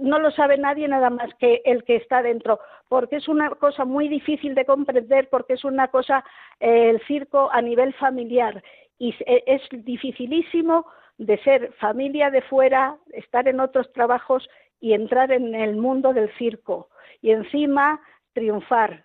no 0.00 0.18
lo 0.18 0.30
sabe 0.30 0.56
nadie 0.56 0.88
nada 0.88 1.10
más 1.10 1.32
que 1.38 1.62
el 1.64 1.84
que 1.84 1.96
está 1.96 2.22
dentro, 2.22 2.58
porque 2.88 3.16
es 3.16 3.28
una 3.28 3.50
cosa 3.50 3.84
muy 3.84 4.08
difícil 4.08 4.54
de 4.54 4.64
comprender, 4.64 5.28
porque 5.30 5.52
es 5.54 5.64
una 5.64 5.88
cosa, 5.88 6.24
eh, 6.58 6.90
el 6.90 7.00
circo 7.06 7.50
a 7.52 7.60
nivel 7.60 7.92
familiar, 7.94 8.62
y 8.98 9.14
es 9.26 9.62
dificilísimo 9.70 10.86
de 11.18 11.38
ser 11.38 11.72
familia 11.74 12.30
de 12.30 12.42
fuera, 12.42 12.96
estar 13.12 13.46
en 13.48 13.60
otros 13.60 13.92
trabajos 13.92 14.48
y 14.80 14.94
entrar 14.94 15.30
en 15.30 15.54
el 15.54 15.76
mundo 15.76 16.12
del 16.12 16.30
circo, 16.38 16.88
y 17.20 17.30
encima 17.30 18.00
triunfar, 18.32 19.04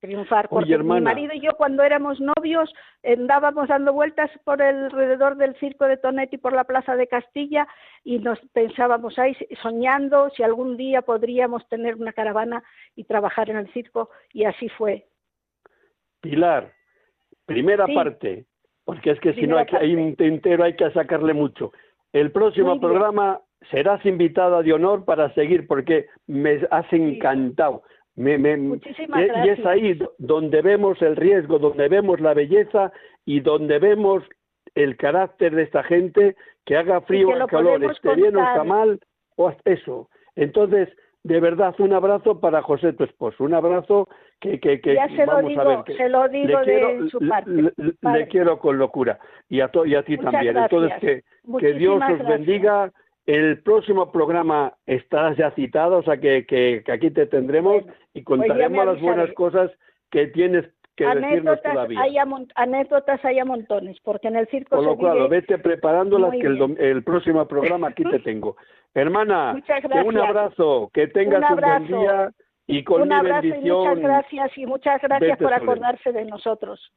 triunfar. 0.00 0.48
Porque 0.48 0.76
mi 0.78 1.00
marido 1.00 1.34
y 1.34 1.40
yo 1.40 1.52
cuando 1.56 1.82
éramos 1.82 2.20
novios 2.20 2.72
andábamos 3.04 3.68
dando 3.68 3.92
vueltas 3.92 4.30
por 4.44 4.60
el 4.60 4.84
alrededor 4.84 5.36
del 5.36 5.54
circo 5.56 5.84
de 5.86 5.96
Tonetti 5.96 6.38
por 6.38 6.52
la 6.52 6.64
Plaza 6.64 6.96
de 6.96 7.06
Castilla 7.06 7.68
y 8.02 8.18
nos 8.18 8.38
pensábamos 8.52 9.18
ahí 9.18 9.36
soñando 9.62 10.30
si 10.30 10.42
algún 10.42 10.76
día 10.76 11.02
podríamos 11.02 11.68
tener 11.68 11.96
una 11.96 12.12
caravana 12.12 12.62
y 12.96 13.04
trabajar 13.04 13.50
en 13.50 13.56
el 13.56 13.72
circo 13.72 14.10
y 14.32 14.44
así 14.44 14.68
fue. 14.70 15.06
Pilar, 16.20 16.72
primera 17.46 17.86
parte, 17.86 18.46
porque 18.84 19.10
es 19.10 19.20
que 19.20 19.34
si 19.34 19.46
no 19.46 19.58
hay, 19.58 19.66
hay, 19.78 19.94
un 19.94 20.14
entero 20.18 20.64
hay 20.64 20.74
que 20.74 20.90
sacarle 20.90 21.32
mucho. 21.32 21.72
El 22.12 22.32
próximo 22.32 22.80
programa 22.80 23.40
serás 23.70 24.04
invitada 24.04 24.62
de 24.62 24.72
honor 24.72 25.04
para 25.04 25.32
seguir 25.34 25.66
porque 25.66 26.06
me 26.26 26.60
has 26.70 26.92
encantado. 26.92 27.82
Me, 28.16 28.36
y, 28.36 29.48
es 29.48 29.64
ahí 29.64 29.98
donde 30.18 30.62
vemos 30.62 31.00
el 31.00 31.16
riesgo, 31.16 31.58
donde 31.58 31.88
vemos 31.88 32.20
la 32.20 32.34
belleza 32.34 32.92
y 33.24 33.40
donde 33.40 33.78
vemos 33.78 34.22
el 34.74 34.96
carácter 34.96 35.54
de 35.54 35.62
esta 35.62 35.82
gente, 35.82 36.36
que 36.64 36.76
haga 36.76 37.00
frío 37.02 37.28
o 37.28 37.46
calor, 37.46 37.82
esté 37.84 38.14
bien 38.14 38.36
o 38.36 38.40
está 38.40 38.64
mal, 38.64 39.00
o 39.36 39.52
eso. 39.64 40.08
Entonces, 40.36 40.88
de 41.22 41.40
verdad, 41.40 41.74
un 41.78 41.92
abrazo 41.92 42.40
para 42.40 42.62
José, 42.62 42.92
tu 42.94 43.04
esposo, 43.04 43.44
un 43.44 43.54
abrazo 43.54 44.08
que, 44.40 44.58
que, 44.58 44.80
que 44.80 44.94
se 44.94 45.26
vamos 45.26 45.42
lo 45.42 45.48
digo, 45.48 45.60
a 45.60 45.82
ver, 45.82 45.96
se 45.96 46.08
lo 46.08 46.28
digo 46.28 46.60
le 46.60 46.64
quiero, 46.64 47.02
de 47.04 47.10
su 47.10 47.28
parte. 47.28 47.50
Le, 47.50 48.28
quiero 48.28 48.58
con 48.58 48.78
locura. 48.78 49.18
Y 49.48 49.60
a, 49.60 49.70
y 49.84 49.94
a 49.94 50.02
ti 50.02 50.16
también. 50.16 50.56
Entonces, 50.56 50.98
que, 51.00 51.24
que 51.58 51.72
Dios 51.74 52.02
os 52.02 52.26
bendiga 52.26 52.90
el 53.26 53.62
próximo 53.62 54.10
programa 54.10 54.74
estarás 54.86 55.36
ya 55.36 55.50
citado, 55.52 55.98
o 55.98 56.02
sea 56.02 56.18
que, 56.18 56.46
que, 56.46 56.82
aquí 56.90 57.10
te 57.10 57.26
tendremos 57.26 57.84
y 58.14 58.22
pues 58.22 58.40
contaremos 58.40 58.86
las 58.86 59.00
buenas 59.00 59.32
cosas 59.34 59.70
que 60.10 60.28
tienes 60.28 60.66
que 60.96 61.06
decirnos 61.06 61.62
todavía. 61.62 62.00
Hay 62.00 62.16
anécdotas 62.54 63.24
hay 63.24 63.38
a 63.38 63.44
montones, 63.44 63.98
porque 64.02 64.28
en 64.28 64.36
el 64.36 64.48
circo 64.48 64.76
Con 64.76 64.84
lo 64.84 64.96
cual, 64.96 65.28
vete 65.28 65.58
preparándolas 65.58 66.32
que 66.32 66.46
el, 66.46 66.76
el, 66.78 67.02
próximo 67.04 67.46
programa 67.46 67.88
aquí 67.88 68.04
te 68.04 68.18
tengo. 68.18 68.56
Hermana, 68.94 69.54
un 70.04 70.18
abrazo, 70.18 70.90
que 70.92 71.06
tengas 71.08 71.48
un, 71.50 71.60
buen 71.60 71.86
día 71.86 72.30
y 72.66 72.84
con 72.84 73.02
un 73.02 73.12
abrazo 73.12 73.42
bendición. 73.42 73.64
Y 73.66 73.70
muchas 73.70 73.98
gracias 73.98 74.58
y 74.58 74.66
muchas 74.66 75.02
gracias 75.02 75.38
por 75.38 75.54
acordarse 75.54 76.12
de 76.12 76.24
nosotros. 76.24 76.92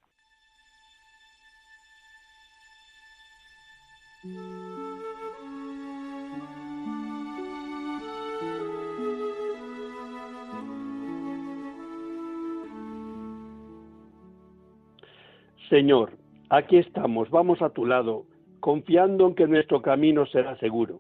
Señor, 15.73 16.11
aquí 16.51 16.77
estamos, 16.77 17.31
vamos 17.31 17.63
a 17.63 17.71
tu 17.71 17.87
lado, 17.87 18.25
confiando 18.59 19.25
en 19.25 19.33
que 19.33 19.47
nuestro 19.47 19.81
camino 19.81 20.23
será 20.27 20.55
seguro. 20.57 20.99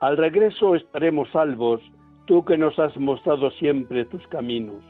Al 0.00 0.16
regreso 0.16 0.74
estaremos 0.74 1.28
salvos, 1.28 1.82
tú 2.24 2.42
que 2.42 2.56
nos 2.56 2.78
has 2.78 2.96
mostrado 2.96 3.50
siempre 3.50 4.06
tus 4.06 4.26
caminos. 4.28 4.82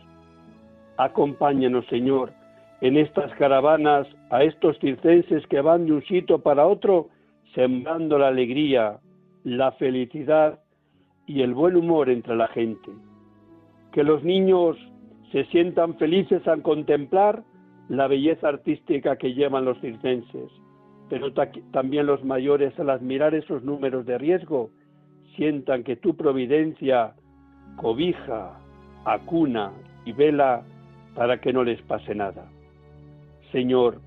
Acompáñanos, 0.98 1.84
Señor, 1.86 2.32
en 2.80 2.96
estas 2.96 3.34
caravanas 3.34 4.06
a 4.30 4.44
estos 4.44 4.78
circenses 4.78 5.44
que 5.48 5.60
van 5.60 5.86
de 5.86 5.94
un 5.94 6.04
sitio 6.04 6.38
para 6.38 6.64
otro, 6.64 7.08
sembrando 7.56 8.20
la 8.20 8.28
alegría, 8.28 9.00
la 9.42 9.72
felicidad 9.72 10.60
y 11.26 11.42
el 11.42 11.54
buen 11.54 11.74
humor 11.74 12.08
entre 12.08 12.36
la 12.36 12.46
gente. 12.46 12.92
Que 13.90 14.04
los 14.04 14.22
niños 14.22 14.76
se 15.32 15.44
sientan 15.46 15.96
felices 15.96 16.46
al 16.46 16.62
contemplar 16.62 17.42
la 17.88 18.08
belleza 18.08 18.48
artística 18.48 19.16
que 19.16 19.34
llevan 19.34 19.64
los 19.64 19.80
circenses, 19.80 20.50
pero 21.08 21.32
también 21.72 22.06
los 22.06 22.24
mayores 22.24 22.78
al 22.78 22.90
admirar 22.90 23.34
esos 23.34 23.62
números 23.62 24.06
de 24.06 24.18
riesgo 24.18 24.70
sientan 25.36 25.84
que 25.84 25.96
tu 25.96 26.16
providencia 26.16 27.14
cobija, 27.76 28.58
acuna 29.04 29.72
y 30.04 30.12
vela 30.12 30.62
para 31.14 31.40
que 31.40 31.52
no 31.52 31.62
les 31.62 31.80
pase 31.82 32.14
nada. 32.14 32.46
Señor, 33.52 34.00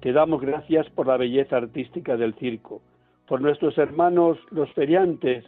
te 0.00 0.12
damos 0.12 0.40
gracias 0.40 0.88
por 0.90 1.06
la 1.06 1.18
belleza 1.18 1.58
artística 1.58 2.16
del 2.16 2.34
circo, 2.34 2.80
por 3.28 3.42
nuestros 3.42 3.76
hermanos 3.76 4.38
los 4.50 4.72
feriantes, 4.72 5.44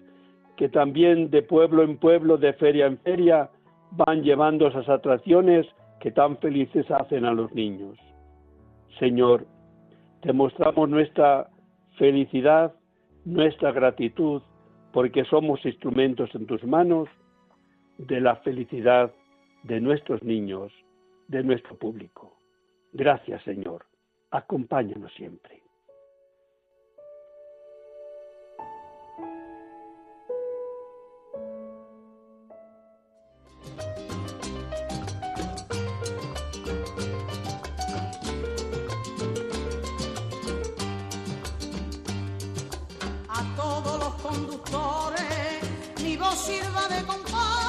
que 0.56 0.68
también 0.68 1.30
de 1.30 1.42
pueblo 1.42 1.82
en 1.82 1.96
pueblo, 1.96 2.36
de 2.36 2.52
feria 2.52 2.86
en 2.86 2.98
feria, 2.98 3.48
van 3.92 4.22
llevando 4.22 4.68
esas 4.68 4.88
atracciones 4.88 5.66
que 6.02 6.10
tan 6.10 6.36
felices 6.38 6.90
hacen 6.90 7.24
a 7.24 7.32
los 7.32 7.54
niños. 7.54 7.96
Señor, 8.98 9.46
te 10.20 10.32
mostramos 10.32 10.88
nuestra 10.88 11.48
felicidad, 11.96 12.74
nuestra 13.24 13.70
gratitud, 13.70 14.42
porque 14.92 15.24
somos 15.26 15.64
instrumentos 15.64 16.28
en 16.34 16.46
tus 16.46 16.64
manos 16.64 17.08
de 17.98 18.20
la 18.20 18.34
felicidad 18.36 19.12
de 19.62 19.80
nuestros 19.80 20.20
niños, 20.24 20.72
de 21.28 21.44
nuestro 21.44 21.76
público. 21.76 22.36
Gracias, 22.92 23.40
Señor. 23.44 23.86
Acompáñanos 24.32 25.12
siempre. 25.14 25.61
conductores, 44.32 45.60
mi 46.02 46.16
voz 46.16 46.38
sirva 46.38 46.88
de 46.88 47.04
compás. 47.04 47.61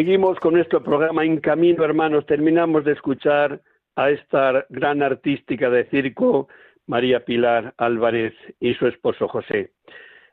Seguimos 0.00 0.40
con 0.40 0.54
nuestro 0.54 0.82
programa 0.82 1.26
En 1.26 1.40
Camino, 1.40 1.84
hermanos. 1.84 2.24
Terminamos 2.24 2.86
de 2.86 2.92
escuchar 2.92 3.60
a 3.96 4.08
esta 4.08 4.64
gran 4.70 5.02
artística 5.02 5.68
de 5.68 5.84
circo, 5.90 6.48
María 6.86 7.22
Pilar 7.22 7.74
Álvarez 7.76 8.32
y 8.60 8.72
su 8.72 8.86
esposo 8.86 9.28
José. 9.28 9.72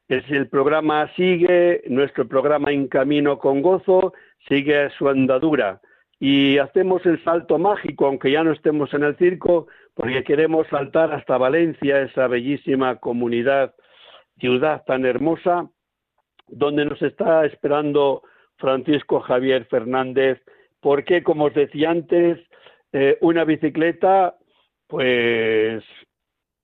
el 0.08 0.48
programa 0.48 1.14
sigue, 1.18 1.84
nuestro 1.90 2.26
programa 2.30 2.72
En 2.72 2.88
Camino 2.88 3.40
con 3.40 3.62
Gozo 3.62 4.14
sigue 4.48 4.90
su 4.92 5.10
andadura 5.10 5.82
y 6.18 6.60
hacemos 6.60 7.06
el 7.06 7.22
salto 7.26 7.58
mágico, 7.58 8.06
aunque 8.06 8.32
ya 8.32 8.46
no 8.46 8.54
estemos 8.54 8.94
en 8.94 9.04
el 9.04 9.18
circo, 9.18 9.68
porque 9.96 10.24
queremos 10.24 10.66
saltar 10.70 11.12
hasta 11.12 11.38
Valencia, 11.38 12.04
esa 12.04 12.28
bellísima 12.28 12.96
comunidad, 13.02 13.76
ciudad 14.40 14.86
tan 14.86 15.06
hermosa, 15.06 15.70
donde 16.48 16.86
nos 16.86 17.02
está 17.02 17.46
esperando 17.46 18.24
Francisco 18.58 19.20
Javier 19.22 19.66
Fernández, 19.66 20.42
porque, 20.82 21.24
como 21.24 21.46
os 21.46 21.54
decía 21.54 21.92
antes, 21.92 22.40
eh, 22.94 23.18
una 23.22 23.44
bicicleta, 23.44 24.36
pues, 24.88 25.84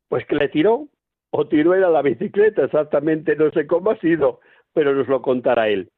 pues 0.07 0.25
que 0.25 0.35
le 0.35 0.49
tiró, 0.49 0.87
o 1.31 1.47
tiró 1.47 1.73
era 1.73 1.89
la 1.89 2.01
bicicleta, 2.01 2.65
exactamente, 2.65 3.35
no 3.35 3.51
sé 3.51 3.65
cómo 3.67 3.91
ha 3.91 3.97
sido, 3.97 4.39
pero 4.73 4.93
nos 4.93 5.07
lo 5.07 5.21
contará 5.21 5.67
él. 5.67 5.89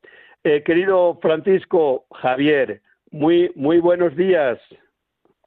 Eh, 0.43 0.63
querido 0.63 1.17
Francisco 1.21 2.05
Javier, 2.12 2.81
muy, 3.12 3.51
muy 3.55 3.79
buenos 3.79 4.15
días. 4.15 4.60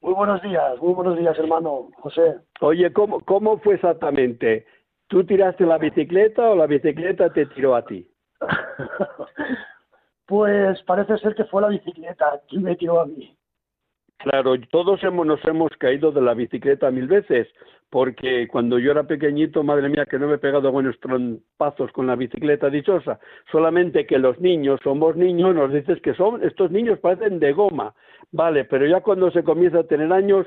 Muy 0.00 0.14
buenos 0.14 0.42
días, 0.42 0.78
muy 0.80 0.94
buenos 0.94 1.18
días, 1.18 1.38
hermano 1.38 1.88
José. 1.98 2.36
Oye, 2.60 2.92
¿cómo, 2.92 3.20
cómo 3.20 3.58
fue 3.58 3.74
exactamente? 3.74 4.66
¿Tú 5.08 5.24
tiraste 5.24 5.64
la 5.64 5.78
bicicleta 5.78 6.50
o 6.50 6.56
la 6.56 6.66
bicicleta 6.66 7.32
te 7.32 7.46
tiró 7.46 7.74
a 7.74 7.84
ti? 7.84 8.08
Pues 10.28 10.82
parece 10.82 11.16
ser 11.16 11.34
que 11.34 11.46
fue 11.46 11.62
la 11.62 11.68
bicicleta 11.68 12.42
quien 12.46 12.62
me 12.62 12.76
tiró 12.76 13.00
a 13.00 13.06
mí. 13.06 13.34
Claro, 14.18 14.56
todos 14.70 15.02
hemos, 15.02 15.26
nos 15.26 15.42
hemos 15.46 15.70
caído 15.78 16.12
de 16.12 16.20
la 16.20 16.34
bicicleta 16.34 16.90
mil 16.90 17.06
veces, 17.06 17.48
porque 17.88 18.46
cuando 18.46 18.78
yo 18.78 18.90
era 18.90 19.04
pequeñito, 19.04 19.62
madre 19.62 19.88
mía, 19.88 20.04
que 20.04 20.18
no 20.18 20.26
me 20.26 20.34
he 20.34 20.38
pegado 20.38 20.70
buenos 20.70 21.00
trompazos 21.00 21.90
con 21.92 22.06
la 22.06 22.14
bicicleta 22.14 22.68
dichosa. 22.68 23.18
Solamente 23.50 24.06
que 24.06 24.18
los 24.18 24.38
niños, 24.38 24.80
somos 24.84 25.16
niños, 25.16 25.54
nos 25.54 25.72
dices 25.72 25.98
que 26.02 26.12
son, 26.12 26.44
estos 26.44 26.70
niños 26.70 26.98
parecen 26.98 27.38
de 27.38 27.52
goma. 27.54 27.94
Vale, 28.30 28.66
pero 28.66 28.86
ya 28.86 29.00
cuando 29.00 29.30
se 29.30 29.42
comienza 29.42 29.78
a 29.78 29.86
tener 29.86 30.12
años, 30.12 30.46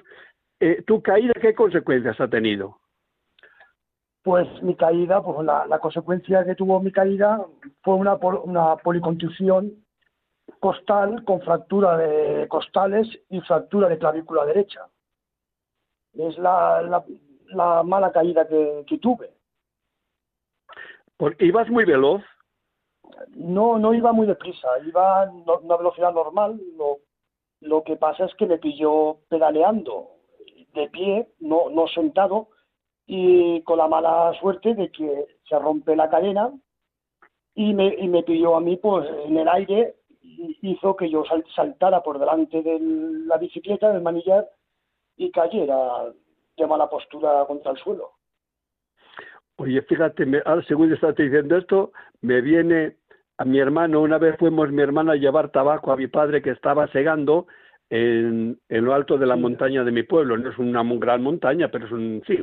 eh, 0.60 0.84
¿tu 0.86 1.02
caída 1.02 1.34
qué 1.42 1.56
consecuencias 1.56 2.22
ha 2.22 2.28
tenido? 2.28 2.81
Pues 4.24 4.48
mi 4.62 4.76
caída, 4.76 5.24
pues 5.24 5.44
la, 5.46 5.80
consecuencia 5.80 6.46
que 6.46 6.56
tuvo 6.56 6.80
mi 6.80 6.92
caída 6.92 7.44
fue 7.82 7.96
una, 7.96 8.16
una 8.16 8.76
policontusión 8.78 9.84
costal 10.60 11.24
con 11.24 11.42
fractura 11.42 11.98
de 11.98 12.48
costales 12.48 13.08
y 13.30 13.42
fractura 13.42 13.90
de 13.90 13.98
clavícula 13.98 14.46
derecha. 14.46 14.88
Es 16.14 16.38
la, 16.38 17.04
la, 17.48 17.84
mala 17.84 18.12
caída 18.12 18.48
que, 18.48 18.98
tuve. 19.02 19.34
¿Ibas 21.40 21.70
muy 21.70 21.86
veloz? 21.86 22.22
No, 23.30 23.78
no 23.80 23.94
iba 23.94 24.12
muy 24.12 24.28
deprisa, 24.28 24.68
iba 24.86 25.24
a 25.24 25.32
una 25.32 25.78
velocidad 25.78 26.14
normal. 26.14 26.60
Lo, 26.76 27.00
lo 27.62 27.84
que 27.84 27.96
pasa 27.96 28.26
es 28.26 28.36
que 28.36 28.46
me 28.46 28.58
pilló 28.58 29.18
pedaleando 29.30 30.10
de 30.74 30.90
pie, 30.90 31.28
no, 31.40 31.70
no 31.70 31.88
sentado, 31.88 32.50
y 33.06 33.62
con 33.64 33.78
la 33.78 33.88
mala 33.88 34.34
suerte 34.40 34.74
de 34.74 34.92
que 34.92 35.26
se 35.48 35.60
rompe 35.60 35.96
la 35.96 36.10
cadena 36.10 36.52
y 37.56 37.74
me, 37.74 37.96
y 37.96 38.08
me 38.08 38.24
pilló 38.24 38.56
a 38.56 38.62
mí 38.62 38.78
pues 38.78 39.08
en 39.26 39.38
el 39.38 39.48
aire 39.48 39.96
hizo 40.62 40.96
que 40.96 41.10
yo 41.10 41.24
saltara 41.56 42.02
por 42.04 42.20
delante 42.20 42.62
de 42.62 42.80
la 43.26 43.38
bicicleta 43.38 43.92
del 43.92 44.02
manillar 44.02 44.48
y 45.18 45.32
cayera 45.32 46.14
de 46.58 46.68
mala 46.68 46.90
postura 46.90 47.46
contra 47.48 47.72
el 47.72 47.78
suelo. 47.78 48.12
Oye, 49.58 49.82
fíjate, 49.84 50.26
me, 50.26 50.42
al 50.46 50.66
segundo 50.66 50.96
estás 50.96 51.16
diciendo 51.16 51.58
esto, 51.58 51.92
me 52.22 52.42
viene 52.42 52.98
a 53.38 53.46
mi 53.46 53.60
hermano, 53.60 54.02
una 54.02 54.18
vez 54.18 54.38
fuimos 54.38 54.72
mi 54.72 54.82
hermano 54.82 55.12
a 55.12 55.16
llevar 55.16 55.50
tabaco 55.50 55.92
a 55.92 55.98
mi 55.98 56.08
padre 56.08 56.42
que 56.42 56.52
estaba 56.52 56.88
segando 56.88 57.48
en, 57.92 58.58
lo 58.70 58.94
alto 58.94 59.18
de 59.18 59.26
la 59.26 59.36
montaña 59.36 59.84
de 59.84 59.92
mi 59.92 60.04
pueblo. 60.04 60.38
No 60.38 60.50
es 60.50 60.58
una 60.58 60.82
gran 60.84 61.22
montaña, 61.22 61.68
pero 61.68 61.86
es 61.86 61.92
un, 61.92 62.24
sí, 62.26 62.38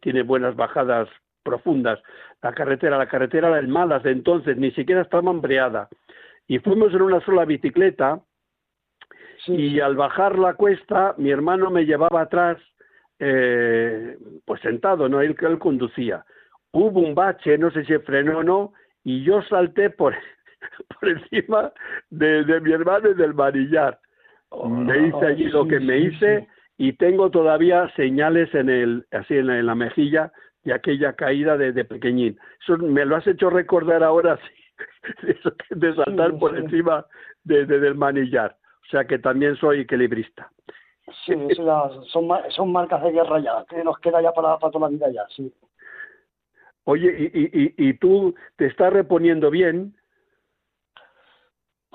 tiene 0.00 0.22
buenas 0.22 0.56
bajadas 0.56 1.08
profundas. 1.42 2.00
La 2.42 2.52
carretera, 2.52 2.96
la 2.96 3.08
carretera 3.08 3.48
era 3.48 3.58
el 3.58 3.68
malas 3.68 4.02
de 4.04 4.12
entonces, 4.12 4.56
ni 4.56 4.70
siquiera 4.70 5.02
estaba 5.02 5.22
mambreada. 5.22 5.88
Y 6.46 6.60
fuimos 6.60 6.94
en 6.94 7.02
una 7.02 7.20
sola 7.20 7.44
bicicleta 7.44 8.20
y 9.48 9.80
al 9.80 9.96
bajar 9.96 10.38
la 10.38 10.54
cuesta 10.54 11.14
mi 11.18 11.30
hermano 11.30 11.70
me 11.70 11.84
llevaba 11.84 12.22
atrás, 12.22 12.58
eh, 13.18 14.16
pues 14.44 14.60
sentado, 14.60 15.08
¿no? 15.08 15.20
Él 15.20 15.36
que 15.36 15.46
él 15.46 15.58
conducía. 15.58 16.24
Hubo 16.72 17.00
un 17.00 17.14
bache, 17.14 17.58
no 17.58 17.70
sé 17.70 17.84
si 17.84 17.96
frenó 17.98 18.38
o 18.38 18.42
no, 18.44 18.72
y 19.02 19.24
yo 19.24 19.42
salté 19.42 19.90
por, 19.90 20.14
por 21.00 21.08
encima 21.08 21.72
de, 22.10 22.60
mi 22.60 22.72
hermano 22.72 23.10
y 23.10 23.14
del 23.14 23.34
manillar. 23.34 23.98
Me 24.52 25.08
hice 25.08 25.26
allí 25.26 25.44
lo 25.44 25.66
que 25.66 25.80
me 25.80 25.98
hice 25.98 26.48
y 26.78 26.92
tengo 26.94 27.30
todavía 27.30 27.90
señales 27.96 28.54
en 28.54 28.68
el, 28.68 29.06
así 29.10 29.34
en 29.34 29.66
la, 29.66 29.74
mejilla 29.74 30.32
de 30.64 30.74
aquella 30.74 31.14
caída 31.14 31.56
de, 31.56 31.84
pequeñín. 31.84 32.38
Eso 32.62 32.76
me 32.78 33.04
lo 33.04 33.16
has 33.16 33.26
hecho 33.26 33.50
recordar 33.50 34.02
ahora, 34.02 34.38
sí, 35.20 35.34
de 35.70 35.94
saltar 35.94 36.38
por 36.38 36.56
encima 36.56 37.06
de, 37.44 37.66
del 37.66 37.94
manillar. 37.94 38.56
O 38.86 38.90
sea 38.90 39.04
que 39.04 39.18
también 39.18 39.56
soy 39.56 39.80
equilibrista. 39.80 40.50
Sí, 41.24 41.34
son, 41.54 42.30
son 42.50 42.72
marcas 42.72 43.02
de 43.02 43.12
guerra 43.12 43.38
ya, 43.38 43.64
que 43.68 43.82
nos 43.84 43.98
queda 44.00 44.20
ya 44.20 44.32
para, 44.32 44.58
para 44.58 44.70
toda 44.72 44.88
la 44.88 44.92
vida 44.92 45.10
ya, 45.10 45.24
sí. 45.34 45.52
Oye, 46.84 47.30
¿y, 47.32 47.44
y, 47.44 47.88
y 47.88 47.94
tú 47.94 48.34
te 48.56 48.66
estás 48.66 48.92
reponiendo 48.92 49.50
bien? 49.50 49.95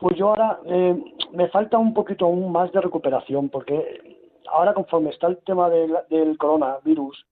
Pues 0.01 0.17
yo 0.17 0.29
ahora 0.29 0.59
eh, 0.65 0.99
me 1.31 1.47
falta 1.49 1.77
un 1.77 1.93
poquito 1.93 2.25
aún 2.25 2.51
más 2.51 2.71
de 2.71 2.81
recuperación, 2.81 3.49
porque 3.49 4.17
ahora 4.47 4.73
conforme 4.73 5.11
está 5.11 5.27
el 5.27 5.37
tema 5.43 5.69
del, 5.69 6.37
coronavirus, 6.39 7.23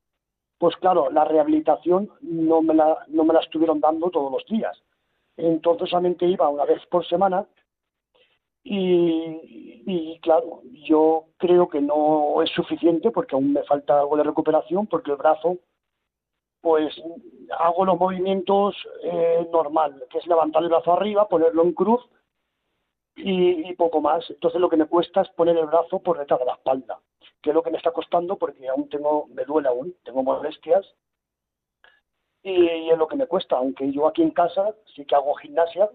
pues 0.60 0.76
claro, 0.76 1.10
la 1.10 1.26
rehabilitación 1.26 2.12
no 2.22 2.62
me 2.62 2.76
la, 2.76 3.06
no 3.08 3.24
me 3.24 3.34
la 3.34 3.40
estuvieron 3.40 3.80
dando 3.80 4.12
todos 4.12 4.32
los 4.32 4.46
días. 4.46 4.80
Entonces 5.36 5.90
solamente 5.90 6.28
iba 6.28 6.48
una 6.48 6.66
vez 6.66 6.86
por 6.92 7.04
semana 7.08 7.48
y, 8.64 9.82
y, 9.88 10.20
claro, 10.20 10.62
yo 10.86 11.24
creo 11.38 11.70
que 11.70 11.82
no 11.82 12.40
es 12.44 12.52
suficiente 12.52 13.10
porque 13.10 13.34
aún 13.34 13.52
me 13.52 13.64
falta 13.64 14.00
algo 14.00 14.16
de 14.16 14.24
recuperación 14.26 14.86
porque 14.86 15.10
el 15.10 15.18
brazo 15.18 15.58
pues 16.62 16.94
hago 17.58 17.86
los 17.86 17.98
movimientos 17.98 18.76
eh, 19.02 19.50
normal, 19.52 20.04
que 20.12 20.20
es 20.20 20.28
levantar 20.28 20.62
el 20.62 20.70
brazo 20.70 20.94
arriba, 20.94 21.28
ponerlo 21.28 21.64
en 21.64 21.74
cruz 21.74 22.08
y, 23.24 23.74
poco 23.76 24.02
más. 24.02 24.30
Entonces 24.30 24.60
lo 24.60 24.70
que 24.70 24.78
me 24.78 24.86
cuesta 24.86 25.22
es 25.22 25.30
poner 25.30 25.58
el 25.58 25.66
brazo 25.66 26.00
por 26.00 26.18
detrás 26.18 26.40
de 26.40 26.46
la 26.46 26.54
espalda, 26.54 27.00
que 27.42 27.50
es 27.50 27.54
lo 27.54 27.64
que 27.64 27.72
me 27.72 27.78
está 27.78 27.92
costando 27.92 28.38
porque 28.38 28.68
aún 28.68 28.90
tengo, 28.90 29.28
me 29.28 29.46
duele 29.46 29.70
aún, 29.70 29.96
tengo 30.04 30.24
molestias 30.24 30.86
y, 32.44 32.90
es 32.90 32.98
lo 32.98 33.08
que 33.08 33.16
me 33.16 33.28
cuesta, 33.28 33.58
aunque 33.58 33.92
yo 33.92 34.08
aquí 34.08 34.22
en 34.22 34.32
casa 34.32 34.74
sí 34.96 35.06
que 35.06 35.16
hago 35.16 35.34
gimnasia 35.36 35.90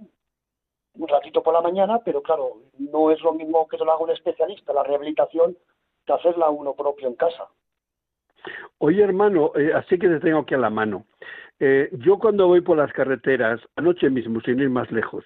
un 0.96 1.08
ratito 1.08 1.42
por 1.42 1.54
la 1.54 1.60
mañana, 1.60 2.00
pero 2.04 2.22
claro, 2.22 2.58
no 2.78 3.10
es 3.10 3.20
lo 3.20 3.32
mismo 3.32 3.66
que 3.66 3.78
lo 3.78 3.90
haga 3.90 4.04
un 4.04 4.10
especialista, 4.10 4.72
la 4.72 4.84
rehabilitación, 4.84 5.56
que 6.06 6.12
hacerla 6.12 6.50
uno 6.50 6.74
propio 6.74 7.08
en 7.08 7.14
casa. 7.14 7.48
Oye, 8.78 9.02
hermano, 9.02 9.50
eh, 9.56 9.72
así 9.74 9.98
que 9.98 10.08
te 10.08 10.20
tengo 10.20 10.40
aquí 10.40 10.54
a 10.54 10.58
la 10.58 10.70
mano. 10.70 11.04
Eh, 11.60 11.88
yo 11.92 12.18
cuando 12.18 12.46
voy 12.46 12.60
por 12.60 12.76
las 12.76 12.92
carreteras, 12.92 13.60
anoche 13.76 14.10
mismo, 14.10 14.40
sin 14.40 14.60
ir 14.60 14.70
más 14.70 14.90
lejos, 14.90 15.24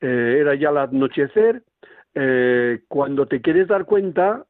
eh, 0.00 0.38
era 0.40 0.54
ya 0.54 0.70
el 0.70 0.78
anochecer, 0.78 1.62
cuando 2.88 3.26
te 3.26 3.40
quieres 3.40 3.68
dar 3.68 3.84
cuenta 3.84 4.44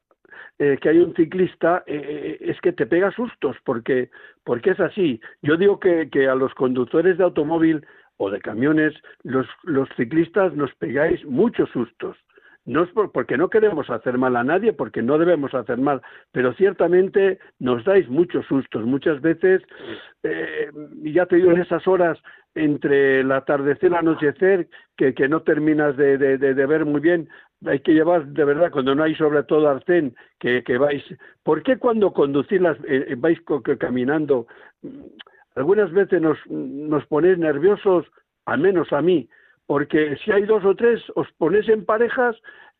que 0.57 0.89
hay 0.89 0.97
un 0.97 1.13
ciclista, 1.13 1.83
es 1.85 2.59
que 2.61 2.71
te 2.71 2.87
pega 2.87 3.11
sustos, 3.11 3.57
porque, 3.63 4.09
porque 4.43 4.71
es 4.71 4.79
así. 4.79 5.21
Yo 5.43 5.55
digo 5.55 5.79
que, 5.79 6.09
que 6.09 6.27
a 6.27 6.33
los 6.33 6.51
conductores 6.55 7.19
de 7.19 7.23
automóvil 7.23 7.85
o 8.17 8.31
de 8.31 8.41
camiones, 8.41 8.95
los, 9.21 9.45
los 9.63 9.87
ciclistas 9.97 10.55
nos 10.55 10.73
pegáis 10.75 11.23
muchos 11.25 11.69
sustos 11.69 12.17
no 12.69 12.83
es 12.83 12.89
porque 13.11 13.35
no 13.35 13.49
queremos 13.49 13.89
hacer 13.89 14.19
mal 14.19 14.35
a 14.35 14.43
nadie, 14.43 14.73
porque 14.73 15.01
no 15.01 15.17
debemos 15.17 15.55
hacer 15.55 15.79
mal, 15.79 16.03
pero 16.31 16.53
ciertamente 16.53 17.39
nos 17.57 17.83
dais 17.83 18.07
muchos 18.09 18.45
sustos. 18.45 18.85
Muchas 18.85 19.19
veces, 19.21 19.63
eh, 20.21 20.69
ya 21.01 21.25
te 21.25 21.37
digo, 21.37 21.51
en 21.51 21.61
esas 21.61 21.87
horas 21.87 22.19
entre 22.53 23.21
el 23.21 23.31
atardecer 23.31 23.85
y 23.85 23.87
el 23.87 23.95
anochecer, 23.95 24.67
que, 24.95 25.15
que 25.15 25.27
no 25.27 25.41
terminas 25.41 25.97
de, 25.97 26.19
de, 26.19 26.65
ver 26.67 26.85
muy 26.85 27.01
bien, 27.01 27.27
hay 27.65 27.79
que 27.79 27.93
llevar, 27.93 28.27
de 28.27 28.45
verdad, 28.45 28.69
cuando 28.71 28.93
no 28.93 29.01
hay 29.01 29.15
sobre 29.15 29.41
todo 29.43 29.67
arcén, 29.67 30.15
que, 30.39 30.63
que 30.63 30.77
vais... 30.77 31.03
¿Por 31.41 31.63
qué 31.63 31.77
cuando 31.77 32.13
conducís 32.13 32.61
las, 32.61 32.77
eh, 32.87 33.15
vais 33.17 33.39
caminando, 33.79 34.45
algunas 35.55 35.91
veces 35.91 36.21
nos, 36.21 36.37
nos 36.47 37.03
ponéis 37.07 37.39
nerviosos, 37.39 38.05
al 38.45 38.59
menos 38.59 38.93
a 38.93 39.01
mí, 39.01 39.27
porque 39.69 40.17
si 40.25 40.31
hay 40.31 40.45
dos 40.45 40.65
o 40.65 40.73
tres, 40.73 40.99
os 41.13 41.27
ponéis 41.37 41.69
en 41.69 41.85
parejas 41.85 42.35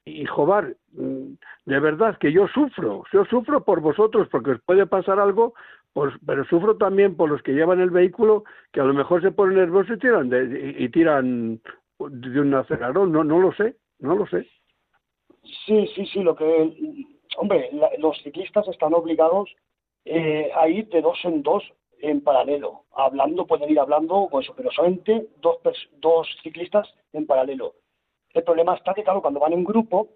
y, 0.05 0.23
mm, 0.23 1.33
de 1.67 1.79
verdad 1.79 2.17
que 2.17 2.31
yo 2.31 2.47
sufro, 2.47 3.03
yo 3.13 3.25
sufro 3.25 3.63
por 3.63 3.79
vosotros 3.79 4.27
porque 4.31 4.53
os 4.53 4.61
puede 4.61 4.87
pasar 4.87 5.19
algo, 5.19 5.53
pues, 5.93 6.11
pero 6.25 6.43
sufro 6.45 6.77
también 6.77 7.15
por 7.15 7.29
los 7.29 7.43
que 7.43 7.53
llevan 7.53 7.79
el 7.79 7.91
vehículo, 7.91 8.43
que 8.73 8.81
a 8.81 8.85
lo 8.85 8.95
mejor 8.95 9.21
se 9.21 9.29
ponen 9.29 9.57
nerviosos 9.57 9.97
y 9.97 9.99
tiran 9.99 10.29
de, 10.29 10.75
y, 10.79 10.89
tiran 10.89 11.61
de 11.99 12.41
un 12.41 12.55
acelerador, 12.55 13.07
no, 13.07 13.23
no 13.23 13.39
lo 13.39 13.53
sé, 13.53 13.75
no 13.99 14.15
lo 14.15 14.25
sé. 14.25 14.47
Sí, 15.67 15.87
sí, 15.93 16.07
sí, 16.07 16.23
lo 16.23 16.35
que, 16.35 16.97
hombre, 17.37 17.69
los 17.99 18.17
ciclistas 18.23 18.67
están 18.67 18.95
obligados 18.95 19.47
eh, 20.05 20.49
a 20.55 20.67
ir 20.67 20.89
de 20.89 21.03
dos 21.03 21.19
en 21.23 21.43
dos 21.43 21.63
en 22.01 22.21
paralelo. 22.21 22.85
Hablando, 22.93 23.45
pueden 23.45 23.69
ir 23.69 23.79
hablando, 23.79 24.27
pues, 24.29 24.47
pero 24.55 24.71
solamente 24.71 25.27
dos, 25.41 25.57
dos 25.97 26.27
ciclistas 26.43 26.87
en 27.13 27.25
paralelo. 27.25 27.75
El 28.33 28.43
problema 28.43 28.75
está 28.75 28.93
que, 28.93 29.03
claro, 29.03 29.21
cuando 29.21 29.39
van 29.39 29.53
en 29.53 29.63
grupo, 29.63 30.09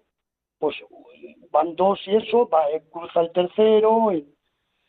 pues 0.58 0.76
van 1.50 1.76
dos 1.76 2.00
y 2.06 2.16
eso, 2.16 2.48
eh, 2.72 2.82
cruza 2.90 3.20
el 3.20 3.32
tercero 3.32 4.12
y, 4.12 4.30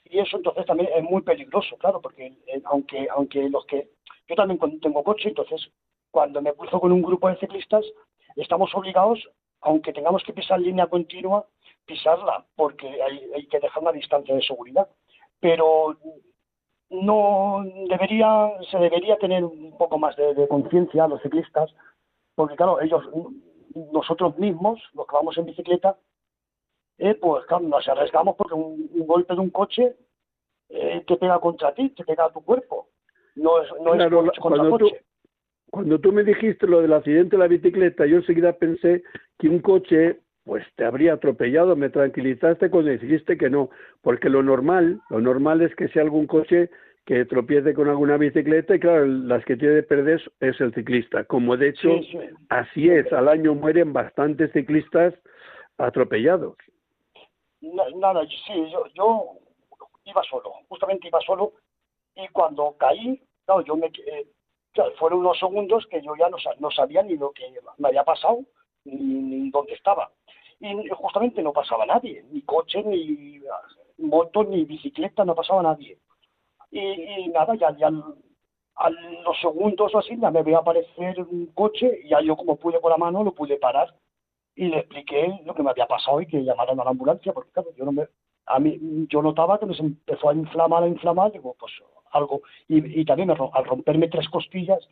eso 0.05 0.37
entonces 0.37 0.65
también 0.65 0.89
es 0.95 1.03
muy 1.03 1.23
peligroso, 1.23 1.75
claro, 1.77 1.99
porque 1.99 2.27
eh, 2.27 2.61
aunque, 2.65 3.07
aunque 3.09 3.49
los 3.49 3.65
que... 3.65 3.89
Yo 4.27 4.35
también 4.35 4.59
tengo 4.79 5.03
coche, 5.03 5.29
entonces 5.29 5.67
cuando 6.11 6.41
me 6.41 6.53
cruzo 6.53 6.79
con 6.79 6.91
un 6.91 7.01
grupo 7.01 7.27
de 7.27 7.37
ciclistas, 7.37 7.83
estamos 8.35 8.73
obligados, 8.75 9.19
aunque 9.61 9.91
tengamos 9.91 10.23
que 10.23 10.31
pisar 10.31 10.59
línea 10.59 10.87
continua, 10.87 11.45
pisarla, 11.85 12.45
porque 12.55 12.87
hay, 12.87 13.31
hay 13.33 13.47
que 13.47 13.59
dejar 13.59 13.81
una 13.81 13.91
distancia 13.91 14.33
de 14.33 14.41
seguridad. 14.41 14.87
Pero 15.39 15.97
no 16.89 17.63
debería, 17.89 18.51
se 18.69 18.77
debería 18.77 19.17
tener 19.17 19.43
un 19.43 19.77
poco 19.77 19.97
más 19.97 20.15
de, 20.15 20.47
conciencia 20.47 21.05
a 21.05 21.07
los 21.07 21.21
ciclistas, 21.21 21.73
porque 22.35 22.55
claro, 22.55 22.81
ellos, 22.81 23.03
nosotros 23.91 24.37
mismos, 24.37 24.81
los 24.93 25.07
que 25.07 25.15
vamos 25.15 25.37
en 25.37 25.45
bicicleta, 25.45 25.97
eh, 26.97 27.15
pues 27.15 27.45
claro, 27.45 27.67
nos 27.67 27.87
arriesgamos 27.87 28.35
porque 28.35 28.53
un, 28.53 28.89
golpe 29.05 29.33
de 29.33 29.39
un 29.39 29.49
coche 29.49 29.95
eh, 30.69 31.03
te 31.05 31.17
pega 31.17 31.39
contra 31.39 31.73
ti, 31.73 31.89
te 31.89 32.03
pega 32.03 32.25
a 32.25 32.31
tu 32.31 32.41
cuerpo. 32.41 32.89
No 33.35 33.61
es, 33.61 33.69
no 33.81 33.95
es 33.95 34.39
contra 34.39 34.41
cuando 34.41 34.69
coche. 34.77 35.03
cuando 35.69 35.99
tú 35.99 36.11
me 36.13 36.23
dijiste 36.23 36.67
lo 36.67 36.81
del 36.81 36.93
accidente 36.93 37.35
de 37.35 37.39
la 37.39 37.47
bicicleta, 37.47 38.05
yo 38.05 38.17
enseguida 38.17 38.53
pensé 38.53 39.03
que 39.37 39.49
un 39.49 39.59
coche 39.59 40.21
pues 40.45 40.63
te 40.75 40.85
habría 40.85 41.13
atropellado, 41.13 41.75
me 41.75 41.89
tranquilizaste 41.89 42.69
cuando 42.69 42.91
dijiste 42.91 43.35
que 43.37 43.49
no, 43.49 43.71
porque 44.01 44.29
lo 44.29 44.43
normal, 44.43 45.01
lo 45.09 45.19
normal 45.19 45.61
es 45.61 45.75
que 45.75 45.87
sea 45.89 46.03
algún 46.03 46.27
coche 46.27 46.69
que 47.03 47.25
tropiece 47.25 47.73
con 47.73 47.89
alguna 47.89 48.17
bicicleta 48.17 48.75
y 48.75 48.79
claro, 48.79 49.05
las 49.07 49.43
que 49.45 49.57
tiene 49.57 49.75
de 49.75 49.83
perder 49.83 50.21
es 50.39 50.61
el 50.61 50.73
ciclista, 50.73 51.23
como 51.25 51.57
de 51.57 51.69
hecho 51.69 51.89
así 52.49 52.89
es, 52.89 53.11
al 53.11 53.27
año 53.27 53.55
mueren 53.55 53.91
bastantes 53.91 54.51
ciclistas 54.53 55.15
atropellados. 55.77 56.55
Nada, 57.61 58.21
sí, 58.27 58.71
yo, 58.71 58.85
yo 58.93 59.25
iba 60.05 60.21
solo, 60.29 60.53
justamente 60.67 61.07
iba 61.07 61.19
solo 61.21 61.53
y 62.15 62.27
cuando 62.27 62.75
caí, 62.77 63.19
claro, 63.45 63.65
yo 63.65 63.75
me, 63.75 63.87
eh, 63.87 64.27
fueron 64.99 65.19
unos 65.19 65.39
segundos 65.39 65.87
que 65.89 66.03
yo 66.03 66.15
ya 66.15 66.29
no, 66.29 66.37
no 66.59 66.69
sabía 66.69 67.01
ni 67.01 67.17
lo 67.17 67.31
que 67.31 67.43
me 67.79 67.87
había 67.87 68.03
pasado 68.03 68.41
ni 68.83 69.49
dónde 69.49 69.73
estaba 69.73 70.11
y 70.59 70.89
justamente 70.89 71.41
no 71.43 71.53
pasaba 71.53 71.85
nadie, 71.85 72.23
ni 72.31 72.41
coche, 72.41 72.83
ni 72.83 73.41
moto, 73.97 74.43
ni 74.43 74.63
bicicleta, 74.65 75.25
no 75.25 75.35
pasaba 75.35 75.61
nadie. 75.63 75.97
Y, 76.71 77.27
nada, 77.29 77.55
ya, 77.55 77.75
ya 77.77 77.89
a 78.77 78.89
los 78.89 79.39
segundos 79.39 79.93
o 79.95 79.99
así 79.99 80.17
ya 80.19 80.31
me 80.31 80.43
veía 80.43 80.57
aparecer 80.57 81.21
un 81.21 81.45
coche 81.53 82.01
y 82.03 82.09
ya 82.09 82.19
yo 82.19 82.35
como 82.35 82.57
pude 82.57 82.81
con 82.81 82.91
la 82.91 82.97
mano 82.97 83.23
lo 83.23 83.33
pude 83.33 83.55
parar 83.55 83.95
y 84.53 84.65
le 84.65 84.79
expliqué 84.79 85.39
lo 85.45 85.55
que 85.55 85.63
me 85.63 85.69
había 85.69 85.87
pasado 85.87 86.19
y 86.19 86.27
que 86.27 86.43
llamaran 86.43 86.81
a 86.81 86.83
la 86.83 86.89
ambulancia 86.89 87.31
porque 87.31 87.51
claro, 87.51 87.69
yo 87.77 87.85
no 87.85 87.93
me 87.93 88.09
a 88.47 88.59
mí 88.59 88.77
yo 89.07 89.21
notaba 89.21 89.59
que 89.59 89.65
me 89.65 89.77
empezó 89.77 90.27
a 90.27 90.33
inflamar 90.33 90.83
a 90.83 90.89
inflamar 90.89 91.31
digo 91.31 91.55
pues 91.57 91.71
algo 92.11 92.41
y, 92.67 92.99
y 92.99 93.05
también 93.05 93.31
al 93.31 93.37
romperme 93.37 94.09
tres 94.09 94.27
costillas 94.27 94.85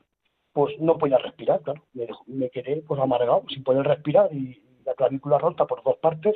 pues 0.53 0.79
no 0.79 0.97
podía 0.97 1.17
respirar, 1.17 1.61
claro. 1.61 1.83
Me, 1.93 2.07
me 2.27 2.49
quedé 2.49 2.83
pues 2.87 3.01
amargado, 3.01 3.43
sin 3.49 3.63
poder 3.63 3.85
respirar 3.85 4.31
y 4.33 4.61
la 4.85 4.93
clavícula 4.95 5.37
rota 5.37 5.65
por 5.65 5.83
dos 5.83 5.97
partes. 5.97 6.35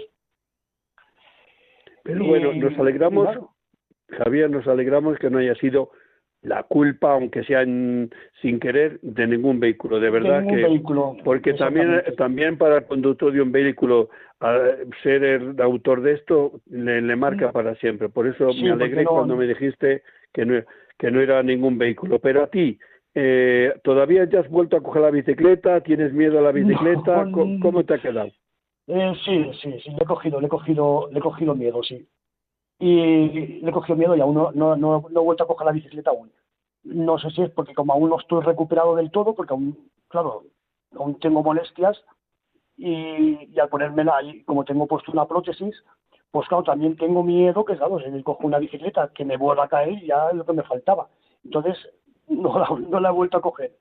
Pero 2.04 2.26
bueno, 2.26 2.54
nos 2.54 2.78
alegramos, 2.80 3.28
Javier, 4.10 4.50
nos 4.50 4.68
alegramos 4.68 5.18
que 5.20 5.30
no 5.30 5.40
haya 5.40 5.56
sido 5.56 5.92
la 6.42 6.64
culpa, 6.64 7.12
aunque 7.12 7.44
sea 7.44 7.66
sin 7.66 8.60
querer, 8.62 9.00
de 9.02 9.28
ningún 9.28 9.60
vehículo, 9.60 10.00
de 10.00 10.10
verdad 10.10 10.46
que 10.48 10.56
vehículo, 10.56 11.18
porque 11.24 11.54
también 11.56 12.04
también 12.16 12.58
para 12.58 12.78
el 12.78 12.86
conductor 12.86 13.34
de 13.34 13.42
un 13.42 13.52
vehículo 13.52 14.10
ser 15.04 15.24
el 15.24 15.60
autor 15.62 16.02
de 16.02 16.14
esto 16.14 16.62
le, 16.68 17.16
marca 17.16 17.50
mm. 17.50 17.52
para 17.52 17.76
siempre. 17.76 18.08
Por 18.08 18.28
eso 18.28 18.54
me 18.54 18.72
alegré 18.72 19.04
cuando 19.04 19.36
me 19.36 19.48
dijiste 19.48 20.04
que 20.32 20.46
no 20.46 20.62
que 20.98 21.12
no 21.12 21.22
era 21.22 21.44
ningún 21.44 21.78
vehículo. 21.78 22.20
Pero 22.20 22.44
a 22.44 22.48
ti, 22.48 22.80
eh, 23.20 23.74
¿todavía 23.84 24.26
ya 24.26 24.42
has 24.42 24.50
vuelto 24.50 24.78
a 24.78 24.82
coger 24.82 25.02
la 25.02 25.12
bicicleta? 25.12 25.82
¿Tienes 25.82 26.14
miedo 26.14 26.38
a 26.38 26.42
la 26.42 26.52
bicicleta? 26.52 27.26
¿Cómo, 27.62 27.84
te 27.84 27.96
ha 27.96 28.02
quedado? 28.02 28.30
Eh, 28.88 29.14
sí, 29.26 29.52
sí, 29.62 29.80
sí, 29.84 29.90
le 29.90 30.04
he 30.04 30.06
cogido, 30.06 30.40
le 30.40 30.48
he 30.48 30.50
cogido, 30.50 31.10
le 31.12 31.20
he 31.20 31.22
cogido 31.22 31.56
miedo, 31.56 31.82
sí 31.84 32.08
y 32.80 33.60
le 33.62 33.70
he 33.70 33.74
cogido 33.74 33.98
miedo 33.98 34.16
y 34.16 34.22
aún 34.22 34.36
no, 34.36 34.52
no, 34.52 34.76
no, 34.76 35.08
he 35.10 35.20
vuelto 35.20 35.44
a 35.44 35.48
coger 35.48 35.66
la 35.66 35.72
bicicleta 35.72 36.12
aún. 36.12 36.32
No 36.84 37.18
sé 37.18 37.30
si 37.32 37.42
es 37.42 37.50
porque 37.52 37.74
como 37.74 37.94
aún 37.94 38.10
no 38.10 38.20
estoy 38.20 38.44
recuperado 38.44 38.96
del 38.96 39.12
todo, 39.12 39.34
porque 39.34 39.54
aún, 39.54 39.90
claro, 40.08 40.44
aún 40.96 41.20
tengo 41.20 41.44
molestias 41.44 42.02
y, 42.78 43.50
y 43.52 43.60
al 43.60 43.70
ponérmela 43.70 44.18
ahí, 44.18 44.44
como 44.44 44.64
tengo 44.64 44.88
puesto 44.88 45.12
una 45.12 45.26
prótesis, 45.26 45.76
pues 46.32 46.48
claro, 46.48 46.64
también 46.64 46.96
tengo 46.96 47.24
miedo 47.24 47.66
que, 47.66 47.76
claro, 47.76 48.00
si 48.00 48.24
cojo 48.24 48.46
una 48.46 48.60
bicicleta 48.60 49.12
que 49.14 49.26
me 49.26 49.38
vuelva 49.38 49.66
a 49.66 49.70
caer 49.70 49.94
y 50.04 50.08
ya 50.08 50.30
es 50.30 50.36
lo 50.36 50.46
que 50.46 50.54
me 50.54 50.64
faltaba. 50.64 51.08
Entonces, 51.44 51.78
no 52.28 52.60
la, 52.60 52.70
no 52.80 53.00
la 53.00 53.10
he 53.10 53.14
vuelto 53.14 53.38
a 53.38 53.42
coger. 53.42 53.76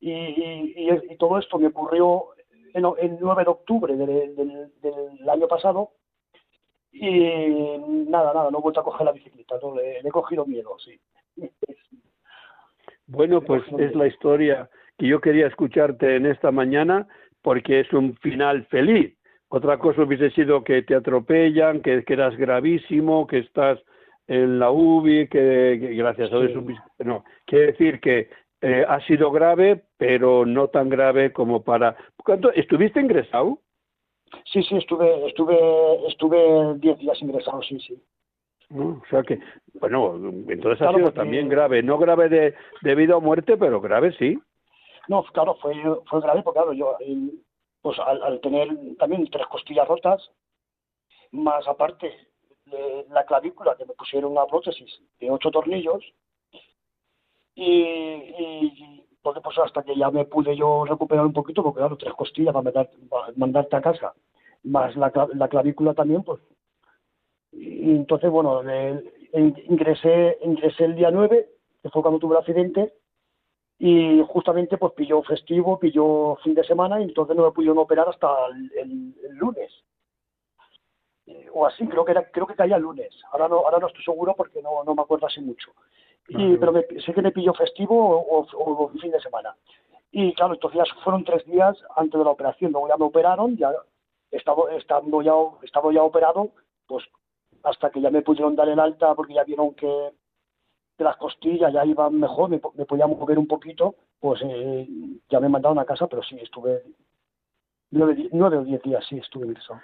Y, 0.00 0.12
y, 0.12 1.16
todo 1.18 1.38
esto 1.38 1.58
me 1.58 1.66
ocurrió 1.66 2.28
en, 2.72 2.84
el 2.84 3.18
9 3.20 3.44
de 3.44 3.50
octubre 3.50 3.96
del, 3.96 4.34
del, 4.34 4.72
del 4.80 5.28
año 5.28 5.46
pasado 5.46 5.90
y 6.92 7.78
nada, 8.08 8.32
nada, 8.34 8.50
no 8.50 8.58
he 8.58 8.62
vuelto 8.62 8.80
a 8.80 8.84
coger 8.84 9.04
la 9.04 9.12
bicicleta, 9.12 9.56
le, 9.74 9.98
he 10.00 10.10
cogido 10.10 10.46
miedo, 10.46 10.76
sí. 10.78 10.98
Bueno, 13.06 13.40
pues 13.40 13.64
es 13.76 13.92
la 13.96 14.06
historia 14.06 14.70
que 14.96 15.08
yo 15.08 15.20
quería 15.20 15.48
escucharte 15.48 16.14
en 16.14 16.26
esta 16.26 16.52
mañana 16.52 17.08
porque 17.42 17.80
es 17.80 17.92
un 17.92 18.14
final 18.18 18.66
feliz. 18.66 19.16
Otra 19.48 19.78
cosa 19.78 20.02
hubiese 20.02 20.30
sido 20.30 20.62
que 20.62 20.82
te 20.82 20.94
atropellan, 20.94 21.80
que, 21.82 22.04
que 22.04 22.12
eras 22.12 22.36
gravísimo, 22.36 23.26
que 23.26 23.38
estás 23.38 23.80
en 24.26 24.58
la 24.58 24.70
UBI, 24.70 25.28
que, 25.28 25.76
gracias 25.96 26.32
a 26.32 26.38
Dios... 26.38 26.64
No, 26.98 27.24
quiere 27.46 27.66
decir 27.66 28.00
que 28.00 28.30
eh, 28.62 28.84
ha 28.86 29.00
sido 29.06 29.30
grave, 29.30 29.84
pero 29.96 30.44
no 30.44 30.68
tan 30.68 30.88
grave 30.88 31.32
como 31.32 31.62
para... 31.62 31.96
¿Cuánto, 32.24 32.52
¿Estuviste 32.52 33.00
ingresado? 33.00 33.58
Sí, 34.44 34.62
sí, 34.62 34.76
estuve, 34.76 35.26
estuve, 35.26 35.56
estuve 36.06 36.78
diez 36.78 36.98
días 36.98 37.20
ingresado, 37.20 37.62
sí, 37.62 37.78
sí. 37.80 38.00
o 38.72 39.02
sea 39.10 39.22
que, 39.22 39.40
bueno, 39.74 40.14
entonces 40.48 40.86
ha 40.86 40.94
sido 40.94 41.12
también 41.12 41.48
grave, 41.48 41.82
no 41.82 41.98
grave 41.98 42.28
de, 42.28 42.54
de, 42.82 42.94
vida 42.94 43.16
o 43.16 43.20
muerte, 43.20 43.56
pero 43.56 43.80
grave 43.80 44.12
sí. 44.18 44.38
No, 45.08 45.24
claro, 45.24 45.56
fue, 45.56 45.74
fue 46.08 46.20
grave 46.20 46.42
porque, 46.42 46.58
claro, 46.58 46.72
yo, 46.72 46.96
pues 47.82 47.98
al, 47.98 48.40
tener 48.40 48.68
también 48.98 49.28
tres 49.30 49.46
costillas 49.46 49.88
rotas, 49.88 50.30
más 51.32 51.66
aparte 51.66 52.12
la 53.10 53.24
clavícula, 53.24 53.76
que 53.76 53.84
me 53.84 53.94
pusieron 53.94 54.32
una 54.32 54.46
prótesis 54.46 55.00
de 55.18 55.30
ocho 55.30 55.50
tornillos, 55.50 56.02
y, 57.54 57.72
y 57.72 59.06
pues 59.22 59.58
hasta 59.58 59.82
que 59.82 59.96
ya 59.96 60.10
me 60.10 60.24
pude 60.24 60.56
yo 60.56 60.84
recuperar 60.84 61.26
un 61.26 61.32
poquito, 61.32 61.62
porque 61.62 61.78
claro, 61.78 61.96
tres 61.96 62.14
costillas 62.14 62.54
para, 62.54 62.88
mandarte 63.36 63.76
a 63.76 63.82
casa, 63.82 64.14
más 64.64 64.96
la, 64.96 65.12
la, 65.34 65.48
clavícula 65.48 65.94
también, 65.94 66.22
pues. 66.22 66.40
Y 67.52 67.90
entonces, 67.90 68.30
bueno, 68.30 68.62
ingresé, 69.32 70.38
ingresé 70.42 70.84
el 70.84 70.94
día 70.94 71.10
9, 71.10 71.48
que 71.82 71.90
fue 71.90 72.02
cuando 72.02 72.20
tuve 72.20 72.34
el 72.34 72.40
accidente, 72.40 72.94
y 73.78 74.22
justamente 74.28 74.76
pues 74.76 74.92
pilló 74.92 75.22
festivo, 75.22 75.78
pilló 75.78 76.36
fin 76.44 76.54
de 76.54 76.64
semana, 76.64 77.00
y 77.00 77.04
entonces 77.04 77.36
no 77.36 77.44
me 77.44 77.52
pudieron 77.52 77.78
operar 77.78 78.08
hasta 78.08 78.28
el, 78.80 79.14
lunes. 79.32 79.72
O 81.52 81.66
así, 81.66 81.86
creo 81.86 82.04
que 82.04 82.12
era, 82.12 82.30
creo 82.30 82.46
que 82.46 82.54
caía 82.54 82.76
el 82.76 82.82
lunes. 82.82 83.12
Ahora 83.32 83.48
no, 83.48 83.56
ahora 83.56 83.78
no 83.78 83.86
estoy 83.88 84.04
seguro 84.04 84.34
porque 84.36 84.62
no, 84.62 84.84
no 84.84 84.94
me 84.94 85.02
acuerdo 85.02 85.26
así 85.26 85.40
mucho 85.40 85.72
y, 86.30 86.56
pero 86.56 86.72
sé 87.04 87.12
que 87.12 87.22
me 87.22 87.32
pilló 87.32 87.52
festivo 87.54 88.24
o, 88.28 88.88
fin 89.00 89.10
de 89.10 89.20
semana. 89.20 89.54
Y 90.12 90.32
claro, 90.34 90.54
entonces 90.54 90.78
ya 90.78 91.02
fueron 91.02 91.24
tres 91.24 91.44
días 91.46 91.76
antes 91.96 92.18
de 92.18 92.24
la 92.24 92.30
operación, 92.30 92.72
luego 92.72 92.88
ya 92.88 92.96
me 92.96 93.04
operaron, 93.04 93.56
ya 93.56 93.72
estaba, 94.30 94.72
estando 94.74 95.22
ya, 95.22 95.32
estaba 95.62 95.92
ya 95.92 96.02
operado, 96.02 96.50
pues 96.86 97.04
hasta 97.62 97.90
que 97.90 98.00
ya 98.00 98.10
me 98.10 98.22
pudieron 98.22 98.56
dar 98.56 98.68
el 98.68 98.80
alta 98.80 99.14
porque 99.14 99.34
ya 99.34 99.44
vieron 99.44 99.74
que, 99.74 100.12
las 100.98 101.16
costillas 101.16 101.72
ya 101.72 101.82
iban 101.86 102.20
mejor, 102.20 102.50
me, 102.50 102.60
me 102.74 102.84
podía 102.84 103.06
mover 103.06 103.38
un 103.38 103.46
poquito, 103.46 103.94
pues 104.18 104.42
eh, 104.44 104.86
ya 105.30 105.40
me 105.40 105.48
mandaron 105.48 105.78
a 105.78 105.86
casa, 105.86 106.06
pero 106.06 106.22
sí, 106.22 106.36
estuve 106.38 106.82
nueve, 107.90 108.28
nueve 108.32 108.58
o 108.58 108.64
diez 108.64 108.82
días, 108.82 109.02
sí, 109.08 109.16
estuve 109.16 109.46
en 109.46 109.56
eso. 109.56 109.80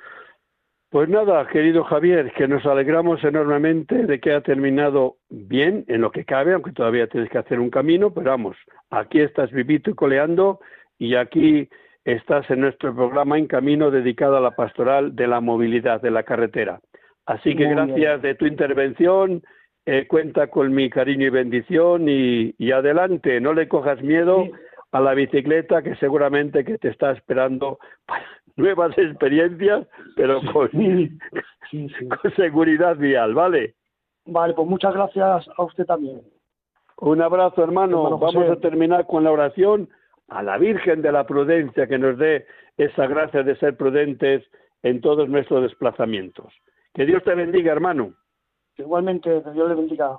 Pues 0.91 1.09
nada, 1.09 1.47
querido 1.49 1.83
Javier, 1.85 2.33
que 2.33 2.47
nos 2.47 2.65
alegramos 2.65 3.23
enormemente 3.25 4.07
de 4.07 4.21
que 4.21 4.33
ha 4.33 4.41
terminado 4.41 5.17
bien 5.29 5.85
en 5.89 6.01
lo 6.01 6.13
que 6.13 6.25
cabe, 6.25 6.55
aunque 6.55 6.73
todavía 6.73 7.09
tienes 7.09 7.29
que 7.29 7.39
hacer 7.39 7.59
un 7.59 7.71
camino, 7.71 8.15
pero 8.15 8.31
vamos, 8.31 8.57
aquí 8.91 9.21
estás 9.21 9.51
vivito 9.51 9.91
y 9.91 9.95
coleando 9.95 10.61
y 10.99 11.17
aquí 11.17 11.69
estás 12.05 12.49
en 12.51 12.61
nuestro 12.61 12.95
programa 12.95 13.37
en 13.37 13.49
camino 13.49 13.91
dedicado 13.91 14.37
a 14.37 14.41
la 14.41 14.53
pastoral 14.53 15.17
de 15.17 15.27
la 15.27 15.41
movilidad 15.41 16.01
de 16.01 16.13
la 16.13 16.23
carretera. 16.23 16.81
Así 17.27 17.57
que 17.57 17.69
gracias 17.69 18.23
de 18.23 18.37
tu 18.37 18.47
intervención, 18.47 19.43
eh, 19.85 20.07
cuenta 20.07 20.47
con 20.47 20.73
mi 20.73 20.89
cariño 20.89 21.27
y 21.27 21.31
bendición 21.31 22.09
y, 22.09 22.55
adelante, 22.71 23.41
no 23.41 23.53
le 23.53 23.67
cojas 23.67 24.01
miedo 24.03 24.47
a 24.93 25.01
la 25.01 25.15
bicicleta 25.15 25.83
que 25.83 25.97
seguramente 25.97 26.65
que 26.65 26.79
te 26.79 26.89
está 26.89 27.11
esperando 27.11 27.81
nuevas 28.57 28.97
experiencias, 28.99 29.87
pero 30.17 30.41
con, 30.53 30.69
con 30.71 32.35
seguridad 32.37 32.97
vial, 32.97 33.35
¿vale? 33.35 33.75
Vale, 34.27 34.55
pues 34.55 34.69
muchas 34.69 34.95
gracias 34.95 35.49
a 35.57 35.63
usted 35.63 35.85
también. 35.87 36.23
Un 36.99 37.23
abrazo, 37.23 37.63
hermano. 37.63 38.19
Vamos 38.19 38.51
a 38.51 38.57
terminar 38.57 39.07
con 39.07 39.23
la 39.25 39.31
oración 39.31 39.89
a 40.29 40.43
la 40.43 40.59
Virgen 40.59 41.03
de 41.03 41.13
la 41.13 41.25
Prudencia 41.25 41.87
que 41.87 41.99
nos 41.99 42.19
dé 42.19 42.47
esa 42.77 43.07
gracia 43.07 43.43
de 43.43 43.57
ser 43.57 43.77
prudentes 43.77 44.45
en 44.83 45.01
todos 45.01 45.29
nuestros 45.29 45.63
desplazamientos. 45.63 46.53
Que 46.95 47.05
Dios 47.05 47.23
te 47.23 47.35
bendiga, 47.35 47.73
hermano. 47.73 48.15
Igualmente, 48.77 49.43
que 49.45 49.51
Dios 49.53 49.69
le 49.69 49.75
bendiga. 49.75 50.19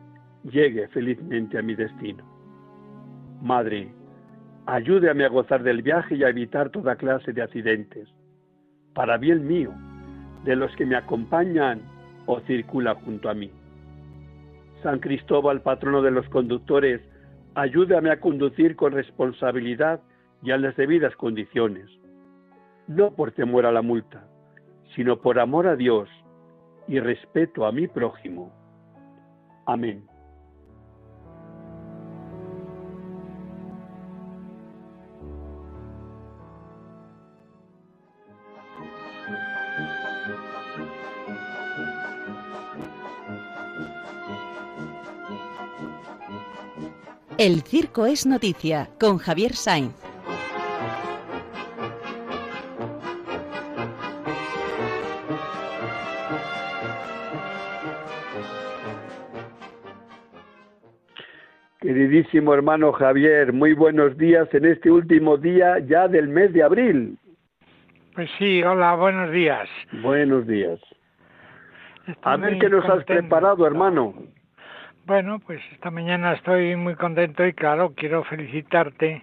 llegue 0.43 0.87
felizmente 0.89 1.57
a 1.57 1.61
mi 1.61 1.75
destino. 1.75 2.23
Madre, 3.41 3.91
ayúdame 4.65 5.25
a 5.25 5.29
gozar 5.29 5.63
del 5.63 5.81
viaje 5.81 6.15
y 6.15 6.23
a 6.23 6.29
evitar 6.29 6.69
toda 6.69 6.95
clase 6.95 7.33
de 7.33 7.41
accidentes, 7.41 8.07
para 8.93 9.17
bien 9.17 9.47
mío, 9.47 9.71
de 10.43 10.55
los 10.55 10.75
que 10.75 10.85
me 10.85 10.95
acompañan 10.95 11.81
o 12.25 12.39
circulan 12.41 12.95
junto 12.95 13.29
a 13.29 13.33
mí. 13.33 13.51
San 14.83 14.99
Cristóbal, 14.99 15.61
patrono 15.61 16.01
de 16.01 16.11
los 16.11 16.27
conductores, 16.29 17.01
ayúdame 17.55 18.09
a 18.09 18.19
conducir 18.19 18.75
con 18.75 18.93
responsabilidad 18.93 20.01
y 20.41 20.51
en 20.51 20.63
las 20.63 20.75
debidas 20.75 21.15
condiciones, 21.15 21.87
no 22.87 23.11
por 23.11 23.31
temor 23.31 23.65
a 23.65 23.71
la 23.71 23.81
multa, 23.81 24.27
sino 24.95 25.21
por 25.21 25.39
amor 25.39 25.67
a 25.67 25.75
Dios 25.75 26.09
y 26.87 26.99
respeto 26.99 27.65
a 27.65 27.71
mi 27.71 27.87
prójimo. 27.87 28.51
Amén. 29.65 30.10
El 47.43 47.63
Circo 47.63 48.05
es 48.05 48.27
Noticia 48.27 48.89
con 48.99 49.17
Javier 49.17 49.53
Sainz. 49.53 49.95
Queridísimo 61.79 62.53
hermano 62.53 62.91
Javier, 62.91 63.51
muy 63.53 63.73
buenos 63.73 64.15
días 64.19 64.47
en 64.53 64.65
este 64.65 64.91
último 64.91 65.37
día 65.37 65.79
ya 65.79 66.07
del 66.07 66.27
mes 66.27 66.53
de 66.53 66.61
abril. 66.61 67.17
Pues 68.13 68.29
sí, 68.37 68.61
hola, 68.61 68.93
buenos 68.93 69.31
días. 69.31 69.67
Buenos 70.03 70.45
días. 70.45 70.79
A 72.21 72.37
ver 72.37 72.59
qué 72.59 72.69
nos 72.69 72.87
has 72.87 73.03
preparado, 73.03 73.65
hermano. 73.65 74.13
Bueno, 75.11 75.39
pues 75.39 75.59
esta 75.73 75.91
mañana 75.91 76.31
estoy 76.31 76.77
muy 76.77 76.95
contento 76.95 77.45
y 77.45 77.51
claro, 77.51 77.93
quiero 77.97 78.23
felicitarte 78.23 79.21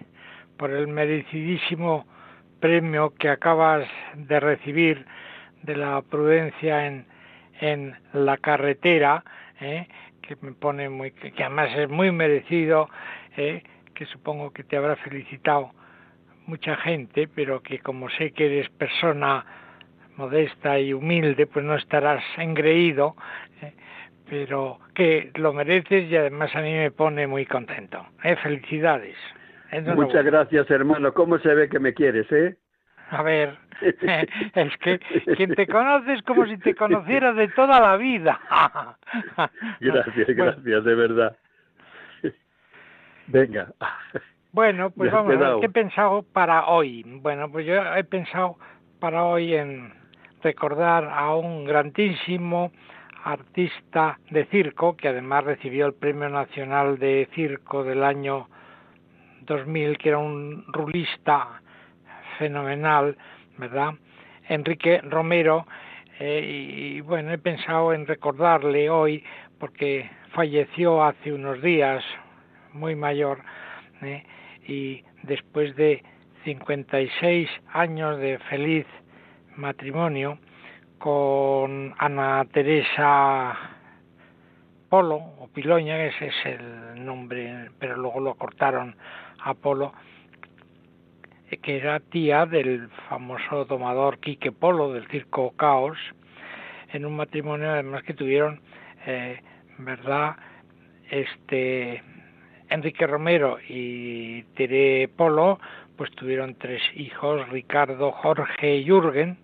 por 0.55 0.69
el 0.69 0.87
merecidísimo 0.87 2.05
premio 2.59 3.15
que 3.15 3.27
acabas 3.27 3.87
de 4.13 4.39
recibir 4.39 5.03
de 5.63 5.75
la 5.75 5.99
prudencia 6.03 6.85
en, 6.85 7.07
en 7.59 7.95
la 8.13 8.37
carretera, 8.37 9.23
¿eh? 9.59 9.87
que 10.21 10.37
me 10.41 10.51
pone 10.51 10.89
muy, 10.89 11.09
que 11.09 11.33
además 11.43 11.71
es 11.75 11.89
muy 11.89 12.11
merecido, 12.11 12.87
¿eh? 13.35 13.63
que 13.95 14.05
supongo 14.05 14.51
que 14.53 14.63
te 14.63 14.77
habrá 14.77 14.95
felicitado 14.97 15.71
mucha 16.45 16.75
gente, 16.75 17.27
pero 17.27 17.63
que 17.63 17.79
como 17.79 18.11
sé 18.11 18.29
que 18.29 18.45
eres 18.45 18.69
persona 18.69 19.43
modesta 20.17 20.79
y 20.79 20.93
humilde, 20.93 21.47
pues 21.47 21.65
no 21.65 21.73
estarás 21.73 22.23
engreído, 22.37 23.15
¿eh? 23.63 23.73
Pero 24.29 24.79
que 24.93 25.31
lo 25.35 25.53
mereces 25.53 26.09
y 26.09 26.15
además 26.15 26.55
a 26.55 26.61
mí 26.61 26.73
me 26.73 26.91
pone 26.91 27.27
muy 27.27 27.45
contento. 27.45 28.05
¿eh? 28.23 28.35
Felicidades. 28.37 29.15
Muchas 29.95 30.25
gracias, 30.25 30.69
hermano. 30.71 31.13
¿Cómo 31.13 31.37
se 31.39 31.53
ve 31.53 31.69
que 31.69 31.79
me 31.79 31.93
quieres, 31.93 32.31
eh? 32.31 32.55
A 33.11 33.23
ver, 33.23 33.57
es 33.81 34.77
que 34.77 34.99
quien 35.35 35.55
te 35.55 35.67
conoce 35.67 36.13
es 36.13 36.21
como 36.23 36.45
si 36.45 36.57
te 36.57 36.75
conocieras 36.75 37.35
de 37.35 37.47
toda 37.49 37.79
la 37.79 37.97
vida. 37.97 38.39
gracias, 39.79 40.27
gracias, 40.27 40.83
de 40.83 40.95
verdad. 40.95 41.37
Venga. 43.27 43.67
Bueno, 44.51 44.89
pues 44.89 45.11
vamos 45.11 45.35
a 45.35 45.37
ver, 45.37 45.59
¿qué 45.59 45.67
he 45.67 45.69
pensado 45.69 46.23
para 46.23 46.65
hoy? 46.65 47.03
Bueno, 47.05 47.51
pues 47.51 47.67
yo 47.67 47.75
he 47.95 48.03
pensado 48.03 48.57
para 48.99 49.23
hoy 49.23 49.53
en 49.53 49.93
recordar 50.41 51.05
a 51.05 51.35
un 51.35 51.65
grandísimo 51.65 52.71
artista 53.23 54.19
de 54.29 54.45
circo, 54.45 54.95
que 54.95 55.09
además 55.09 55.43
recibió 55.43 55.85
el 55.85 55.93
Premio 55.93 56.29
Nacional 56.29 56.97
de 56.99 57.27
Circo 57.33 57.83
del 57.83 58.03
año 58.03 58.47
2000, 59.41 59.97
que 59.97 60.09
era 60.09 60.17
un 60.17 60.65
rulista 60.71 61.61
fenomenal, 62.37 63.17
¿verdad? 63.57 63.93
Enrique 64.47 65.01
Romero, 65.01 65.65
eh, 66.19 66.41
y, 66.43 67.01
bueno, 67.01 67.31
he 67.31 67.37
pensado 67.37 67.93
en 67.93 68.05
recordarle 68.05 68.89
hoy, 68.89 69.23
porque 69.59 70.09
falleció 70.33 71.03
hace 71.03 71.33
unos 71.33 71.61
días, 71.61 72.03
muy 72.73 72.95
mayor, 72.95 73.39
¿eh? 74.01 74.23
y 74.67 75.03
después 75.23 75.75
de 75.75 76.03
56 76.43 77.49
años 77.73 78.19
de 78.19 78.37
feliz 78.49 78.85
matrimonio, 79.55 80.37
con 80.99 81.95
Ana 81.97 82.45
Teresa 82.51 83.57
Polo 84.89 85.15
o 85.15 85.47
Piloña, 85.47 86.03
ese 86.03 86.27
es 86.27 86.45
el 86.45 87.05
nombre, 87.05 87.69
pero 87.79 87.95
luego 87.95 88.19
lo 88.19 88.35
cortaron 88.35 88.95
a 89.41 89.53
Polo, 89.53 89.93
que 91.61 91.77
era 91.77 91.99
tía 91.99 92.45
del 92.45 92.89
famoso 93.07 93.65
domador 93.65 94.19
Quique 94.19 94.51
Polo 94.51 94.91
del 94.91 95.07
circo 95.07 95.51
Caos, 95.51 95.97
en 96.91 97.05
un 97.05 97.15
matrimonio 97.15 97.71
además 97.71 98.03
que 98.03 98.13
tuvieron, 98.13 98.61
eh, 99.05 99.41
¿verdad? 99.77 100.35
Este 101.09 102.03
Enrique 102.69 103.07
Romero 103.07 103.57
y 103.67 104.43
Tere 104.55 105.07
Polo, 105.07 105.59
pues 105.95 106.11
tuvieron 106.11 106.55
tres 106.55 106.81
hijos, 106.95 107.47
Ricardo, 107.49 108.11
Jorge 108.11 108.77
y 108.77 108.85
Jürgen, 108.85 109.37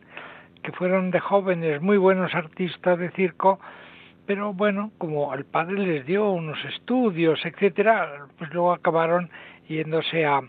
que 0.65 0.71
fueron 0.71 1.11
de 1.11 1.19
jóvenes 1.19 1.79
muy 1.79 1.97
buenos 1.97 2.33
artistas 2.33 2.97
de 2.97 3.11
circo, 3.11 3.59
pero 4.25 4.51
bueno, 4.51 4.91
como 4.97 5.31
el 5.35 5.45
padre 5.45 5.77
les 5.77 6.07
dio 6.07 6.31
unos 6.31 6.57
estudios, 6.65 7.39
etcétera, 7.45 8.25
pues 8.39 8.51
luego 8.51 8.73
acabaron 8.73 9.29
yéndose 9.69 10.25
a 10.25 10.41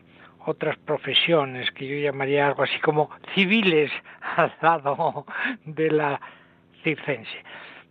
otras 0.46 0.78
profesiones 0.78 1.70
que 1.72 1.86
yo 1.86 1.96
llamaría 1.98 2.46
algo 2.46 2.62
así 2.62 2.78
como 2.80 3.10
civiles 3.34 3.92
al 4.36 4.54
lado 4.62 5.26
de 5.66 5.90
la 5.90 6.18
circense. 6.82 7.44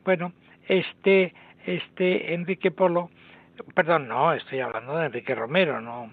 Bueno, 0.03 0.34
este 0.67 1.32
este 1.67 2.34
Enrique 2.34 2.71
Polo, 2.71 3.11
perdón, 3.76 4.07
no, 4.07 4.34
estoy 4.34 4.61
hablando 4.61 4.97
de 4.97 5.05
Enrique 5.05 5.36
Romero, 5.36 5.80
no 5.80 6.11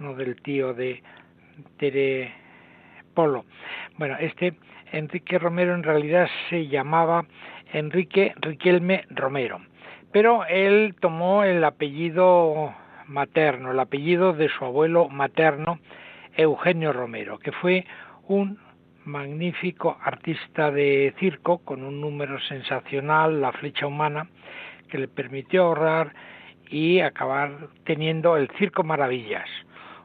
no 0.00 0.12
del 0.12 0.42
tío 0.42 0.74
de 0.74 1.02
Tere 1.78 2.34
Polo. 3.14 3.46
Bueno, 3.96 4.18
este 4.20 4.54
Enrique 4.92 5.38
Romero 5.38 5.74
en 5.74 5.82
realidad 5.82 6.28
se 6.48 6.68
llamaba 6.68 7.24
Enrique 7.72 8.34
Riquelme 8.36 9.04
Romero, 9.10 9.60
pero 10.12 10.44
él 10.46 10.94
tomó 11.00 11.44
el 11.44 11.62
apellido 11.64 12.74
materno, 13.06 13.70
el 13.70 13.80
apellido 13.80 14.32
de 14.32 14.48
su 14.48 14.64
abuelo 14.64 15.08
materno, 15.08 15.78
Eugenio 16.36 16.92
Romero, 16.92 17.38
que 17.38 17.52
fue 17.52 17.86
un 18.28 18.58
magnífico 19.04 19.96
artista 20.02 20.70
de 20.70 21.14
circo 21.18 21.58
con 21.58 21.82
un 21.82 22.00
número 22.00 22.40
sensacional, 22.40 23.40
la 23.40 23.52
flecha 23.52 23.86
humana, 23.86 24.28
que 24.88 24.98
le 24.98 25.08
permitió 25.08 25.64
ahorrar 25.64 26.12
y 26.68 27.00
acabar 27.00 27.68
teniendo 27.84 28.36
el 28.36 28.50
Circo 28.58 28.82
Maravillas. 28.82 29.48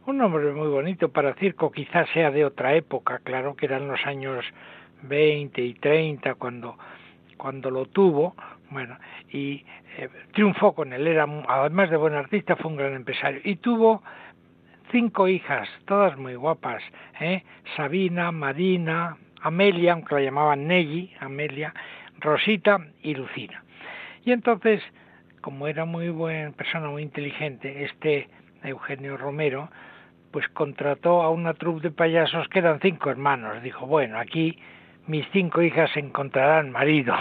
Un 0.04 0.18
nombre 0.18 0.52
muy 0.52 0.68
bonito 0.68 1.10
para 1.10 1.36
circo, 1.36 1.72
quizás 1.72 2.10
sea 2.10 2.32
de 2.32 2.44
otra 2.44 2.74
época, 2.74 3.20
claro 3.24 3.56
que 3.56 3.68
eran 3.68 3.88
los 3.88 4.04
años 4.08 4.44
20 5.04 5.62
y 5.62 5.76
30 5.76 6.34
cuando, 6.36 6.76
cuando 7.38 7.70
lo 7.70 7.86
tuvo, 7.86 8.36
bueno, 8.72 8.98
y 9.30 9.64
eh, 10.00 10.10
triunfó 10.34 10.74
con 10.74 10.92
él, 10.92 11.06
era, 11.06 11.28
además 11.48 11.92
de 11.92 11.98
buen 11.98 12.16
artista, 12.16 12.56
fue 12.56 12.72
un 12.72 12.78
gran 12.78 12.96
empresario, 12.96 13.42
y 13.44 13.58
tuvo 13.58 14.02
cinco 14.92 15.28
hijas, 15.28 15.70
todas 15.86 16.18
muy 16.18 16.34
guapas, 16.34 16.82
¿eh? 17.20 17.44
Sabina, 17.76 18.32
Marina, 18.32 19.18
Amelia, 19.42 19.94
aunque 19.94 20.16
la 20.16 20.22
llamaban 20.22 20.68
Nelly, 20.68 21.14
Amelia, 21.20 21.76
Rosita 22.20 22.80
y 23.04 23.14
Lucina. 23.14 23.64
Y 24.26 24.32
entonces, 24.32 24.82
como 25.42 25.68
era 25.68 25.86
muy 25.86 26.10
buena 26.10 26.50
persona, 26.54 26.90
muy 26.90 27.04
inteligente, 27.04 27.84
este 27.84 28.30
Eugenio 28.64 29.16
Romero, 29.16 29.70
pues 30.32 30.48
contrató 30.50 31.22
a 31.22 31.30
una 31.30 31.54
troupe 31.54 31.82
de 31.82 31.92
payasos 31.92 32.48
que 32.50 32.60
eran 32.60 32.80
cinco 32.82 33.10
hermanos. 33.10 33.62
Dijo, 33.64 33.86
bueno, 33.86 34.18
aquí 34.18 34.58
mis 35.08 35.26
cinco 35.32 35.62
hijas 35.62 35.96
encontrarán 35.98 36.72
marido. 36.72 37.14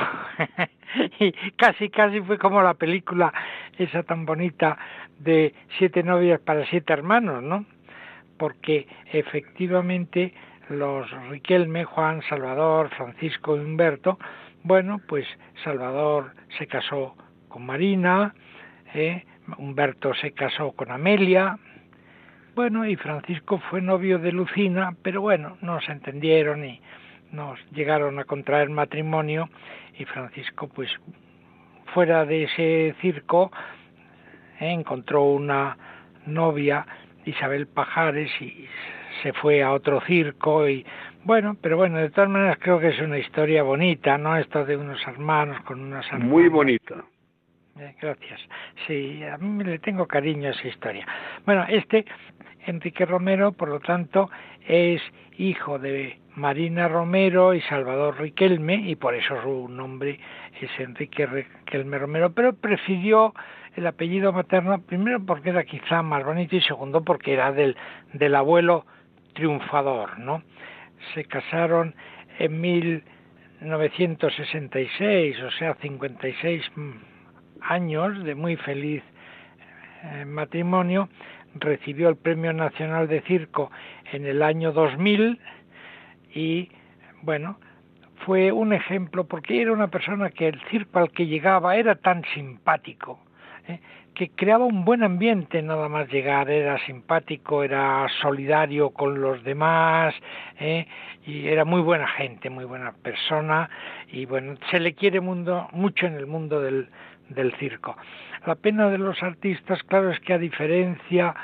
y 1.19 1.33
casi, 1.57 1.89
casi 1.91 2.21
fue 2.21 2.39
como 2.39 2.63
la 2.63 2.75
película 2.75 3.33
esa 3.79 4.03
tan 4.03 4.27
bonita 4.27 4.79
de 5.19 5.55
siete 5.79 6.03
novias 6.03 6.41
para 6.41 6.67
siete 6.67 6.93
hermanos, 6.93 7.43
¿no? 7.43 7.65
Porque 8.39 8.87
efectivamente 9.13 10.33
los 10.69 11.11
Riquelme, 11.29 11.85
Juan, 11.85 12.23
Salvador, 12.29 12.91
Francisco 12.91 13.57
y 13.57 13.61
Humberto, 13.61 14.19
bueno, 14.63 15.01
pues 15.09 15.27
Salvador 15.65 16.33
se 16.59 16.67
casó 16.67 17.17
con 17.49 17.67
Marina, 17.67 18.35
¿eh? 18.95 19.25
Humberto 19.59 20.15
se 20.15 20.33
casó 20.33 20.73
con 20.73 20.91
Amelia, 20.93 21.59
bueno, 22.61 22.85
y 22.85 22.95
Francisco 22.95 23.59
fue 23.71 23.81
novio 23.81 24.19
de 24.19 24.33
Lucina, 24.33 24.95
pero 25.03 25.23
bueno, 25.23 25.57
no 25.63 25.81
se 25.81 25.93
entendieron 25.93 26.63
y 26.63 26.79
nos 27.33 27.59
llegaron 27.73 28.19
a 28.19 28.25
contraer 28.25 28.69
matrimonio 28.69 29.49
y 29.99 30.05
Francisco 30.05 30.69
pues 30.69 30.91
fuera 31.95 32.27
de 32.27 32.43
ese 32.43 32.95
circo 33.01 33.51
eh, 34.61 34.73
encontró 34.73 35.23
una 35.25 35.79
novia 36.27 36.87
Isabel 37.25 37.67
Pajares 37.67 38.31
y 38.43 38.67
se 39.23 39.33
fue 39.33 39.63
a 39.63 39.73
otro 39.73 40.03
circo 40.03 40.69
y 40.69 40.85
bueno, 41.25 41.57
pero 41.63 41.79
bueno, 41.79 41.97
de 41.97 42.11
todas 42.11 42.29
maneras 42.29 42.59
creo 42.61 42.79
que 42.79 42.89
es 42.89 43.01
una 43.01 43.17
historia 43.17 43.63
bonita, 43.63 44.19
¿no? 44.19 44.37
Esto 44.37 44.67
de 44.67 44.77
unos 44.77 45.01
hermanos 45.07 45.63
con 45.63 45.81
unas 45.81 46.05
hermanas. 46.09 46.29
Muy 46.29 46.49
bonita. 46.49 46.97
Eh, 47.79 47.95
gracias. 48.01 48.41
Sí, 48.87 49.23
a 49.25 49.39
mí 49.39 49.65
le 49.65 49.79
tengo 49.79 50.07
cariño 50.07 50.49
a 50.49 50.53
esa 50.53 50.69
historia. 50.69 51.07
Bueno, 51.47 51.65
este 51.69 52.05
Enrique 52.67 53.07
Romero, 53.07 53.53
por 53.53 53.69
lo 53.69 53.81
tanto, 53.81 54.31
es 54.67 55.01
hijo 55.39 55.79
de 55.79 56.19
Marina 56.35 56.89
Romero 56.89 57.55
y 57.55 57.61
Salvador 57.63 58.21
Riquelme, 58.21 58.75
y 58.75 58.97
por 58.97 59.15
eso 59.15 59.41
su 59.43 59.69
nombre 59.69 60.19
es 60.61 60.71
Enrique 60.79 61.27
Riquelme 61.27 61.99
Romero, 61.99 62.33
pero 62.33 62.55
prefirió 62.55 63.35
el 63.77 63.87
apellido 63.87 64.33
materno, 64.33 64.83
primero 64.83 65.25
porque 65.25 65.51
era 65.51 65.63
quizá 65.65 66.03
más 66.03 66.25
bonito 66.25 66.57
y 66.57 66.61
segundo 66.63 67.05
porque 67.05 67.35
era 67.35 67.53
del, 67.53 67.77
del 68.13 68.35
abuelo 68.35 68.85
triunfador, 69.33 70.19
¿no? 70.19 70.43
Se 71.15 71.25
casaron 71.25 71.95
en 72.39 72.61
1966, 72.61 75.41
o 75.43 75.51
sea, 75.53 75.75
56 75.75 76.73
años 77.63 78.23
de 78.25 78.35
muy 78.35 78.57
feliz 78.57 79.03
eh, 80.03 80.25
matrimonio, 80.25 81.09
recibió 81.55 82.09
el 82.09 82.17
Premio 82.17 82.53
Nacional 82.53 83.09
de 83.09 83.21
Circo 83.23 83.71
en 84.13 84.27
el 84.27 84.43
año 84.43 84.73
2000 84.73 85.39
y, 86.35 86.71
bueno, 87.23 87.59
fue 88.25 88.53
un 88.53 88.73
ejemplo 88.73 89.25
porque 89.25 89.63
era 89.63 89.73
una 89.73 89.89
persona 89.89 90.31
que 90.31 90.49
el 90.49 90.61
circo 90.71 90.99
al 90.99 91.11
que 91.11 91.27
llegaba 91.27 91.77
era 91.77 91.95
tan 91.97 92.23
simpático, 92.35 93.19
¿eh? 93.67 93.81
que 94.15 94.29
creaba 94.31 94.65
un 94.65 94.85
buen 94.85 95.03
ambiente 95.03 95.63
nada 95.63 95.89
más 95.89 96.09
llegar, 96.09 96.51
era 96.51 96.79
simpático, 96.85 97.63
era 97.63 98.07
solidario 98.21 98.91
con 98.91 99.21
los 99.21 99.43
demás 99.45 100.15
¿eh? 100.59 100.87
y 101.27 101.49
era 101.49 101.65
muy 101.65 101.81
buena 101.81 102.07
gente, 102.09 102.51
muy 102.51 102.65
buena 102.65 102.93
persona 102.93 103.71
y 104.13 104.27
bueno, 104.27 104.57
se 104.71 104.81
le 104.81 104.95
quiere 104.95 105.21
mundo, 105.21 105.69
mucho 105.73 106.07
en 106.07 106.15
el 106.15 106.27
mundo 106.27 106.61
del, 106.61 106.89
del 107.31 107.53
circo. 107.57 107.97
La 108.47 108.55
pena 108.55 108.91
de 108.91 108.99
los 108.99 109.23
artistas, 109.23 109.83
claro, 109.85 110.11
es 110.11 110.21
que 110.21 110.35
a 110.35 110.39
diferencia 110.39 111.35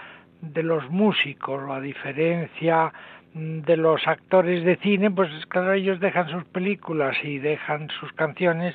de 0.40 0.62
los 0.62 0.88
músicos 0.90 1.62
o 1.62 1.72
a 1.72 1.80
diferencia 1.80 2.92
mm, 3.34 3.60
de 3.60 3.76
los 3.76 4.06
actores 4.06 4.64
de 4.64 4.76
cine, 4.76 5.10
pues 5.10 5.30
claro, 5.46 5.72
ellos 5.72 6.00
dejan 6.00 6.28
sus 6.28 6.44
películas 6.44 7.16
y 7.22 7.38
dejan 7.38 7.88
sus 8.00 8.12
canciones 8.12 8.74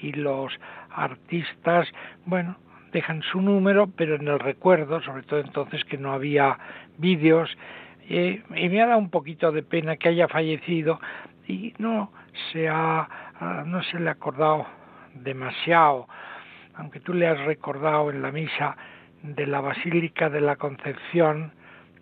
y 0.00 0.12
los 0.12 0.52
artistas, 0.90 1.88
bueno, 2.24 2.56
dejan 2.92 3.22
su 3.22 3.40
número, 3.40 3.88
pero 3.96 4.16
en 4.16 4.28
el 4.28 4.38
recuerdo, 4.38 5.00
sobre 5.02 5.22
todo 5.24 5.40
entonces 5.40 5.84
que 5.84 5.98
no 5.98 6.12
había 6.12 6.58
vídeos, 6.98 7.50
y 8.08 8.40
me 8.50 8.82
ha 8.82 8.86
dado 8.86 8.98
un 8.98 9.10
poquito 9.10 9.50
de 9.50 9.62
pena 9.62 9.96
que 9.96 10.10
haya 10.10 10.28
fallecido 10.28 11.00
y 11.48 11.72
no 11.78 12.12
se 12.52 12.68
ha, 12.68 13.08
ah, 13.40 13.64
no 13.66 13.82
se 13.82 13.98
le 13.98 14.10
ha 14.10 14.12
acordado 14.12 14.66
demasiado 15.14 16.06
aunque 16.76 17.00
tú 17.00 17.12
le 17.12 17.26
has 17.26 17.38
recordado 17.44 18.10
en 18.10 18.22
la 18.22 18.32
misa 18.32 18.76
de 19.22 19.46
la 19.46 19.60
Basílica 19.60 20.28
de 20.28 20.40
la 20.40 20.56
Concepción 20.56 21.52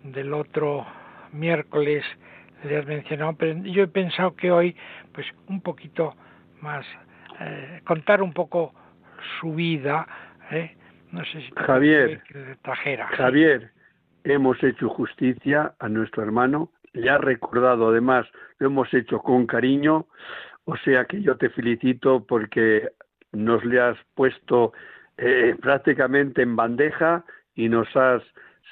del 0.03 0.33
otro 0.33 0.85
miércoles, 1.31 2.03
le 2.63 2.77
has 2.77 2.85
mencionado, 2.85 3.33
pero 3.33 3.57
yo 3.63 3.83
he 3.83 3.87
pensado 3.87 4.35
que 4.35 4.51
hoy, 4.51 4.75
pues 5.13 5.27
un 5.47 5.61
poquito 5.61 6.15
más, 6.61 6.85
eh, 7.39 7.81
contar 7.85 8.21
un 8.21 8.33
poco 8.33 8.73
su 9.39 9.53
vida, 9.53 10.07
¿eh? 10.51 10.75
no 11.11 11.23
sé 11.25 11.41
si 11.41 11.51
Javier, 11.55 12.21
trajera. 12.61 13.07
Javier, 13.07 13.71
hemos 14.23 14.61
hecho 14.63 14.89
justicia 14.89 15.73
a 15.79 15.89
nuestro 15.89 16.23
hermano, 16.23 16.71
le 16.93 17.09
ha 17.09 17.17
recordado 17.17 17.89
además, 17.89 18.27
lo 18.59 18.67
hemos 18.67 18.93
hecho 18.93 19.19
con 19.19 19.45
cariño, 19.45 20.07
o 20.65 20.77
sea 20.77 21.05
que 21.05 21.21
yo 21.21 21.37
te 21.37 21.49
felicito 21.49 22.25
porque 22.25 22.89
nos 23.33 23.63
le 23.65 23.81
has 23.81 23.97
puesto 24.15 24.73
eh, 25.17 25.55
prácticamente 25.61 26.41
en 26.41 26.55
bandeja 26.55 27.25
y 27.55 27.69
nos 27.69 27.87
has 27.95 28.23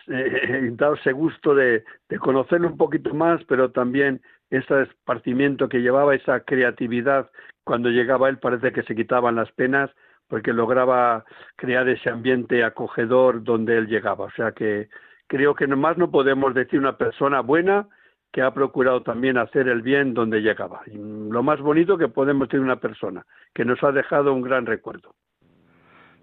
eh, 0.08 0.70
dado 0.74 0.96
ese 0.96 1.12
gusto 1.12 1.54
de, 1.54 1.84
de, 2.10 2.20
conocerlo 2.20 2.68
un 2.68 2.78
poquito 2.78 3.14
más, 3.14 3.44
pero 3.46 3.72
también 3.72 4.22
ese 4.50 4.84
esparcimiento 4.84 5.70
que 5.70 5.82
llevaba, 5.82 6.16
esa 6.16 6.42
creatividad, 6.42 7.30
cuando 7.64 7.90
llegaba 7.90 8.30
él 8.30 8.38
parece 8.38 8.72
que 8.72 8.84
se 8.84 8.96
quitaban 8.96 9.36
las 9.36 9.52
penas 9.52 9.90
porque 10.28 10.54
lograba 10.54 11.26
crear 11.58 11.88
ese 11.90 12.10
ambiente 12.10 12.64
acogedor 12.64 13.44
donde 13.44 13.78
él 13.78 13.88
llegaba. 13.88 14.26
O 14.26 14.32
sea 14.32 14.54
que 14.54 14.88
creo 15.28 15.56
que 15.56 15.68
nomás 15.68 15.98
no 15.98 16.10
podemos 16.10 16.54
decir 16.54 16.80
una 16.80 16.98
persona 16.98 17.42
buena 17.42 17.88
que 18.32 18.42
ha 18.42 18.52
procurado 18.54 19.02
también 19.02 19.38
hacer 19.38 19.68
el 19.68 19.82
bien 19.82 20.14
donde 20.14 20.42
llegaba. 20.42 20.82
Y 20.88 20.98
lo 20.98 21.44
más 21.44 21.60
bonito 21.60 21.98
que 21.98 22.08
podemos 22.08 22.48
tener 22.48 22.64
una 22.64 22.80
persona, 22.80 23.26
que 23.54 23.66
nos 23.66 23.84
ha 23.84 23.92
dejado 23.92 24.34
un 24.34 24.42
gran 24.42 24.66
recuerdo. 24.66 25.14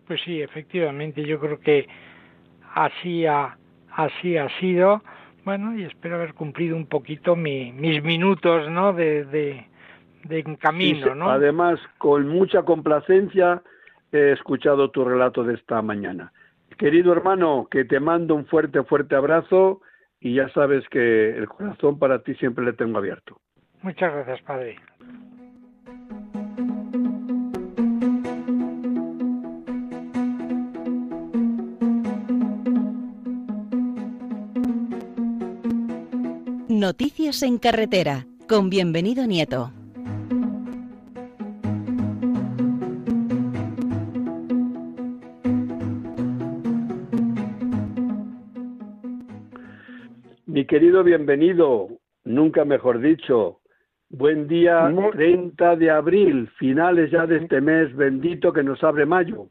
Pues 0.07 0.21
sí, 0.25 0.41
efectivamente, 0.41 1.23
yo 1.23 1.39
creo 1.39 1.61
que 1.61 1.87
así 2.75 3.27
ha, 3.27 3.59
así 3.91 4.39
ha 4.39 4.49
sido. 4.59 5.03
Bueno, 5.45 5.77
y 5.79 5.85
espero 5.85 6.17
haber 6.17 6.35
cumplido 6.35 6.77
un 6.77 6.87
poquito 6.87 7.37
mis 7.37 8.03
minutos, 8.03 8.71
¿no? 8.71 8.95
De, 8.95 9.25
de, 9.27 9.67
de 10.25 10.57
camino, 10.57 11.15
¿no? 11.15 11.31
Además, 11.31 11.79
con 11.99 12.27
mucha 12.27 12.63
complacencia 12.63 13.63
he 14.13 14.33
escuchado 14.33 14.91
tu 14.91 15.05
relato 15.05 15.45
de 15.45 15.55
esta 15.55 15.83
mañana. 15.83 16.33
Querido 16.79 17.13
hermano, 17.13 17.69
que 17.71 17.85
te 17.85 18.01
mando 18.01 18.35
un 18.35 18.47
fuerte, 18.47 18.83
fuerte 18.85 19.15
abrazo 19.15 19.83
y 20.21 20.35
ya 20.35 20.49
sabes 20.51 20.89
que 20.89 21.31
el 21.31 21.49
corazón 21.49 21.99
para 21.99 22.23
ti 22.23 22.35
siempre 22.35 22.65
le 22.65 22.73
tengo 22.73 22.99
abierto. 22.99 23.41
Muchas 23.83 24.13
gracias, 24.13 24.43
Padre. 24.43 24.77
Noticias 36.69 37.43
en 37.43 37.59
carretera, 37.59 38.27
con 38.49 38.71
bienvenido 38.71 39.27
Nieto. 39.27 39.73
Mi 50.49 50.65
querido 50.65 51.05
bienvenido, 51.05 51.89
nunca 52.25 52.65
mejor 52.65 53.01
dicho, 53.01 53.61
buen 54.09 54.49
día 54.49 54.91
30 55.13 55.77
de 55.77 55.91
abril, 55.91 56.49
finales 56.59 57.11
ya 57.11 57.27
de 57.27 57.37
este 57.37 57.61
mes 57.61 57.95
bendito 57.95 58.51
que 58.51 58.63
nos 58.63 58.83
abre 58.83 59.05
mayo. 59.05 59.49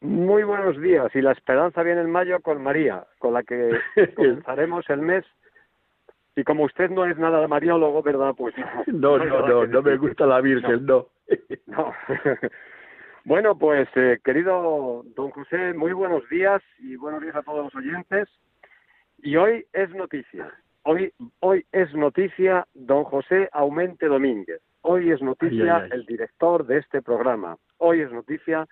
Muy 0.00 0.42
buenos 0.42 0.80
días 0.80 1.14
y 1.14 1.22
la 1.22 1.30
esperanza 1.30 1.84
viene 1.84 2.00
en 2.00 2.10
mayo 2.10 2.40
con 2.40 2.60
María, 2.60 3.06
con 3.20 3.34
la 3.34 3.44
que 3.44 3.70
comenzaremos 4.16 4.90
el 4.90 5.00
mes. 5.00 5.24
Y 6.34 6.42
como 6.42 6.64
usted 6.64 6.90
no 6.90 7.06
es 7.06 7.16
nada 7.16 7.40
de 7.40 7.46
mariólogo, 7.46 8.02
¿verdad? 8.02 8.34
Pues 8.36 8.52
no, 8.88 9.16
no, 9.24 9.46
no, 9.46 9.64
no, 9.64 9.80
me 9.80 9.96
gusta 9.96 10.26
la 10.26 10.40
Virgen, 10.40 10.86
no. 10.86 11.06
no. 11.66 11.94
bueno, 13.24 13.56
pues 13.56 13.88
eh, 13.94 14.18
querido 14.24 15.04
don 15.14 15.30
José, 15.30 15.72
muy 15.72 15.92
buenos 15.92 16.28
días 16.28 16.60
y 16.80 16.96
buenos 16.96 17.22
días 17.22 17.36
a 17.36 17.42
todos 17.42 17.66
los 17.66 17.74
oyentes. 17.76 18.28
Y 19.22 19.36
hoy 19.36 19.66
es 19.72 19.90
noticia. 19.90 20.50
Hoy, 20.82 21.12
hoy 21.40 21.66
es 21.72 21.92
noticia 21.94 22.66
don 22.72 23.04
José 23.04 23.50
Aumente 23.52 24.06
Domínguez. 24.06 24.62
Hoy 24.80 25.10
es 25.10 25.20
noticia 25.20 25.86
el 25.90 26.06
director 26.06 26.66
de 26.66 26.78
este 26.78 27.02
programa. 27.02 27.58
Hoy 27.76 28.00
es 28.00 28.10
noticia 28.10 28.66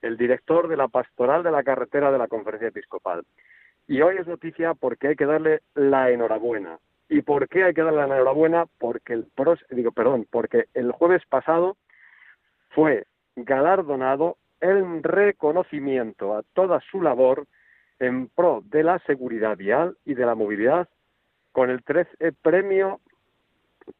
el 0.00 0.16
director 0.16 0.68
de 0.68 0.76
la 0.76 0.86
pastoral 0.86 1.42
de 1.42 1.50
la 1.50 1.64
carretera 1.64 2.12
de 2.12 2.18
la 2.18 2.28
conferencia 2.28 2.68
episcopal. 2.68 3.24
Y 3.88 4.00
hoy 4.00 4.18
es 4.18 4.28
noticia 4.28 4.74
porque 4.74 5.08
hay 5.08 5.16
que 5.16 5.26
darle 5.26 5.62
la 5.74 6.10
enhorabuena. 6.10 6.78
¿Y 7.08 7.22
por 7.22 7.48
qué 7.48 7.64
hay 7.64 7.74
que 7.74 7.82
darle 7.82 8.06
la 8.06 8.14
enhorabuena? 8.14 8.66
Porque 8.78 9.14
el 9.14 9.26
digo, 9.70 9.90
perdón, 9.90 10.26
porque 10.30 10.66
el 10.74 10.92
jueves 10.92 11.22
pasado 11.28 11.76
fue 12.70 13.06
galardonado 13.34 14.36
el 14.60 15.02
reconocimiento 15.02 16.36
a 16.36 16.44
toda 16.52 16.80
su 16.88 17.02
labor 17.02 17.46
en 18.00 18.28
pro 18.28 18.62
de 18.64 18.82
la 18.82 18.98
seguridad 19.00 19.56
vial 19.56 19.96
y 20.04 20.14
de 20.14 20.26
la 20.26 20.34
movilidad 20.34 20.88
con 21.52 21.70
el 21.70 21.82
13 21.82 22.32
premio 22.42 23.00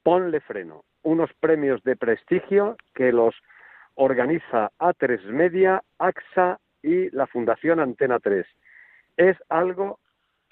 Ponle 0.02 0.40
Freno, 0.40 0.84
unos 1.02 1.30
premios 1.40 1.82
de 1.82 1.96
prestigio 1.96 2.76
que 2.94 3.12
los 3.12 3.34
organiza 3.94 4.70
A3 4.78 5.24
Media, 5.24 5.82
AXA 5.98 6.60
y 6.82 7.10
la 7.10 7.26
Fundación 7.26 7.80
Antena 7.80 8.18
3. 8.20 8.46
Es 9.16 9.36
algo 9.48 9.98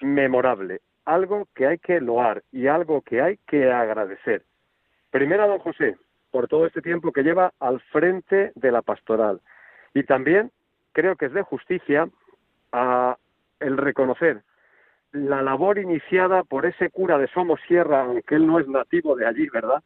memorable, 0.01 0.81
algo 1.05 1.47
que 1.55 1.67
hay 1.67 1.77
que 1.77 2.01
loar 2.01 2.43
y 2.51 2.67
algo 2.67 3.01
que 3.01 3.21
hay 3.21 3.37
que 3.47 3.71
agradecer. 3.71 4.43
Primero 5.11 5.43
a 5.43 5.47
don 5.47 5.59
José, 5.59 5.95
por 6.31 6.47
todo 6.47 6.65
este 6.65 6.81
tiempo 6.81 7.11
que 7.11 7.23
lleva 7.23 7.53
al 7.59 7.79
frente 7.79 8.51
de 8.55 8.71
la 8.71 8.81
pastoral. 8.81 9.39
Y 9.93 10.03
también 10.03 10.51
creo 10.91 11.15
que 11.15 11.27
es 11.27 11.33
de 11.33 11.41
justicia 11.43 12.09
a 12.71 13.17
el 13.59 13.77
reconocer 13.77 14.43
la 15.11 15.41
labor 15.41 15.79
iniciada 15.79 16.43
por 16.43 16.65
ese 16.65 16.89
cura 16.89 17.17
de 17.17 17.27
Somosierra, 17.27 18.01
aunque 18.01 18.35
él 18.35 18.45
no 18.45 18.59
es 18.59 18.67
nativo 18.67 19.15
de 19.15 19.25
allí, 19.25 19.47
¿verdad? 19.49 19.81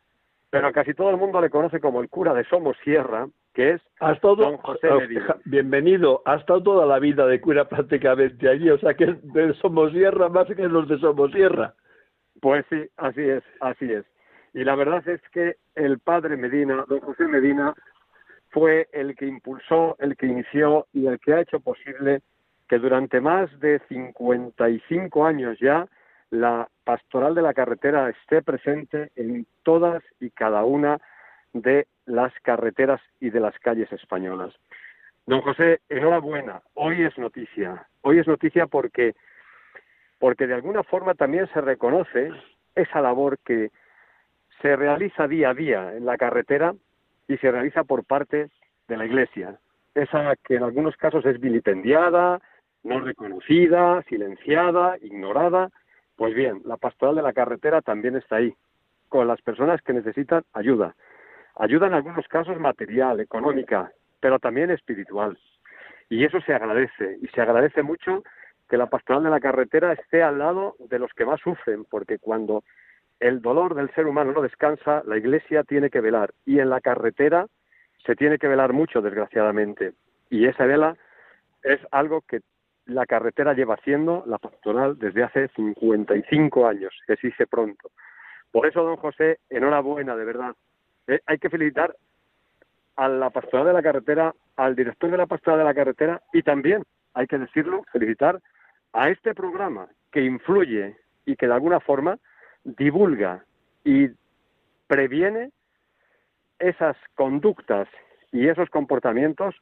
Pero 0.49 0.71
casi 0.73 0.93
todo 0.93 1.09
el 1.11 1.17
mundo 1.17 1.39
le 1.39 1.49
conoce 1.49 1.79
como 1.79 2.01
el 2.01 2.09
cura 2.09 2.33
de 2.33 2.43
Somosierra, 2.45 3.27
que 3.53 3.71
es 3.71 3.81
don 4.21 4.57
José 4.57 4.89
oh, 4.89 4.99
Medina. 4.99 5.37
Bienvenido, 5.45 6.21
ha 6.25 6.35
estado 6.35 6.63
toda 6.63 6.85
la 6.85 6.99
vida 6.99 7.25
de 7.25 7.39
cura 7.39 7.65
prácticamente 7.69 8.49
allí, 8.49 8.69
o 8.69 8.77
sea 8.79 8.93
que 8.93 9.05
es 9.05 9.33
de 9.33 9.53
Somosierra 9.55 10.29
más 10.29 10.47
que 10.47 10.67
los 10.67 10.87
de 10.87 10.99
Somosierra. 10.99 11.73
Pues 12.41 12.65
sí, 12.69 12.83
así 12.97 13.21
es, 13.21 13.43
así 13.59 13.91
es. 13.91 14.05
Y 14.53 14.63
la 14.63 14.75
verdad 14.75 15.07
es 15.07 15.21
que 15.31 15.55
el 15.75 15.99
padre 15.99 16.35
Medina, 16.35 16.83
don 16.87 16.99
José 16.99 17.27
Medina, 17.27 17.73
fue 18.49 18.89
el 18.91 19.15
que 19.15 19.27
impulsó, 19.27 19.95
el 19.99 20.17
que 20.17 20.25
inició 20.25 20.87
y 20.91 21.07
el 21.07 21.19
que 21.19 21.33
ha 21.33 21.41
hecho 21.41 21.61
posible 21.61 22.21
que 22.71 22.79
durante 22.79 23.19
más 23.19 23.49
de 23.59 23.81
55 23.89 25.25
años 25.25 25.59
ya 25.59 25.89
la 26.29 26.69
pastoral 26.85 27.35
de 27.35 27.41
la 27.41 27.53
carretera 27.53 28.09
esté 28.09 28.41
presente 28.41 29.11
en 29.17 29.45
todas 29.63 30.01
y 30.21 30.29
cada 30.29 30.63
una 30.63 30.97
de 31.51 31.85
las 32.05 32.31
carreteras 32.43 33.01
y 33.19 33.29
de 33.29 33.41
las 33.41 33.59
calles 33.59 33.91
españolas. 33.91 34.55
Don 35.25 35.41
José, 35.41 35.81
enhorabuena. 35.89 36.61
Hoy 36.73 37.03
es 37.03 37.17
noticia. 37.17 37.87
Hoy 38.03 38.19
es 38.19 38.27
noticia 38.27 38.67
porque, 38.67 39.15
porque 40.17 40.47
de 40.47 40.53
alguna 40.53 40.83
forma 40.83 41.13
también 41.13 41.49
se 41.53 41.59
reconoce 41.59 42.31
esa 42.73 43.01
labor 43.01 43.37
que 43.39 43.71
se 44.61 44.77
realiza 44.77 45.27
día 45.27 45.49
a 45.49 45.53
día 45.53 45.93
en 45.93 46.05
la 46.05 46.17
carretera 46.17 46.73
y 47.27 47.35
se 47.35 47.51
realiza 47.51 47.83
por 47.83 48.05
parte 48.05 48.49
de 48.87 48.95
la 48.95 49.05
Iglesia. 49.05 49.59
Esa 49.93 50.37
que 50.37 50.55
en 50.55 50.63
algunos 50.63 50.95
casos 50.95 51.25
es 51.25 51.37
vilipendiada, 51.37 52.39
no 52.83 52.99
reconocida, 52.99 54.01
silenciada, 54.03 54.97
ignorada. 55.01 55.69
Pues 56.15 56.33
bien, 56.33 56.61
la 56.65 56.77
pastoral 56.77 57.15
de 57.15 57.21
la 57.21 57.33
carretera 57.33 57.81
también 57.81 58.15
está 58.15 58.37
ahí, 58.37 58.53
con 59.09 59.27
las 59.27 59.41
personas 59.41 59.81
que 59.81 59.93
necesitan 59.93 60.43
ayuda. 60.53 60.95
Ayuda 61.55 61.87
en 61.87 61.93
algunos 61.93 62.27
casos 62.27 62.59
material, 62.59 63.19
económica, 63.19 63.91
pero 64.19 64.39
también 64.39 64.71
espiritual. 64.71 65.37
Y 66.09 66.25
eso 66.25 66.41
se 66.41 66.53
agradece, 66.53 67.17
y 67.21 67.27
se 67.27 67.41
agradece 67.41 67.83
mucho 67.83 68.23
que 68.69 68.77
la 68.77 68.87
pastoral 68.87 69.23
de 69.23 69.29
la 69.29 69.39
carretera 69.39 69.93
esté 69.93 70.23
al 70.23 70.39
lado 70.39 70.75
de 70.79 70.99
los 70.99 71.11
que 71.13 71.25
más 71.25 71.41
sufren, 71.41 71.85
porque 71.85 72.19
cuando 72.19 72.63
el 73.19 73.41
dolor 73.41 73.75
del 73.75 73.93
ser 73.93 74.07
humano 74.07 74.31
no 74.31 74.41
descansa, 74.41 75.03
la 75.05 75.17
Iglesia 75.17 75.63
tiene 75.63 75.89
que 75.89 76.01
velar, 76.01 76.31
y 76.45 76.59
en 76.59 76.69
la 76.69 76.81
carretera 76.81 77.47
se 78.05 78.15
tiene 78.15 78.37
que 78.39 78.47
velar 78.47 78.73
mucho, 78.73 79.01
desgraciadamente. 79.01 79.93
Y 80.29 80.47
esa 80.47 80.65
vela 80.65 80.95
es 81.63 81.79
algo 81.91 82.21
que 82.21 82.41
la 82.85 83.05
carretera 83.05 83.53
lleva 83.53 83.75
haciendo 83.75 84.23
la 84.25 84.37
pastoral 84.37 84.97
desde 84.97 85.23
hace 85.23 85.47
55 85.49 86.67
años, 86.67 86.93
que 87.07 87.15
se 87.15 87.27
dice 87.27 87.47
pronto. 87.47 87.91
Por 88.51 88.67
eso, 88.67 88.83
don 88.83 88.97
José, 88.97 89.39
enhorabuena, 89.49 90.15
de 90.15 90.25
verdad. 90.25 90.55
Eh, 91.07 91.19
hay 91.25 91.37
que 91.37 91.49
felicitar 91.49 91.95
a 92.95 93.07
la 93.07 93.29
pastoral 93.29 93.67
de 93.67 93.73
la 93.73 93.81
carretera, 93.81 94.33
al 94.57 94.75
director 94.75 95.09
de 95.09 95.17
la 95.17 95.25
pastoral 95.25 95.59
de 95.59 95.65
la 95.65 95.73
carretera 95.73 96.21
y 96.33 96.43
también, 96.43 96.83
hay 97.13 97.27
que 97.27 97.37
decirlo, 97.37 97.83
felicitar 97.91 98.39
a 98.93 99.09
este 99.09 99.33
programa 99.33 99.87
que 100.11 100.23
influye 100.23 100.97
y 101.25 101.35
que 101.35 101.47
de 101.47 101.53
alguna 101.53 101.79
forma 101.79 102.17
divulga 102.63 103.43
y 103.83 104.09
previene 104.87 105.51
esas 106.59 106.97
conductas 107.15 107.87
y 108.31 108.47
esos 108.47 108.69
comportamientos 108.69 109.55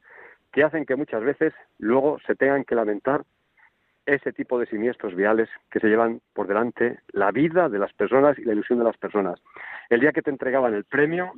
que 0.51 0.63
hacen 0.63 0.85
que 0.85 0.95
muchas 0.95 1.23
veces 1.23 1.53
luego 1.77 2.19
se 2.25 2.35
tengan 2.35 2.63
que 2.63 2.75
lamentar 2.75 3.23
ese 4.05 4.33
tipo 4.33 4.59
de 4.59 4.65
siniestros 4.65 5.15
viales 5.15 5.49
que 5.69 5.79
se 5.79 5.87
llevan 5.87 6.21
por 6.33 6.47
delante 6.47 6.99
la 7.11 7.31
vida 7.31 7.69
de 7.69 7.77
las 7.77 7.93
personas 7.93 8.37
y 8.39 8.43
la 8.43 8.53
ilusión 8.53 8.79
de 8.79 8.85
las 8.85 8.97
personas. 8.97 9.39
El 9.89 9.99
día 9.99 10.11
que 10.11 10.21
te 10.21 10.31
entregaban 10.31 10.73
el 10.73 10.85
premio, 10.85 11.33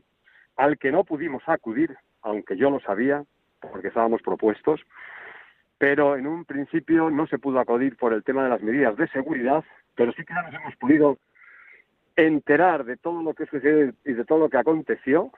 al 0.55 0.77
que 0.77 0.91
no 0.91 1.03
pudimos 1.03 1.43
acudir, 1.47 1.95
aunque 2.21 2.55
yo 2.55 2.69
lo 2.69 2.79
sabía, 2.79 3.23
porque 3.59 3.89
estábamos 3.89 4.21
propuestos, 4.21 4.81
pero 5.77 6.15
en 6.15 6.27
un 6.27 6.45
principio 6.45 7.09
no 7.09 7.27
se 7.27 7.39
pudo 7.39 7.59
acudir 7.59 7.97
por 7.97 8.13
el 8.13 8.23
tema 8.23 8.43
de 8.43 8.49
las 8.49 8.61
medidas 8.61 8.95
de 8.95 9.07
seguridad, 9.09 9.63
pero 9.95 10.11
sí 10.13 10.23
que 10.23 10.33
ya 10.33 10.43
nos 10.43 10.53
hemos 10.53 10.75
podido 10.77 11.17
enterar 12.15 12.85
de 12.85 12.97
todo 12.97 13.21
lo 13.21 13.33
que 13.33 13.45
sucedió 13.47 13.93
y 14.05 14.13
de 14.13 14.25
todo 14.25 14.39
lo 14.39 14.49
que 14.49 14.57
aconteció, 14.57 15.31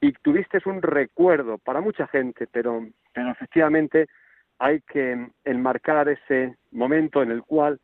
y 0.00 0.12
tuviste 0.12 0.58
un 0.64 0.82
recuerdo 0.82 1.58
para 1.58 1.80
mucha 1.80 2.06
gente, 2.06 2.46
pero, 2.50 2.86
pero 3.12 3.30
efectivamente 3.30 4.08
hay 4.58 4.80
que 4.80 5.28
enmarcar 5.44 6.08
ese 6.08 6.56
momento 6.70 7.22
en 7.22 7.30
el 7.30 7.42
cual 7.42 7.80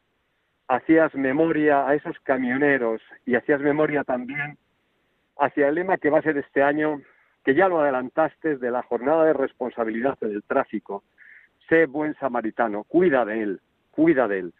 hacías 0.69 1.15
memoria 1.15 1.87
a 1.87 1.95
esos 1.95 2.19
camioneros 2.21 3.01
y 3.25 3.35
hacías 3.35 3.61
memoria 3.61 4.03
también 4.05 4.57
hacia 5.39 5.69
el 5.69 5.75
lema 5.77 5.99
que 5.99 6.11
va 6.11 6.19
a 6.19 6.23
ser 6.23 6.39
este 6.39 6.63
año, 6.63 7.03
que 7.45 7.55
ya 7.55 7.69
lo 7.69 7.81
adelantaste 7.81 8.57
de 8.57 8.71
la 8.71 8.83
jornada 8.83 9.25
de 9.25 9.33
responsabilidad 9.35 10.19
del 10.21 10.43
tráfico. 10.43 11.05
Sé 11.69 11.87
buen 11.87 12.15
samaritano, 12.15 12.85
cuida 12.85 13.25
de 13.25 13.43
él, 13.43 13.61
cuida 13.91 14.27
de 14.27 14.39
él. 14.39 14.55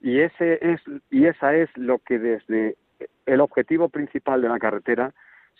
Y 0.00 0.20
ese 0.20 0.58
es 0.60 0.80
y 1.10 1.26
esa 1.26 1.54
es 1.54 1.70
lo 1.76 1.98
que 2.00 2.18
desde 2.18 2.76
el 3.24 3.40
objetivo 3.40 3.88
principal 3.88 4.42
de 4.42 4.48
la 4.48 4.58
carretera 4.58 5.12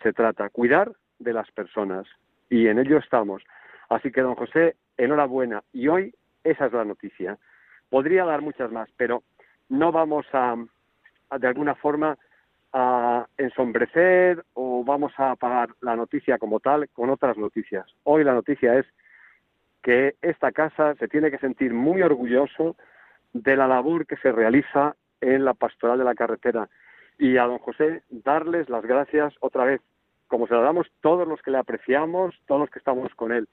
se 0.03 0.12
trata, 0.12 0.49
cuidar 0.49 0.93
de 1.22 1.32
las 1.32 1.50
personas 1.52 2.06
y 2.50 2.68
en 2.68 2.78
ello 2.78 2.98
estamos. 2.98 3.42
Así 3.88 4.10
que, 4.10 4.20
don 4.20 4.34
José, 4.34 4.76
enhorabuena. 4.96 5.62
Y 5.72 5.88
hoy 5.88 6.14
esa 6.44 6.66
es 6.66 6.72
la 6.72 6.84
noticia. 6.84 7.38
Podría 7.88 8.24
dar 8.24 8.42
muchas 8.42 8.70
más, 8.70 8.88
pero 8.96 9.22
no 9.68 9.92
vamos 9.92 10.26
a, 10.32 10.56
de 11.38 11.46
alguna 11.46 11.74
forma, 11.74 12.18
a 12.72 13.26
ensombrecer 13.36 14.44
o 14.54 14.82
vamos 14.84 15.12
a 15.18 15.32
apagar 15.32 15.70
la 15.80 15.94
noticia 15.94 16.38
como 16.38 16.60
tal 16.60 16.88
con 16.90 17.10
otras 17.10 17.36
noticias. 17.36 17.86
Hoy 18.04 18.24
la 18.24 18.32
noticia 18.32 18.78
es 18.78 18.86
que 19.82 20.14
esta 20.22 20.52
casa 20.52 20.94
se 20.94 21.08
tiene 21.08 21.30
que 21.30 21.38
sentir 21.38 21.74
muy 21.74 22.02
orgulloso 22.02 22.76
de 23.32 23.56
la 23.56 23.66
labor 23.66 24.06
que 24.06 24.16
se 24.16 24.32
realiza 24.32 24.96
en 25.20 25.44
la 25.44 25.54
pastoral 25.54 25.98
de 25.98 26.04
la 26.04 26.14
carretera. 26.14 26.68
Y 27.18 27.36
a 27.36 27.44
don 27.44 27.58
José 27.58 28.02
darles 28.08 28.68
las 28.68 28.84
gracias 28.84 29.34
otra 29.40 29.64
vez, 29.64 29.80
como 30.33 30.47
se 30.47 30.55
la 30.55 30.62
damos 30.62 30.87
todos 31.03 31.28
los 31.28 31.43
que 31.43 31.51
le 31.51 31.59
apreciamos, 31.59 32.35
todos 32.47 32.62
los 32.62 32.70
que 32.70 32.78
estamos 32.78 33.14
con 33.16 33.33
él. 33.33 33.47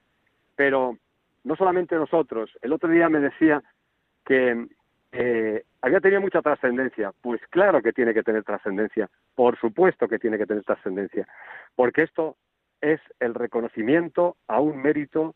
Pero 0.55 0.97
no 1.43 1.57
solamente 1.57 1.97
nosotros. 1.97 2.49
El 2.61 2.71
otro 2.71 2.87
día 2.89 3.09
me 3.09 3.19
decía 3.19 3.61
que 4.25 4.65
eh, 5.11 5.65
había 5.81 5.99
tenido 5.99 6.21
mucha 6.21 6.41
trascendencia. 6.41 7.11
Pues 7.21 7.41
claro 7.49 7.81
que 7.81 7.91
tiene 7.91 8.13
que 8.13 8.23
tener 8.23 8.45
trascendencia. 8.45 9.09
Por 9.35 9.59
supuesto 9.59 10.07
que 10.07 10.19
tiene 10.19 10.37
que 10.37 10.45
tener 10.45 10.63
trascendencia. 10.63 11.27
Porque 11.75 12.03
esto 12.03 12.37
es 12.79 13.01
el 13.19 13.33
reconocimiento 13.33 14.37
a 14.47 14.61
un 14.61 14.81
mérito 14.81 15.35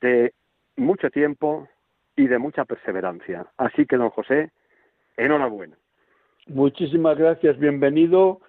de 0.00 0.34
mucho 0.74 1.08
tiempo 1.08 1.68
y 2.16 2.26
de 2.26 2.38
mucha 2.38 2.64
perseverancia. 2.64 3.46
Así 3.58 3.86
que, 3.86 3.96
don 3.96 4.10
José, 4.10 4.50
enhorabuena. 5.16 5.76
Muchísimas 6.48 7.16
gracias, 7.16 7.60
bienvenido. 7.60 8.40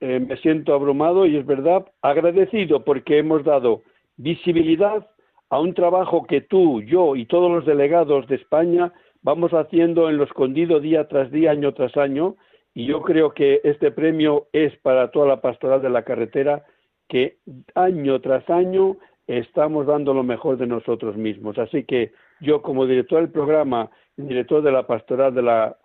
Eh, 0.00 0.20
me 0.20 0.36
siento 0.36 0.74
abrumado 0.74 1.26
y 1.26 1.36
es 1.36 1.44
verdad, 1.44 1.86
agradecido 2.02 2.84
porque 2.84 3.18
hemos 3.18 3.42
dado 3.44 3.82
visibilidad 4.16 5.08
a 5.50 5.60
un 5.60 5.74
trabajo 5.74 6.24
que 6.24 6.40
tú, 6.40 6.82
yo 6.82 7.16
y 7.16 7.26
todos 7.26 7.50
los 7.50 7.66
delegados 7.66 8.28
de 8.28 8.36
España 8.36 8.92
vamos 9.22 9.52
haciendo 9.52 10.08
en 10.08 10.16
lo 10.16 10.24
escondido 10.24 10.78
día 10.78 11.08
tras 11.08 11.32
día, 11.32 11.50
año 11.50 11.74
tras 11.74 11.96
año, 11.96 12.36
y 12.74 12.86
yo 12.86 13.02
creo 13.02 13.32
que 13.32 13.60
este 13.64 13.90
premio 13.90 14.46
es 14.52 14.76
para 14.78 15.10
toda 15.10 15.26
la 15.26 15.40
pastoral 15.40 15.82
de 15.82 15.90
la 15.90 16.04
carretera, 16.04 16.64
que 17.08 17.38
año 17.74 18.20
tras 18.20 18.48
año 18.50 18.98
estamos 19.26 19.86
dando 19.86 20.14
lo 20.14 20.22
mejor 20.22 20.58
de 20.58 20.66
nosotros 20.66 21.16
mismos. 21.16 21.58
Así 21.58 21.82
que 21.84 22.12
yo 22.40 22.62
como 22.62 22.86
director 22.86 23.20
del 23.20 23.30
programa, 23.30 23.90
director 24.16 24.62
de 24.62 24.70
la 24.70 24.86
pastoral 24.86 25.34
de 25.34 25.42
la 25.42 25.76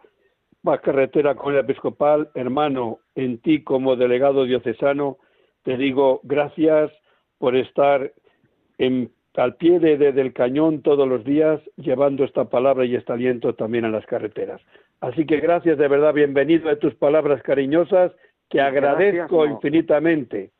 carretera 0.81 1.35
con 1.35 1.53
el 1.53 1.59
episcopal, 1.59 2.29
hermano, 2.35 2.99
en 3.15 3.39
ti 3.39 3.63
como 3.63 3.95
delegado 3.95 4.45
diocesano, 4.45 5.17
te 5.63 5.77
digo 5.77 6.21
gracias 6.23 6.91
por 7.37 7.55
estar 7.55 8.13
en 8.77 9.11
al 9.35 9.55
pie 9.55 9.79
de, 9.79 9.97
del 9.97 10.33
cañón 10.33 10.81
todos 10.81 11.07
los 11.07 11.23
días, 11.23 11.59
llevando 11.75 12.23
esta 12.23 12.45
palabra 12.45 12.85
y 12.85 12.95
este 12.95 13.13
aliento 13.13 13.55
también 13.55 13.85
a 13.85 13.89
las 13.89 14.05
carreteras. 14.05 14.61
Así 15.01 15.25
que 15.25 15.37
gracias 15.37 15.77
de 15.77 15.87
verdad, 15.87 16.13
bienvenido 16.13 16.69
a 16.69 16.75
tus 16.75 16.93
palabras 16.95 17.41
cariñosas, 17.41 18.11
que 18.49 18.61
agradezco 18.61 19.45
infinitamente. 19.45 20.51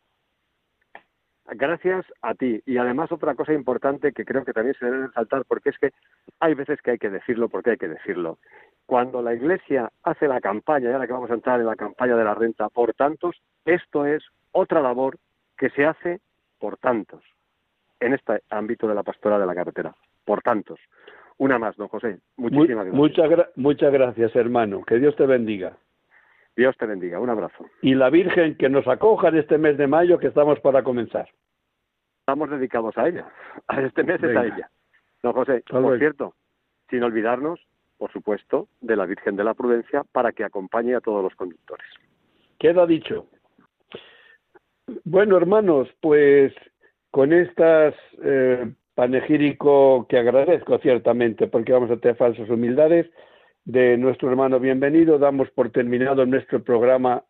Gracias 1.46 2.06
a 2.22 2.34
ti. 2.36 2.62
Y 2.66 2.78
además 2.78 3.12
otra 3.12 3.36
cosa 3.36 3.54
importante 3.54 4.14
que 4.14 4.24
creo 4.24 4.46
que 4.46 4.54
también 4.54 4.76
se 4.80 4.86
debe 4.86 5.08
resaltar, 5.08 5.44
porque 5.46 5.70
es 5.70 5.78
que 5.78 5.91
hay 6.39 6.54
veces 6.54 6.82
que 6.82 6.91
hay 6.91 6.98
que 6.98 7.10
decirlo 7.10 7.50
porque 7.50 7.72
hay 7.72 7.78
que 7.78 7.89
decirlo. 7.89 8.38
Cuando 8.86 9.22
la 9.22 9.34
Iglesia 9.34 9.91
hace 10.04 10.28
la 10.28 10.39
campaña, 10.39 10.89
y 10.89 10.94
ahora 10.94 11.08
que 11.08 11.14
vamos 11.14 11.32
a 11.32 11.36
entrar 11.36 11.60
en 11.60 11.66
la 11.66 11.76
campaña 11.76 12.16
de 12.16 12.24
la 12.24 12.34
renta 12.34 12.70
por 12.70 12.94
tantos, 12.94 13.41
esto 13.66 14.06
es 14.06 14.24
otra 14.52 14.82
labor 14.82 15.18
que 15.58 15.70
se 15.72 15.86
hace 15.86 16.20
por 16.60 16.78
tantos 16.78 17.22
en 18.00 18.14
este 18.14 18.41
ámbito 18.50 18.88
de 18.88 18.96
la 18.96 19.04
pastora 19.04 19.39
de 19.39 19.46
la 19.46 19.56
carretera. 19.56 19.94
Por 20.26 20.41
tantos. 20.41 20.80
Una 21.38 21.60
más, 21.60 21.76
don 21.76 21.88
José. 21.88 22.20
Muchísimas 22.38 22.86
gracias. 22.86 22.94
Muchas, 22.94 23.50
muchas 23.56 23.91
gracias, 23.91 24.36
hermano. 24.36 24.84
Que 24.84 25.00
Dios 25.00 25.16
te 25.16 25.26
bendiga. 25.26 25.78
Dios 26.56 26.76
te 26.78 26.86
bendiga. 26.86 27.20
Un 27.20 27.30
abrazo. 27.30 27.66
Y 27.82 27.95
la 27.95 28.10
Virgen 28.10 28.56
que 28.58 28.70
nos 28.70 28.88
acoja 28.88 29.30
en 29.30 29.38
este 29.38 29.58
mes 29.58 29.78
de 29.78 29.88
mayo 29.88 30.20
que 30.20 30.28
estamos 30.28 30.60
para 30.60 30.84
comenzar. 30.84 31.28
estamos 32.20 32.49
dedicados 32.49 32.97
a 32.97 33.08
ella. 33.08 33.28
A 33.68 33.82
este 33.82 34.04
mes 34.04 34.22
es 34.24 34.36
a 34.36 34.45
ella. 34.45 34.70
No, 35.24 35.34
José, 35.34 35.64
por 35.70 35.97
cierto, 35.97 36.36
sin 36.89 37.01
olvidarnos, 37.04 37.60
por 37.97 38.12
supuesto, 38.12 38.68
de 38.82 38.95
la 38.95 39.06
Virgen 39.06 39.36
de 39.36 39.43
la 39.43 39.54
Prudencia 39.54 40.04
para 40.12 40.32
que 40.32 40.43
acompañe 40.43 40.95
a 40.95 41.01
todos 41.01 41.24
los 41.24 41.34
conductores. 41.36 41.88
Queda 42.60 42.86
dicho. 42.86 43.28
Bueno, 45.06 45.38
hermanos, 45.38 45.88
pues 46.01 46.54
con 47.10 47.32
estas 47.32 47.95
eh, 48.22 48.74
panegírico 48.95 50.06
que 50.08 50.18
agradezco 50.18 50.78
ciertamente, 50.80 51.47
porque 51.47 51.74
vamos 51.74 51.91
a 51.91 51.97
tener 51.97 52.18
falsas 52.18 52.49
humildades, 52.49 53.10
de 53.66 53.97
nuestro 53.97 54.30
hermano 54.30 54.59
bienvenido, 54.59 55.18
damos 55.18 55.49
por 55.51 55.72
terminado 55.72 56.26
nuestro 56.26 56.64
programa 56.64 57.24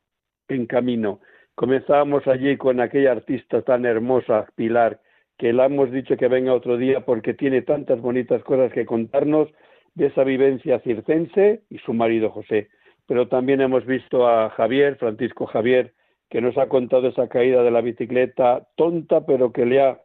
En 0.47 0.65
Camino. 0.65 1.19
Comenzamos 1.53 2.25
allí 2.27 2.57
con 2.57 2.79
aquella 2.79 3.11
artista 3.11 3.61
tan 3.61 3.85
hermosa, 3.85 4.47
Pilar, 4.55 4.99
que 5.37 5.53
la 5.53 5.65
hemos 5.65 5.91
dicho 5.91 6.17
que 6.17 6.27
venga 6.27 6.53
otro 6.53 6.77
día 6.77 7.05
porque 7.05 7.35
tiene 7.35 7.61
tantas 7.61 8.01
bonitas 8.01 8.43
cosas 8.43 8.73
que 8.73 8.85
contarnos 8.85 9.49
de 9.93 10.07
esa 10.07 10.23
vivencia 10.23 10.79
circense 10.79 11.61
y 11.69 11.77
su 11.79 11.93
marido 11.93 12.31
José. 12.31 12.69
Pero 13.05 13.27
también 13.27 13.61
hemos 13.61 13.85
visto 13.85 14.27
a 14.27 14.49
Javier, 14.51 14.95
Francisco 14.95 15.45
Javier, 15.45 15.93
que 16.29 16.41
nos 16.41 16.57
ha 16.57 16.67
contado 16.67 17.09
esa 17.09 17.27
caída 17.27 17.61
de 17.61 17.69
la 17.69 17.81
bicicleta 17.81 18.67
tonta, 18.75 19.23
pero 19.25 19.51
que 19.51 19.67
le 19.67 19.81
ha 19.81 20.01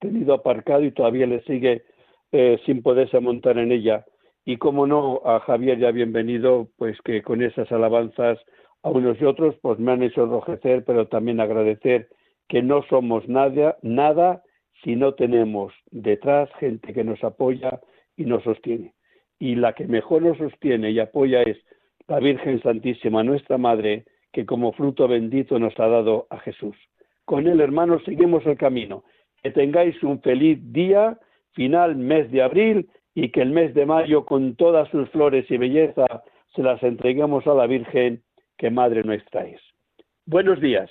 tenido 0.00 0.34
aparcado 0.34 0.82
y 0.82 0.90
todavía 0.90 1.26
le 1.26 1.42
sigue 1.42 1.84
eh, 2.32 2.58
sin 2.66 2.82
poderse 2.82 3.20
montar 3.20 3.58
en 3.58 3.70
ella. 3.70 4.04
Y 4.44 4.56
como 4.56 4.86
no, 4.86 5.20
a 5.24 5.40
Javier 5.40 5.78
ya 5.78 5.90
bienvenido, 5.90 6.68
pues 6.76 7.00
que 7.02 7.22
con 7.22 7.42
esas 7.42 7.70
alabanzas 7.72 8.38
a 8.82 8.90
unos 8.90 9.20
y 9.20 9.24
otros, 9.24 9.54
pues 9.60 9.78
me 9.78 9.92
han 9.92 10.02
hecho 10.02 10.24
enrojecer, 10.24 10.84
pero 10.84 11.08
también 11.08 11.40
agradecer 11.40 12.08
que 12.48 12.62
no 12.62 12.82
somos 12.88 13.28
nada, 13.28 13.76
nada 13.82 14.42
si 14.82 14.96
no 14.96 15.14
tenemos 15.14 15.72
detrás 15.90 16.48
gente 16.58 16.92
que 16.94 17.04
nos 17.04 17.22
apoya 17.22 17.80
y 18.16 18.24
nos 18.24 18.42
sostiene. 18.42 18.94
Y 19.38 19.54
la 19.54 19.74
que 19.74 19.86
mejor 19.86 20.22
nos 20.22 20.38
sostiene 20.38 20.90
y 20.90 20.98
apoya 20.98 21.42
es 21.42 21.58
la 22.08 22.18
Virgen 22.18 22.60
Santísima, 22.62 23.22
nuestra 23.22 23.58
Madre, 23.58 24.04
que 24.32 24.46
como 24.46 24.72
fruto 24.72 25.06
bendito 25.06 25.58
nos 25.58 25.78
ha 25.78 25.86
dado 25.86 26.26
a 26.30 26.38
Jesús. 26.38 26.76
Con 27.24 27.46
él, 27.46 27.60
hermanos, 27.60 28.02
seguimos 28.04 28.44
el 28.46 28.56
camino. 28.56 29.04
Que 29.42 29.50
tengáis 29.50 30.02
un 30.02 30.20
feliz 30.20 30.58
día, 30.72 31.18
final 31.52 31.96
mes 31.96 32.30
de 32.30 32.42
abril, 32.42 32.88
y 33.14 33.30
que 33.30 33.42
el 33.42 33.50
mes 33.50 33.74
de 33.74 33.86
mayo, 33.86 34.24
con 34.24 34.54
todas 34.56 34.88
sus 34.90 35.08
flores 35.10 35.50
y 35.50 35.56
belleza, 35.56 36.06
se 36.54 36.62
las 36.62 36.82
entreguemos 36.82 37.46
a 37.46 37.54
la 37.54 37.66
Virgen, 37.66 38.22
que 38.56 38.70
Madre 38.70 39.02
nuestra 39.04 39.46
es. 39.46 39.60
Buenos 40.26 40.60
días. 40.60 40.90